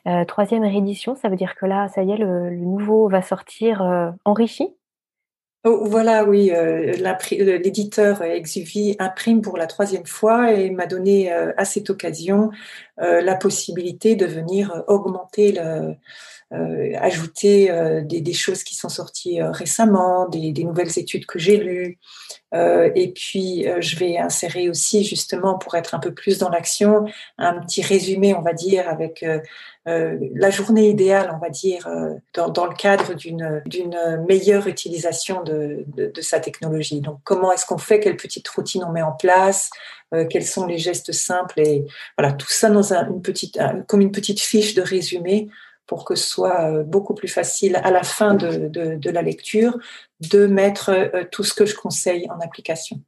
Euh, 0.07 0.25
troisième 0.25 0.63
réédition, 0.63 1.17
ça 1.17 1.29
veut 1.29 1.37
dire 1.37 1.57
que 1.57 1.67
là, 1.67 1.89
ça 1.89 2.05
y 2.05 2.13
est, 2.13 2.17
le, 2.17 2.51
nouveau 2.51 3.09
va 3.09 3.21
sortir 3.21 3.83
enrichi 4.25 4.69
Oh, 5.71 5.85
voilà, 5.85 6.25
oui, 6.25 6.51
euh, 6.51 6.95
l'éditeur 7.59 8.23
Exuvie 8.23 8.97
imprime 8.99 9.43
pour 9.43 9.59
la 9.59 9.67
troisième 9.67 10.07
fois 10.07 10.51
et 10.55 10.71
m'a 10.71 10.87
donné 10.87 11.31
à 11.31 11.65
cette 11.67 11.91
occasion 11.91 12.51
la 12.97 13.37
possibilité 13.37 14.17
de 14.17 14.25
venir 14.25 14.83
augmenter 14.87 15.53
le, 15.53 15.61
euh, 15.61 15.93
ajouter 16.51 17.71
euh, 17.71 18.01
des, 18.03 18.21
des, 18.21 18.33
choses 18.33 18.63
qui 18.63 18.75
sont 18.75 18.89
sorties 18.89 19.41
euh, 19.41 19.51
récemment, 19.51 20.29
des, 20.29 20.53
des, 20.53 20.65
nouvelles 20.65 20.99
études 20.99 21.27
que 21.27 21.39
j'ai 21.39 21.59
lues. 21.59 21.99
et 22.53 23.13
puis, 23.15 23.67
je 23.81 23.97
vais 23.97 24.17
insérer 24.17 24.71
aussi, 24.71 25.05
justement, 25.05 25.59
pour 25.59 25.75
être 25.75 25.95
un 25.95 25.99
peu 25.99 26.15
plus 26.15 26.39
dans 26.39 26.49
l'action, 26.49 27.05
un 27.37 27.61
petit 27.61 27.83
résumé, 27.83 28.35
on 28.35 28.41
va 28.41 28.55
dire, 28.55 28.89
avec 28.89 29.23
la 29.85 30.51
journée 30.51 30.89
idéale, 30.89 31.31
on 31.35 31.39
va 31.39 31.51
dire, 31.51 31.87
dans, 32.35 32.49
dans, 32.49 32.65
le 32.65 32.75
cadre 32.75 33.13
d'une 33.13 34.25
meilleure 34.27 34.67
utilisation 34.67 35.43
de, 35.43 35.85
de, 35.95 36.07
de, 36.07 36.21
sa 36.23 36.41
technologie. 36.41 37.03
Donc, 37.03 37.19
comment 37.23 37.53
est-ce 37.53 37.67
qu'on 37.67 37.77
fait, 37.77 38.01
quelle 38.01 38.17
petite 38.17 38.49
routine 38.49 38.83
on 38.83 38.93
met 38.93 39.03
en 39.03 39.13
place, 39.13 39.69
quels 40.31 40.47
sont 40.47 40.65
les 40.65 40.79
gestes 40.79 41.13
simples, 41.13 41.61
et 41.61 41.85
voilà, 42.17 42.33
tout 42.33 42.49
ça 42.49 42.71
dans 42.71 42.95
un, 42.95 43.09
une 43.11 43.21
petite, 43.21 43.59
comme 43.89 44.01
une 44.01 44.13
petite 44.13 44.41
fiche 44.41 44.73
de 44.73 44.81
résumé 44.81 45.51
pour 45.89 46.05
que 46.05 46.15
ce 46.15 46.29
soit 46.29 46.71
euh, 46.71 46.85
beaucoup 46.85 47.15
plus 47.15 47.29
facile 47.29 47.81
à 47.83 47.91
la 47.91 48.05
fin 48.05 48.35
de, 48.35 49.11
la 49.11 49.23
lecture 49.23 49.77
de 50.31 50.47
mettre 50.47 50.91
euh, 50.91 51.25
tout 51.33 51.43
ce 51.43 51.55
que 51.55 51.67
je 51.67 51.75
conseille 51.75 52.29
en 52.31 52.39
application. 52.41 53.01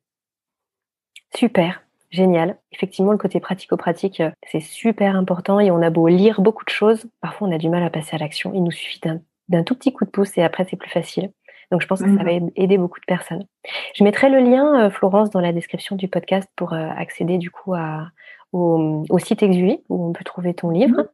Super, 1.36 1.82
génial. 2.10 2.58
Effectivement, 2.72 3.12
le 3.12 3.18
côté 3.18 3.38
pratico-pratique, 3.38 4.20
euh, 4.20 4.30
c'est 4.50 4.60
super 4.60 5.14
important 5.14 5.60
et 5.60 5.70
on 5.70 5.82
a 5.82 5.90
beau 5.90 6.08
lire 6.08 6.40
beaucoup 6.40 6.64
de 6.64 6.70
choses, 6.70 7.04
parfois 7.20 7.46
on 7.46 7.52
a 7.52 7.58
du 7.58 7.68
mal 7.68 7.84
à 7.84 7.90
passer 7.90 8.16
à 8.16 8.18
l'action. 8.18 8.52
Il 8.54 8.64
nous 8.64 8.72
suffit 8.72 9.00
d'un 9.48 9.62
tout 9.62 9.76
petit 9.76 9.92
coup 9.92 10.06
de 10.06 10.10
pouce 10.10 10.36
et 10.38 10.42
après 10.42 10.66
c'est 10.68 10.76
plus 10.76 10.90
facile. 10.90 11.30
Donc 11.70 11.82
je 11.82 11.86
pense 11.86 12.02
que 12.02 12.16
ça 12.16 12.24
va 12.24 12.32
mhm. 12.32 12.50
aider 12.56 12.78
beaucoup 12.78 12.98
de 12.98 13.04
personnes. 13.04 13.46
Je 13.94 14.02
mettrai 14.02 14.28
le 14.28 14.40
lien, 14.40 14.90
Florence, 14.90 15.30
dans 15.30 15.40
la 15.40 15.52
description 15.52 15.94
du 15.94 16.08
podcast 16.08 16.48
pour 16.56 16.72
accéder 16.72 17.38
du 17.38 17.52
coup 17.52 17.74
au, 18.50 19.18
site 19.20 19.44
Exui 19.44 19.84
où 19.88 20.08
on 20.08 20.12
peut 20.12 20.24
trouver 20.24 20.52
ton 20.52 20.70
livre. 20.70 21.06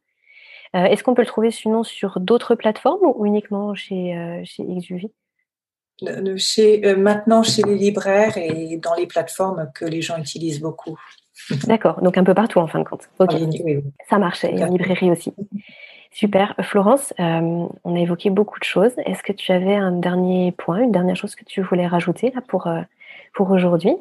Euh, 0.75 0.85
est-ce 0.85 1.03
qu'on 1.03 1.15
peut 1.15 1.23
le 1.23 1.27
trouver 1.27 1.51
sinon 1.51 1.83
sur 1.85 2.21
d'autres 2.21 2.55
plateformes 2.55 3.01
ou 3.15 3.27
uniquement 3.27 3.75
chez, 3.75 4.17
euh, 4.17 4.41
chez 4.45 4.63
Exuvie 4.63 5.13
chez, 6.37 6.87
euh, 6.87 6.97
Maintenant 6.97 7.43
chez 7.43 7.63
les 7.63 7.77
libraires 7.77 8.37
et 8.37 8.77
dans 8.77 8.95
les 8.95 9.07
plateformes 9.07 9.71
que 9.75 9.85
les 9.85 10.03
gens 10.03 10.19
utilisent 10.19 10.61
beaucoup. 10.61 10.99
D'accord, 11.67 12.03
donc 12.03 12.19
un 12.19 12.25
peu 12.25 12.35
partout 12.35 12.59
en 12.59 12.67
fin 12.67 12.79
de 12.79 12.85
compte. 12.85 13.09
Ça 14.09 14.19
marche, 14.19 14.45
et 14.45 14.63
en 14.63 14.69
librairie 14.69 15.11
aussi. 15.11 15.33
Super. 16.11 16.55
Florence, 16.63 17.13
on 17.19 17.95
a 17.95 17.99
évoqué 17.99 18.31
beaucoup 18.31 18.59
de 18.59 18.65
choses. 18.65 18.93
Est-ce 19.05 19.23
que 19.23 19.33
tu 19.33 19.53
avais 19.53 19.75
un 19.75 19.93
dernier 19.93 20.53
point, 20.53 20.79
une 20.79 20.93
dernière 20.93 21.17
chose 21.17 21.35
que 21.35 21.45
tu 21.45 21.61
voulais 21.61 21.87
rajouter 21.87 22.33
là 22.35 22.41
pour, 22.47 22.69
pour 23.35 23.51
aujourd'hui? 23.51 23.97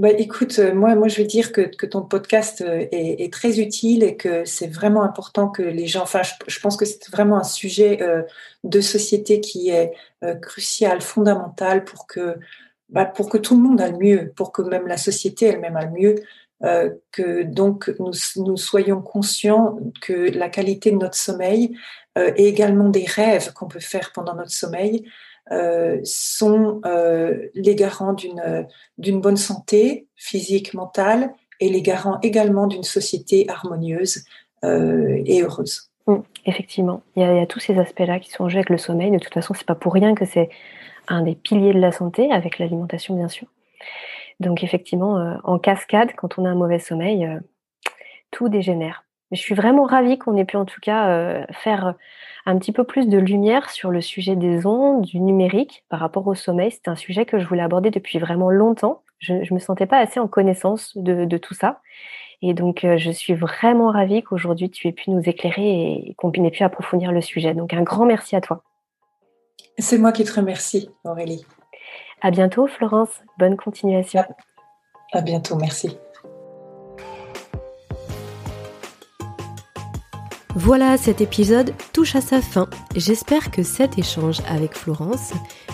Bah, 0.00 0.08
écoute, 0.12 0.58
euh, 0.60 0.74
moi, 0.74 0.94
moi, 0.94 1.08
je 1.08 1.16
vais 1.18 1.26
dire 1.26 1.52
que, 1.52 1.60
que 1.60 1.84
ton 1.84 2.00
podcast 2.00 2.62
euh, 2.62 2.86
est, 2.90 3.22
est, 3.22 3.30
très 3.30 3.60
utile 3.60 4.02
et 4.02 4.16
que 4.16 4.46
c'est 4.46 4.66
vraiment 4.66 5.02
important 5.02 5.48
que 5.50 5.60
les 5.60 5.86
gens. 5.86 6.04
Enfin, 6.04 6.22
je, 6.46 6.58
pense 6.60 6.78
que 6.78 6.86
c'est 6.86 7.10
vraiment 7.10 7.36
un 7.36 7.44
sujet 7.44 8.02
euh, 8.02 8.22
de 8.64 8.80
société 8.80 9.40
qui 9.40 9.68
est 9.68 9.92
crucial, 10.40 11.02
fondamental 11.02 11.84
pour 11.84 12.06
que, 12.06 12.36
bah, 12.88 13.04
pour 13.04 13.28
que 13.28 13.36
tout 13.36 13.54
le 13.54 13.62
monde 13.62 13.78
aille 13.78 13.98
mieux, 13.98 14.32
pour 14.36 14.52
que 14.52 14.62
même 14.62 14.86
la 14.86 14.96
société 14.96 15.46
elle-même 15.46 15.76
aille 15.76 15.92
mieux. 15.92 16.14
que 17.12 17.42
donc 17.42 17.92
nous, 17.98 18.12
nous, 18.36 18.56
soyons 18.56 19.02
conscients 19.02 19.78
que 20.00 20.30
la 20.30 20.48
qualité 20.48 20.92
de 20.92 20.96
notre 20.96 21.16
sommeil 21.16 21.76
et 22.16 22.48
également 22.48 22.88
des 22.90 23.06
rêves 23.06 23.52
qu'on 23.54 23.68
peut 23.68 23.80
faire 23.80 24.12
pendant 24.12 24.34
notre 24.34 24.50
sommeil 24.50 25.04
euh, 25.04 25.10
sont 26.04 26.80
euh, 26.84 27.48
les 27.54 27.74
garants 27.74 28.14
d'une 28.14 29.20
bonne 29.20 29.36
santé 29.36 30.06
physique, 30.16 30.74
mentale, 30.74 31.32
et 31.60 31.68
les 31.68 31.82
garants 31.82 32.18
également 32.22 32.66
d'une 32.66 32.84
société 32.84 33.48
harmonieuse 33.48 34.24
euh, 34.64 35.20
et 35.26 35.42
heureuse. 35.42 35.90
Mmh, 36.06 36.16
effectivement, 36.46 37.02
il 37.16 37.22
y, 37.22 37.24
a, 37.24 37.46
tous 37.46 37.60
ces 37.60 37.78
aspects-là 37.78 38.18
qui 38.18 38.30
sont 38.30 38.44
en 38.44 38.48
jeu 38.48 38.56
avec 38.58 38.70
le 38.70 38.78
sommeil. 38.78 39.10
De 39.10 39.18
toute 39.18 39.34
façon, 39.34 39.52
c'est 39.54 39.66
pas 39.66 39.74
pour 39.74 39.92
rien 39.92 40.14
que 40.14 40.24
c'est 40.24 40.48
un 41.08 41.22
des 41.22 41.34
piliers 41.34 41.74
de 41.74 41.80
la 41.80 41.92
santé, 41.92 42.30
avec 42.32 42.58
l'alimentation 42.58 43.16
bien 43.16 43.28
sûr. 43.28 43.46
Donc 44.38 44.64
effectivement, 44.64 45.38
en 45.44 45.58
cascade, 45.58 46.12
quand 46.16 46.38
on 46.38 46.46
a 46.46 46.48
un 46.48 46.54
mauvais 46.54 46.78
sommeil, 46.78 47.28
tout 48.30 48.48
dégénère. 48.48 49.04
Mais 49.30 49.36
je 49.36 49.42
suis 49.42 49.54
vraiment 49.54 49.84
ravie 49.84 50.18
qu'on 50.18 50.36
ait 50.36 50.44
pu 50.44 50.56
en 50.56 50.64
tout 50.64 50.80
cas 50.80 51.46
faire 51.52 51.94
un 52.46 52.58
petit 52.58 52.72
peu 52.72 52.84
plus 52.84 53.06
de 53.06 53.18
lumière 53.18 53.70
sur 53.70 53.90
le 53.90 54.00
sujet 54.00 54.36
des 54.36 54.66
ondes, 54.66 55.02
du 55.02 55.20
numérique 55.20 55.84
par 55.88 56.00
rapport 56.00 56.26
au 56.26 56.34
sommeil. 56.34 56.70
C'est 56.70 56.88
un 56.88 56.96
sujet 56.96 57.26
que 57.26 57.38
je 57.38 57.46
voulais 57.46 57.62
aborder 57.62 57.90
depuis 57.90 58.18
vraiment 58.18 58.50
longtemps. 58.50 59.02
Je 59.18 59.34
ne 59.34 59.54
me 59.54 59.58
sentais 59.58 59.86
pas 59.86 59.98
assez 59.98 60.18
en 60.18 60.28
connaissance 60.28 60.96
de, 60.96 61.36
tout 61.36 61.54
ça. 61.54 61.80
Et 62.42 62.54
donc, 62.54 62.84
euh, 62.84 62.96
je 62.96 63.10
suis 63.10 63.34
vraiment 63.34 63.90
ravie 63.90 64.22
qu'aujourd'hui, 64.22 64.70
tu 64.70 64.88
aies 64.88 64.92
pu 64.92 65.10
nous 65.10 65.28
éclairer 65.28 65.62
et 65.62 66.14
qu'on 66.16 66.32
ait 66.32 66.50
pu 66.50 66.62
approfondir 66.62 67.12
le 67.12 67.20
sujet. 67.20 67.52
Donc, 67.52 67.74
un 67.74 67.82
grand 67.82 68.06
merci 68.06 68.34
à 68.34 68.40
toi. 68.40 68.62
C'est 69.78 69.98
moi 69.98 70.12
qui 70.12 70.24
te 70.24 70.32
remercie, 70.32 70.90
Aurélie. 71.04 71.44
À 72.22 72.30
bientôt, 72.30 72.66
Florence. 72.66 73.22
Bonne 73.38 73.56
continuation. 73.56 74.24
À 75.12 75.20
bientôt, 75.20 75.56
merci. 75.56 75.98
Voilà, 80.56 80.96
cet 80.96 81.20
épisode 81.20 81.72
touche 81.92 82.16
à 82.16 82.20
sa 82.20 82.42
fin. 82.42 82.68
J'espère 82.96 83.52
que 83.52 83.62
cet 83.62 83.98
échange 83.98 84.38
avec 84.48 84.76
Florence 84.76 85.30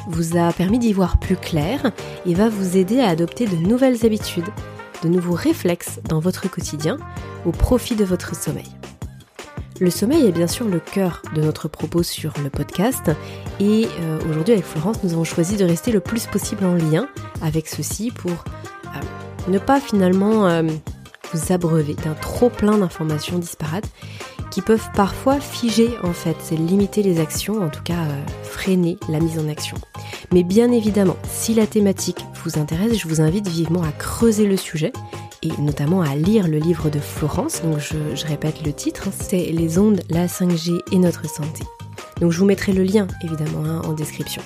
vous 0.07 0.37
a 0.37 0.53
permis 0.53 0.79
d'y 0.79 0.93
voir 0.93 1.19
plus 1.19 1.37
clair 1.37 1.93
et 2.27 2.35
va 2.35 2.51
vous 2.51 2.77
aider 2.77 3.01
à 3.01 3.09
adopter 3.09 3.47
de 3.47 3.57
nouvelles 3.57 4.05
habitudes, 4.05 4.49
de 5.03 5.09
nouveaux 5.09 5.35
réflexes 5.35 6.01
dans 6.11 6.21
votre 6.21 6.51
quotidien 6.51 6.99
au 7.47 7.53
profit 7.53 7.97
de 7.97 8.05
votre 8.05 8.37
sommeil. 8.37 8.69
Le 9.81 9.91
sommeil 9.91 10.27
est 10.27 10.33
bien 10.33 10.47
sûr 10.47 10.69
le 10.69 10.81
cœur 10.81 11.23
de 11.35 11.41
notre 11.41 11.69
propos 11.69 12.03
sur 12.03 12.35
le 12.43 12.51
podcast 12.51 13.11
et 13.61 13.89
euh, 14.01 14.19
aujourd'hui 14.31 14.53
avec 14.55 14.67
Florence 14.67 15.03
nous 15.03 15.13
avons 15.15 15.25
choisi 15.25 15.57
de 15.57 15.65
rester 15.65 15.91
le 15.91 16.01
plus 16.01 16.27
possible 16.27 16.65
en 16.65 16.75
lien 16.75 17.09
avec 17.43 17.67
ceci 17.67 18.11
pour 18.11 18.31
euh, 18.31 19.49
ne 19.49 19.59
pas 19.59 19.81
finalement 19.81 20.47
euh, 20.47 20.63
vous 21.33 21.53
abreuver 21.53 21.95
d'un 21.95 22.15
trop 22.15 22.51
plein 22.51 22.79
d'informations 22.79 23.39
disparates 23.39 23.89
qui 24.51 24.63
peuvent 24.63 24.89
parfois 24.95 25.41
figer 25.41 25.91
en 26.03 26.13
fait, 26.13 26.37
c'est 26.41 26.57
limiter 26.57 27.03
les 27.03 27.21
actions, 27.21 27.63
en 27.63 27.69
tout 27.69 27.83
cas 27.83 28.05
euh, 28.05 28.23
freiner 28.43 28.99
la 29.09 29.21
mise 29.21 29.39
en 29.39 29.49
action. 29.49 29.77
Mais 30.33 30.43
bien 30.43 30.73
évidemment, 30.73 31.17
si 31.25 31.55
la 31.55 31.67
thématique 31.67 32.25
vous 32.45 32.59
intéresse, 32.59 32.99
je 32.99 33.09
vous 33.09 33.21
invite 33.21 33.49
vivement 33.49 33.83
à 33.83 33.93
creuser 33.93 34.47
le 34.47 34.57
sujet 34.57 34.93
et 35.43 35.51
notamment 35.61 36.03
à 36.03 36.15
lire 36.15 36.49
le 36.49 36.59
livre 36.59 36.91
de 36.91 36.99
Florence. 36.99 37.63
Donc 37.63 37.79
je, 37.79 38.27
répète 38.27 38.65
le 38.65 38.73
titre, 38.73 39.09
hein, 39.09 39.13
c'est 39.19 39.53
Les 39.53 39.79
ondes, 39.79 40.01
la 40.11 40.27
5G 40.27 40.81
et 40.93 40.99
notre 40.99 41.29
santé. 41.29 41.65
Donc 42.21 42.33
je 42.33 42.39
vous 42.39 42.47
mettrai 42.47 42.73
le 42.73 42.83
lien 42.83 43.07
évidemment 43.23 43.65
hein, 43.65 43.83
en 43.85 43.93
description. 43.93 44.43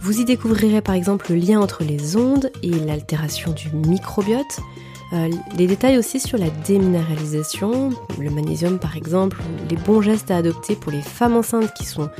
Vous 0.00 0.20
y 0.20 0.24
découvrirez 0.24 0.80
par 0.80 0.94
exemple 0.94 1.32
le 1.32 1.36
lien 1.36 1.60
entre 1.60 1.82
les 1.82 2.16
ondes 2.16 2.50
et 2.62 2.70
l'altération 2.70 3.52
du 3.52 3.70
microbiote, 3.72 4.60
euh, 5.12 5.30
les 5.56 5.66
détails 5.66 5.96
aussi 5.96 6.20
sur 6.20 6.36
la 6.36 6.50
déminéralisation, 6.50 7.90
le 8.18 8.30
magnésium 8.30 8.78
par 8.78 8.96
exemple, 8.96 9.38
les 9.70 9.76
bons 9.76 10.02
gestes 10.02 10.30
à 10.30 10.36
adopter 10.36 10.76
pour 10.76 10.92
les 10.92 11.00
femmes 11.00 11.36
enceintes 11.36 11.72
qui 11.74 11.84
sont 11.84 12.10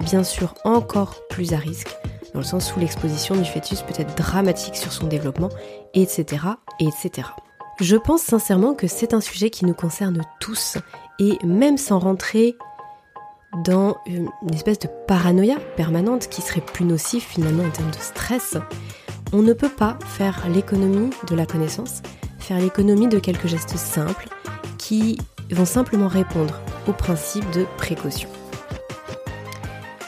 bien 0.00 0.22
sûr 0.22 0.54
encore 0.64 1.26
plus 1.30 1.54
à 1.54 1.56
risque, 1.56 1.96
dans 2.34 2.40
le 2.40 2.44
sens 2.44 2.74
où 2.76 2.80
l'exposition 2.80 3.34
du 3.36 3.44
fœtus 3.44 3.80
peut 3.82 3.94
être 3.96 4.14
dramatique 4.16 4.76
sur 4.76 4.92
son 4.92 5.06
développement, 5.06 5.48
etc. 5.94 6.44
etc. 6.78 7.28
Je 7.80 7.96
pense 7.96 8.22
sincèrement 8.22 8.74
que 8.74 8.86
c'est 8.86 9.14
un 9.14 9.20
sujet 9.22 9.48
qui 9.48 9.64
nous 9.64 9.74
concerne 9.74 10.20
tous, 10.38 10.76
et 11.18 11.38
même 11.44 11.78
sans 11.78 11.98
rentrer 11.98 12.56
dans 13.64 13.96
une 14.06 14.30
espèce 14.52 14.78
de 14.78 14.88
paranoïa 15.06 15.56
permanente 15.76 16.28
qui 16.28 16.42
serait 16.42 16.60
plus 16.60 16.84
nocive 16.84 17.22
finalement 17.22 17.64
en 17.64 17.70
termes 17.70 17.90
de 17.90 17.96
stress, 17.96 18.58
on 19.32 19.42
ne 19.42 19.54
peut 19.54 19.70
pas 19.70 19.98
faire 20.06 20.46
l'économie 20.48 21.10
de 21.28 21.34
la 21.34 21.46
connaissance 21.46 22.02
faire 22.46 22.58
l'économie 22.60 23.08
de 23.08 23.18
quelques 23.18 23.48
gestes 23.48 23.76
simples 23.76 24.28
qui 24.78 25.18
vont 25.50 25.64
simplement 25.64 26.06
répondre 26.06 26.60
au 26.86 26.92
principe 26.92 27.50
de 27.50 27.66
précaution. 27.76 28.28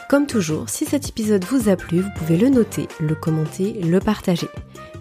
Comme 0.09 0.25
toujours, 0.25 0.69
si 0.69 0.85
cet 0.85 1.09
épisode 1.09 1.43
vous 1.43 1.69
a 1.69 1.75
plu, 1.75 1.99
vous 1.99 2.09
pouvez 2.15 2.37
le 2.37 2.49
noter, 2.49 2.87
le 2.99 3.13
commenter, 3.13 3.73
le 3.73 3.99
partager. 3.99 4.47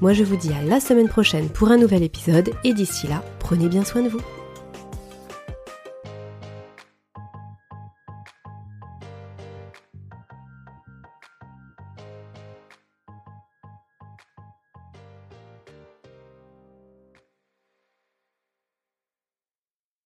Moi 0.01 0.13
je 0.13 0.25
vous 0.25 0.37
dis 0.37 0.51
à 0.53 0.63
la 0.63 0.81
semaine 0.81 1.09
prochaine 1.09 1.49
pour 1.49 1.71
un 1.71 1.77
nouvel 1.77 2.03
épisode 2.03 2.51
et 2.65 2.75
d'ici 2.75 3.07
là, 3.07 3.23
prenez 3.39 3.69
bien 3.69 3.85
soin 3.85 4.03
de 4.03 4.09
vous. 4.09 4.21